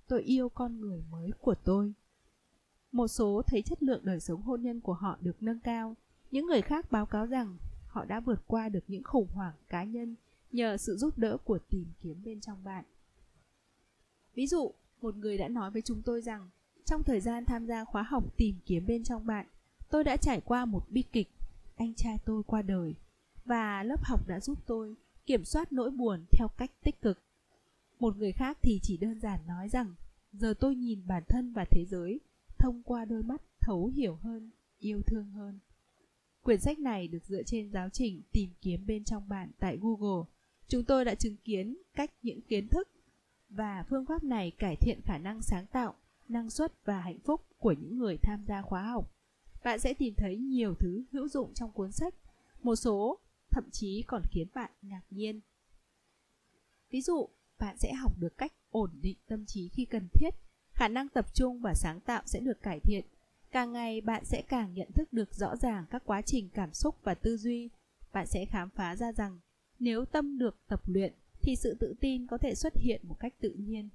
Tôi 0.08 0.22
yêu 0.22 0.50
con 0.50 0.80
người 0.80 1.04
mới 1.10 1.32
của 1.40 1.56
tôi. 1.56 1.94
Một 2.92 3.08
số 3.08 3.42
thấy 3.48 3.62
chất 3.62 3.84
lượng 3.84 4.06
đời 4.06 4.20
sống 4.20 4.42
hôn 4.42 4.62
nhân 4.62 4.82
của 4.82 4.94
họ 4.94 5.18
được 5.22 5.44
nâng 5.44 5.60
cao. 5.60 5.96
Những 6.32 6.46
người 6.46 6.62
khác 6.62 6.92
báo 6.92 7.06
cáo 7.06 7.26
rằng 7.26 7.58
họ 7.88 8.06
đã 8.06 8.20
vượt 8.20 8.48
qua 8.48 8.70
được 8.70 8.84
những 8.88 9.04
khủng 9.04 9.28
hoảng 9.34 9.56
cá 9.70 9.84
nhân 9.84 10.16
nhờ 10.52 10.78
sự 10.78 10.96
giúp 10.96 11.18
đỡ 11.18 11.38
của 11.38 11.60
tìm 11.70 11.86
kiếm 12.02 12.24
bên 12.24 12.42
trong 12.42 12.64
bạn. 12.64 12.86
Ví 14.36 14.48
dụ, 14.48 14.74
một 15.02 15.16
người 15.16 15.38
đã 15.38 15.48
nói 15.48 15.72
với 15.72 15.82
chúng 15.82 16.02
tôi 16.02 16.22
rằng 16.22 16.50
trong 16.86 17.04
thời 17.04 17.22
gian 17.22 17.46
tham 17.46 17.66
gia 17.66 17.86
khóa 17.86 18.04
học 18.04 18.38
tìm 18.38 18.56
kiếm 18.66 18.86
bên 18.88 19.04
trong 19.04 19.26
bạn, 19.26 19.46
tôi 19.90 20.04
đã 20.04 20.18
trải 20.18 20.42
qua 20.42 20.66
một 20.66 20.86
bi 20.90 21.04
kịch. 21.12 21.30
Anh 21.76 21.94
trai 21.94 22.18
tôi 22.26 22.44
qua 22.44 22.62
đời 22.62 22.96
và 23.46 23.84
lớp 23.84 24.04
học 24.04 24.28
đã 24.28 24.40
giúp 24.40 24.60
tôi 24.66 24.96
kiểm 25.26 25.46
soát 25.46 25.72
nỗi 25.72 25.92
buồn 25.92 26.26
theo 26.32 26.48
cách 26.48 26.72
tích 26.84 27.02
cực. 27.02 27.24
Một 28.00 28.18
người 28.18 28.32
khác 28.32 28.58
thì 28.62 28.80
chỉ 28.84 28.98
đơn 28.98 29.20
giản 29.20 29.40
nói 29.48 29.70
rằng 29.70 29.94
giờ 30.32 30.54
tôi 30.60 30.76
nhìn 30.76 31.08
bản 31.08 31.24
thân 31.28 31.54
và 31.54 31.66
thế 31.66 31.86
giới 31.86 32.20
thông 32.58 32.84
qua 32.84 33.06
đôi 33.06 33.24
mắt 33.24 33.42
thấu 33.60 33.88
hiểu 33.88 34.16
hơn, 34.16 34.52
yêu 34.80 35.02
thương 35.02 35.32
hơn. 35.32 35.60
Quyển 36.44 36.60
sách 36.60 36.80
này 36.80 37.08
được 37.08 37.26
dựa 37.26 37.44
trên 37.44 37.72
giáo 37.72 37.90
trình 37.90 38.22
tìm 38.32 38.50
kiếm 38.62 38.86
bên 38.86 39.04
trong 39.04 39.30
bạn 39.30 39.52
tại 39.60 39.78
Google. 39.82 40.26
Chúng 40.68 40.84
tôi 40.86 41.06
đã 41.06 41.16
chứng 41.16 41.38
kiến 41.38 41.78
cách 41.94 42.12
những 42.22 42.42
kiến 42.42 42.68
thức 42.68 42.90
và 43.50 43.86
phương 43.90 44.06
pháp 44.06 44.24
này 44.24 44.52
cải 44.52 44.76
thiện 44.76 45.02
khả 45.02 45.18
năng 45.18 45.42
sáng 45.42 45.66
tạo 45.66 45.96
năng 46.30 46.50
suất 46.50 46.86
và 46.86 47.00
hạnh 47.00 47.20
phúc 47.20 47.42
của 47.58 47.72
những 47.72 47.98
người 47.98 48.18
tham 48.18 48.44
gia 48.48 48.62
khóa 48.62 48.84
học. 48.84 49.12
Bạn 49.64 49.80
sẽ 49.80 49.94
tìm 49.94 50.14
thấy 50.18 50.38
nhiều 50.38 50.76
thứ 50.76 51.04
hữu 51.12 51.28
dụng 51.28 51.54
trong 51.54 51.72
cuốn 51.72 51.92
sách, 51.92 52.14
một 52.62 52.76
số 52.76 53.20
thậm 53.50 53.70
chí 53.72 54.04
còn 54.08 54.22
khiến 54.32 54.48
bạn 54.54 54.72
ngạc 54.82 55.02
nhiên. 55.10 55.42
Ví 56.90 57.02
dụ, 57.02 57.30
bạn 57.60 57.78
sẽ 57.78 57.94
học 57.94 58.20
được 58.20 58.38
cách 58.38 58.54
ổn 58.70 58.90
định 59.02 59.18
tâm 59.28 59.46
trí 59.46 59.70
khi 59.70 59.86
cần 59.86 60.08
thiết, 60.14 60.30
khả 60.74 60.88
năng 60.88 61.10
tập 61.10 61.34
trung 61.34 61.62
và 61.62 61.74
sáng 61.74 62.00
tạo 62.00 62.22
sẽ 62.26 62.40
được 62.40 62.62
cải 62.62 62.80
thiện. 62.80 63.06
Càng 63.52 63.72
ngày 63.72 64.02
bạn 64.02 64.26
sẽ 64.26 64.42
càng 64.42 64.74
nhận 64.74 64.92
thức 64.92 65.14
được 65.14 65.36
rõ 65.36 65.56
ràng 65.56 65.86
các 65.90 66.04
quá 66.06 66.22
trình 66.22 66.50
cảm 66.50 66.74
xúc 66.74 66.96
và 67.04 67.14
tư 67.14 67.38
duy. 67.38 67.70
Bạn 68.14 68.28
sẽ 68.28 68.46
khám 68.46 68.70
phá 68.70 68.96
ra 68.96 69.12
rằng 69.12 69.40
nếu 69.80 70.06
tâm 70.06 70.38
được 70.38 70.58
tập 70.68 70.82
luyện 70.86 71.14
thì 71.42 71.56
sự 71.56 71.78
tự 71.80 71.96
tin 72.00 72.28
có 72.28 72.38
thể 72.38 72.56
xuất 72.56 72.74
hiện 72.76 73.02
một 73.04 73.16
cách 73.20 73.34
tự 73.40 73.50
nhiên 73.50 73.90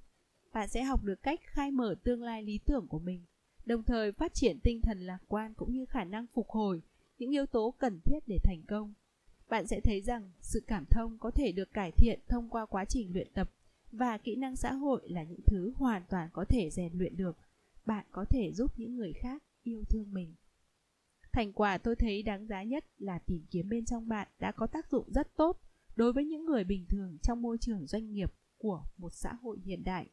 bạn 0.52 0.68
sẽ 0.68 0.82
học 0.82 1.04
được 1.04 1.22
cách 1.22 1.40
khai 1.44 1.70
mở 1.70 1.94
tương 2.04 2.22
lai 2.22 2.42
lý 2.42 2.58
tưởng 2.58 2.86
của 2.88 2.98
mình, 2.98 3.24
đồng 3.64 3.82
thời 3.82 4.12
phát 4.12 4.34
triển 4.34 4.60
tinh 4.60 4.80
thần 4.80 5.00
lạc 5.00 5.18
quan 5.28 5.54
cũng 5.54 5.72
như 5.72 5.86
khả 5.86 6.04
năng 6.04 6.26
phục 6.26 6.48
hồi, 6.48 6.82
những 7.18 7.30
yếu 7.30 7.46
tố 7.46 7.74
cần 7.78 8.00
thiết 8.04 8.18
để 8.26 8.38
thành 8.44 8.62
công. 8.68 8.94
bạn 9.48 9.66
sẽ 9.66 9.80
thấy 9.80 10.00
rằng 10.00 10.30
sự 10.40 10.62
cảm 10.66 10.84
thông 10.90 11.18
có 11.18 11.30
thể 11.30 11.52
được 11.52 11.72
cải 11.72 11.92
thiện 11.92 12.20
thông 12.28 12.48
qua 12.50 12.66
quá 12.66 12.84
trình 12.84 13.12
luyện 13.12 13.32
tập 13.34 13.50
và 13.92 14.18
kỹ 14.18 14.36
năng 14.36 14.56
xã 14.56 14.72
hội 14.72 15.08
là 15.08 15.22
những 15.22 15.40
thứ 15.46 15.72
hoàn 15.76 16.02
toàn 16.08 16.28
có 16.32 16.44
thể 16.44 16.70
rèn 16.70 16.92
luyện 16.98 17.16
được. 17.16 17.36
Bạn 17.86 18.06
có 18.10 18.24
thể 18.24 18.52
giúp 18.52 18.78
những 18.78 18.96
người 18.96 19.12
khác 19.12 19.42
yêu 19.62 19.84
thương 19.84 20.14
mình. 20.14 20.34
Thành 21.32 21.52
quả 21.52 21.78
tôi 21.78 21.96
thấy 21.96 22.22
đáng 22.22 22.46
giá 22.46 22.62
nhất 22.62 22.84
là 22.98 23.18
tìm 23.18 23.46
kiếm 23.50 23.68
bên 23.68 23.84
trong 23.84 24.08
bạn 24.08 24.28
đã 24.38 24.52
có 24.52 24.66
tác 24.66 24.90
dụng 24.90 25.12
rất 25.12 25.36
tốt 25.36 25.60
đối 25.96 26.12
với 26.12 26.24
những 26.24 26.44
người 26.44 26.64
bình 26.64 26.86
thường 26.88 27.18
trong 27.22 27.42
môi 27.42 27.58
trường 27.58 27.86
doanh 27.86 28.12
nghiệp 28.12 28.32
của 28.58 28.84
một 28.96 29.12
xã 29.12 29.32
hội 29.32 29.58
hiện 29.64 29.84
đại. 29.84 30.08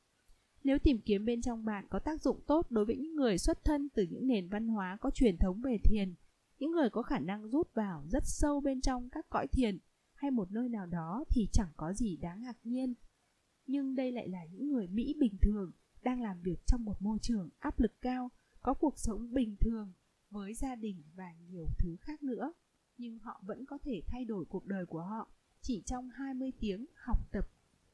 Nếu 0.66 0.80
tìm 0.80 1.02
kiếm 1.06 1.26
bên 1.26 1.42
trong 1.42 1.66
bạn 1.66 1.86
có 1.90 2.00
tác 2.00 2.22
dụng 2.22 2.40
tốt 2.48 2.72
đối 2.72 2.86
với 2.86 2.98
những 2.98 3.16
người 3.16 3.38
xuất 3.38 3.64
thân 3.64 3.90
từ 3.90 4.04
những 4.04 4.28
nền 4.28 4.50
văn 4.50 4.68
hóa 4.68 4.98
có 5.02 5.10
truyền 5.10 5.38
thống 5.38 5.62
về 5.62 5.78
thiền, 5.84 6.14
những 6.60 6.72
người 6.72 6.90
có 6.90 7.02
khả 7.02 7.20
năng 7.20 7.50
rút 7.50 7.74
vào 7.74 8.04
rất 8.08 8.24
sâu 8.26 8.62
bên 8.62 8.82
trong 8.82 9.10
các 9.10 9.26
cõi 9.30 9.48
thiền 9.48 9.78
hay 10.14 10.32
một 10.32 10.52
nơi 10.52 10.70
nào 10.70 10.86
đó 10.86 11.24
thì 11.30 11.48
chẳng 11.52 11.70
có 11.78 11.94
gì 11.94 12.18
đáng 12.18 12.42
ngạc 12.42 12.58
nhiên. 12.64 12.94
Nhưng 13.68 13.96
đây 13.96 14.12
lại 14.12 14.28
là 14.28 14.46
những 14.46 14.72
người 14.72 14.88
Mỹ 14.88 15.16
bình 15.20 15.38
thường 15.42 15.72
đang 16.02 16.22
làm 16.22 16.42
việc 16.42 16.66
trong 16.66 16.86
một 16.86 17.02
môi 17.02 17.20
trường 17.22 17.50
áp 17.60 17.80
lực 17.80 18.02
cao, 18.02 18.32
có 18.62 18.74
cuộc 18.74 19.00
sống 19.00 19.34
bình 19.34 19.56
thường 19.60 19.94
với 20.30 20.54
gia 20.54 20.76
đình 20.76 21.04
và 21.16 21.34
nhiều 21.50 21.68
thứ 21.80 21.96
khác 22.02 22.24
nữa. 22.24 22.54
Nhưng 22.98 23.20
họ 23.20 23.42
vẫn 23.46 23.66
có 23.66 23.78
thể 23.78 24.02
thay 24.08 24.26
đổi 24.26 24.46
cuộc 24.46 24.66
đời 24.66 24.86
của 24.86 25.02
họ 25.02 25.30
chỉ 25.62 25.82
trong 25.86 26.10
20 26.10 26.52
tiếng 26.60 26.86
học 26.96 27.32
tập 27.32 27.50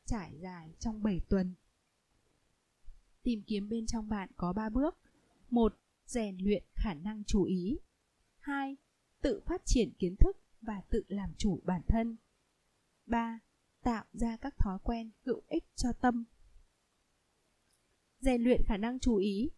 trải 0.06 0.38
dài 0.42 0.70
trong 0.80 1.04
7 1.04 1.20
tuần. 1.30 1.54
Tìm 3.24 3.42
kiếm 3.48 3.70
bên 3.70 3.86
trong 3.86 4.10
bạn 4.10 4.30
có 4.38 4.54
3 4.54 4.70
bước. 4.70 4.98
1. 5.50 5.76
Rèn 6.06 6.38
luyện 6.38 6.64
khả 6.74 6.94
năng 6.94 7.24
chú 7.24 7.44
ý. 7.44 7.78
2. 8.40 8.76
Tự 9.22 9.42
phát 9.46 9.62
triển 9.66 9.94
kiến 10.00 10.16
thức 10.16 10.38
và 10.62 10.82
tự 10.90 11.04
làm 11.08 11.34
chủ 11.38 11.60
bản 11.64 11.82
thân. 11.88 12.18
3. 13.06 13.40
Tạo 13.84 14.06
ra 14.14 14.38
các 14.38 14.58
thói 14.58 14.80
quen 14.84 15.12
hữu 15.26 15.42
ích 15.48 15.64
cho 15.76 15.94
tâm. 15.94 16.24
Rèn 18.20 18.44
luyện 18.44 18.62
khả 18.66 18.78
năng 18.78 19.00
chú 19.00 19.16
ý. 19.16 19.50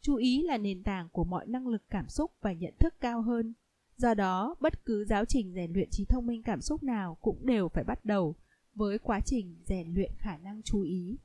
Chú 0.00 0.16
ý 0.16 0.42
là 0.42 0.58
nền 0.58 0.82
tảng 0.82 1.08
của 1.08 1.24
mọi 1.24 1.46
năng 1.46 1.66
lực 1.68 1.82
cảm 1.90 2.08
xúc 2.08 2.32
và 2.40 2.52
nhận 2.52 2.74
thức 2.78 2.94
cao 3.00 3.22
hơn. 3.22 3.54
Do 3.96 4.14
đó, 4.14 4.54
bất 4.60 4.84
cứ 4.84 5.04
giáo 5.04 5.24
trình 5.24 5.52
rèn 5.54 5.72
luyện 5.72 5.88
trí 5.90 6.04
thông 6.04 6.26
minh 6.26 6.42
cảm 6.42 6.60
xúc 6.60 6.82
nào 6.82 7.18
cũng 7.20 7.46
đều 7.46 7.68
phải 7.68 7.84
bắt 7.84 8.04
đầu 8.04 8.34
với 8.74 8.98
quá 8.98 9.20
trình 9.20 9.56
rèn 9.64 9.94
luyện 9.94 10.12
khả 10.18 10.38
năng 10.38 10.62
chú 10.62 10.82
ý. 10.82 11.18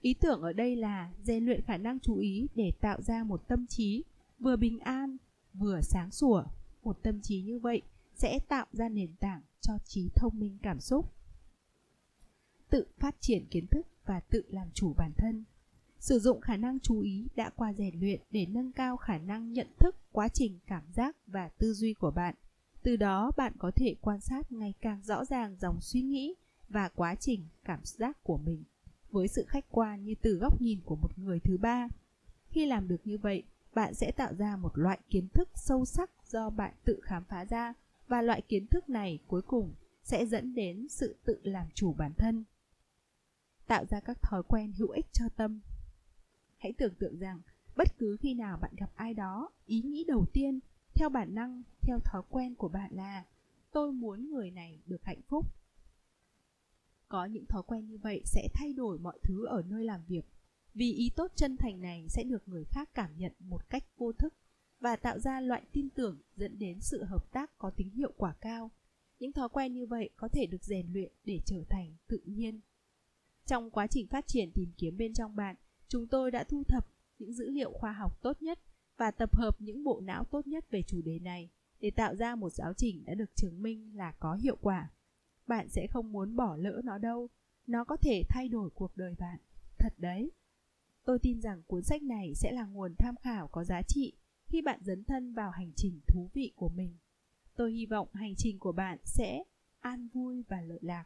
Ý 0.00 0.14
tưởng 0.14 0.42
ở 0.42 0.52
đây 0.52 0.76
là 0.76 1.12
rèn 1.22 1.44
luyện 1.44 1.62
khả 1.62 1.76
năng 1.76 2.00
chú 2.00 2.16
ý 2.16 2.48
để 2.54 2.72
tạo 2.80 3.02
ra 3.02 3.24
một 3.24 3.48
tâm 3.48 3.66
trí 3.66 4.04
vừa 4.38 4.56
bình 4.56 4.78
an, 4.78 5.16
vừa 5.54 5.80
sáng 5.80 6.10
sủa. 6.10 6.44
Một 6.82 7.02
tâm 7.02 7.20
trí 7.20 7.42
như 7.42 7.58
vậy 7.58 7.82
sẽ 8.14 8.38
tạo 8.48 8.66
ra 8.72 8.88
nền 8.88 9.14
tảng 9.20 9.42
cho 9.60 9.78
trí 9.84 10.08
thông 10.14 10.40
minh 10.40 10.58
cảm 10.62 10.80
xúc. 10.80 11.12
Tự 12.70 12.86
phát 12.98 13.20
triển 13.20 13.46
kiến 13.50 13.66
thức 13.66 13.86
và 14.06 14.20
tự 14.20 14.44
làm 14.48 14.68
chủ 14.74 14.94
bản 14.96 15.12
thân. 15.16 15.44
Sử 15.98 16.18
dụng 16.18 16.40
khả 16.40 16.56
năng 16.56 16.80
chú 16.80 17.00
ý 17.00 17.26
đã 17.36 17.50
qua 17.56 17.72
rèn 17.72 18.00
luyện 18.00 18.20
để 18.30 18.46
nâng 18.46 18.72
cao 18.72 18.96
khả 18.96 19.18
năng 19.18 19.52
nhận 19.52 19.66
thức 19.78 19.96
quá 20.12 20.28
trình 20.28 20.58
cảm 20.66 20.82
giác 20.92 21.16
và 21.26 21.48
tư 21.48 21.72
duy 21.72 21.94
của 21.94 22.10
bạn. 22.10 22.34
Từ 22.82 22.96
đó 22.96 23.30
bạn 23.36 23.52
có 23.58 23.70
thể 23.70 23.94
quan 24.00 24.20
sát 24.20 24.52
ngày 24.52 24.74
càng 24.80 25.02
rõ 25.02 25.24
ràng 25.24 25.56
dòng 25.60 25.80
suy 25.80 26.02
nghĩ 26.02 26.34
và 26.68 26.88
quá 26.88 27.14
trình 27.14 27.46
cảm 27.64 27.80
giác 27.84 28.22
của 28.22 28.38
mình 28.44 28.64
với 29.12 29.28
sự 29.28 29.44
khách 29.48 29.64
quan 29.70 30.04
như 30.04 30.14
từ 30.22 30.34
góc 30.34 30.60
nhìn 30.60 30.80
của 30.84 30.96
một 30.96 31.18
người 31.18 31.40
thứ 31.40 31.58
ba. 31.58 31.88
Khi 32.50 32.66
làm 32.66 32.88
được 32.88 33.00
như 33.04 33.18
vậy, 33.18 33.42
bạn 33.74 33.94
sẽ 33.94 34.12
tạo 34.12 34.34
ra 34.34 34.56
một 34.56 34.78
loại 34.78 34.98
kiến 35.10 35.28
thức 35.28 35.48
sâu 35.54 35.84
sắc 35.84 36.10
do 36.26 36.50
bạn 36.50 36.74
tự 36.84 37.00
khám 37.02 37.24
phá 37.24 37.44
ra 37.44 37.74
và 38.08 38.22
loại 38.22 38.42
kiến 38.42 38.66
thức 38.66 38.88
này 38.88 39.18
cuối 39.26 39.42
cùng 39.42 39.74
sẽ 40.02 40.26
dẫn 40.26 40.54
đến 40.54 40.88
sự 40.88 41.16
tự 41.24 41.40
làm 41.42 41.66
chủ 41.74 41.92
bản 41.92 42.12
thân. 42.18 42.44
Tạo 43.66 43.84
ra 43.84 44.00
các 44.00 44.22
thói 44.22 44.42
quen 44.42 44.72
hữu 44.72 44.88
ích 44.88 45.06
cho 45.12 45.24
tâm. 45.36 45.60
Hãy 46.56 46.72
tưởng 46.72 46.94
tượng 46.94 47.18
rằng 47.18 47.40
bất 47.76 47.98
cứ 47.98 48.16
khi 48.20 48.34
nào 48.34 48.58
bạn 48.62 48.72
gặp 48.76 48.90
ai 48.94 49.14
đó, 49.14 49.50
ý 49.66 49.82
nghĩ 49.82 50.04
đầu 50.08 50.26
tiên 50.32 50.60
theo 50.94 51.08
bản 51.08 51.34
năng, 51.34 51.62
theo 51.82 51.98
thói 52.04 52.22
quen 52.28 52.54
của 52.54 52.68
bạn 52.68 52.90
là 52.94 53.24
tôi 53.72 53.92
muốn 53.92 54.30
người 54.30 54.50
này 54.50 54.78
được 54.86 55.04
hạnh 55.04 55.22
phúc 55.28 55.46
có 57.10 57.24
những 57.24 57.46
thói 57.46 57.62
quen 57.66 57.86
như 57.86 57.98
vậy 57.98 58.22
sẽ 58.24 58.48
thay 58.54 58.72
đổi 58.72 58.98
mọi 58.98 59.18
thứ 59.22 59.46
ở 59.46 59.62
nơi 59.62 59.84
làm 59.84 60.00
việc. 60.08 60.24
Vì 60.74 60.92
ý 60.92 61.10
tốt 61.16 61.32
chân 61.34 61.56
thành 61.56 61.80
này 61.80 62.06
sẽ 62.08 62.24
được 62.24 62.48
người 62.48 62.64
khác 62.64 62.90
cảm 62.94 63.10
nhận 63.16 63.32
một 63.38 63.70
cách 63.70 63.84
vô 63.96 64.12
thức 64.12 64.34
và 64.80 64.96
tạo 64.96 65.18
ra 65.18 65.40
loại 65.40 65.62
tin 65.72 65.90
tưởng 65.90 66.18
dẫn 66.36 66.58
đến 66.58 66.80
sự 66.80 67.04
hợp 67.04 67.32
tác 67.32 67.58
có 67.58 67.70
tính 67.70 67.90
hiệu 67.90 68.12
quả 68.16 68.34
cao. 68.40 68.70
Những 69.18 69.32
thói 69.32 69.48
quen 69.48 69.74
như 69.74 69.86
vậy 69.86 70.10
có 70.16 70.28
thể 70.28 70.46
được 70.46 70.64
rèn 70.64 70.92
luyện 70.92 71.12
để 71.24 71.40
trở 71.46 71.64
thành 71.68 71.96
tự 72.08 72.20
nhiên. 72.24 72.60
Trong 73.46 73.70
quá 73.70 73.86
trình 73.86 74.06
phát 74.06 74.26
triển 74.26 74.50
tìm 74.54 74.72
kiếm 74.76 74.96
bên 74.96 75.14
trong 75.14 75.36
bạn, 75.36 75.56
chúng 75.88 76.06
tôi 76.06 76.30
đã 76.30 76.44
thu 76.44 76.62
thập 76.64 76.86
những 77.18 77.32
dữ 77.32 77.50
liệu 77.50 77.72
khoa 77.72 77.92
học 77.92 78.22
tốt 78.22 78.42
nhất 78.42 78.58
và 78.96 79.10
tập 79.10 79.36
hợp 79.36 79.60
những 79.60 79.84
bộ 79.84 80.00
não 80.00 80.24
tốt 80.24 80.46
nhất 80.46 80.70
về 80.70 80.82
chủ 80.82 81.02
đề 81.02 81.18
này 81.18 81.50
để 81.80 81.90
tạo 81.90 82.14
ra 82.14 82.34
một 82.34 82.50
giáo 82.50 82.72
trình 82.74 83.04
đã 83.04 83.14
được 83.14 83.36
chứng 83.36 83.62
minh 83.62 83.96
là 83.96 84.12
có 84.12 84.34
hiệu 84.34 84.56
quả 84.60 84.90
bạn 85.50 85.68
sẽ 85.68 85.86
không 85.86 86.12
muốn 86.12 86.36
bỏ 86.36 86.56
lỡ 86.56 86.80
nó 86.84 86.98
đâu. 86.98 87.28
Nó 87.66 87.84
có 87.84 87.96
thể 87.96 88.22
thay 88.28 88.48
đổi 88.48 88.70
cuộc 88.70 88.96
đời 88.96 89.14
bạn. 89.18 89.38
Thật 89.78 89.94
đấy. 89.98 90.30
Tôi 91.04 91.18
tin 91.18 91.40
rằng 91.40 91.62
cuốn 91.66 91.82
sách 91.82 92.02
này 92.02 92.34
sẽ 92.34 92.52
là 92.52 92.64
nguồn 92.64 92.94
tham 92.98 93.14
khảo 93.16 93.48
có 93.48 93.64
giá 93.64 93.82
trị 93.82 94.12
khi 94.46 94.62
bạn 94.62 94.80
dấn 94.82 95.04
thân 95.04 95.34
vào 95.34 95.50
hành 95.50 95.72
trình 95.76 96.00
thú 96.06 96.30
vị 96.32 96.52
của 96.56 96.68
mình. 96.68 96.96
Tôi 97.56 97.72
hy 97.72 97.86
vọng 97.86 98.08
hành 98.12 98.34
trình 98.36 98.58
của 98.58 98.72
bạn 98.72 98.98
sẽ 99.04 99.44
an 99.80 100.08
vui 100.08 100.44
và 100.48 100.60
lợi 100.60 100.78
lạc. 100.82 101.04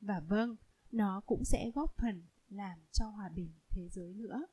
Và 0.00 0.20
vâng 0.20 0.56
nó 0.92 1.20
cũng 1.26 1.44
sẽ 1.44 1.70
góp 1.74 1.96
phần 1.96 2.22
làm 2.48 2.78
cho 2.92 3.06
hòa 3.06 3.28
bình 3.28 3.50
thế 3.70 3.88
giới 3.88 4.14
nữa. 4.14 4.46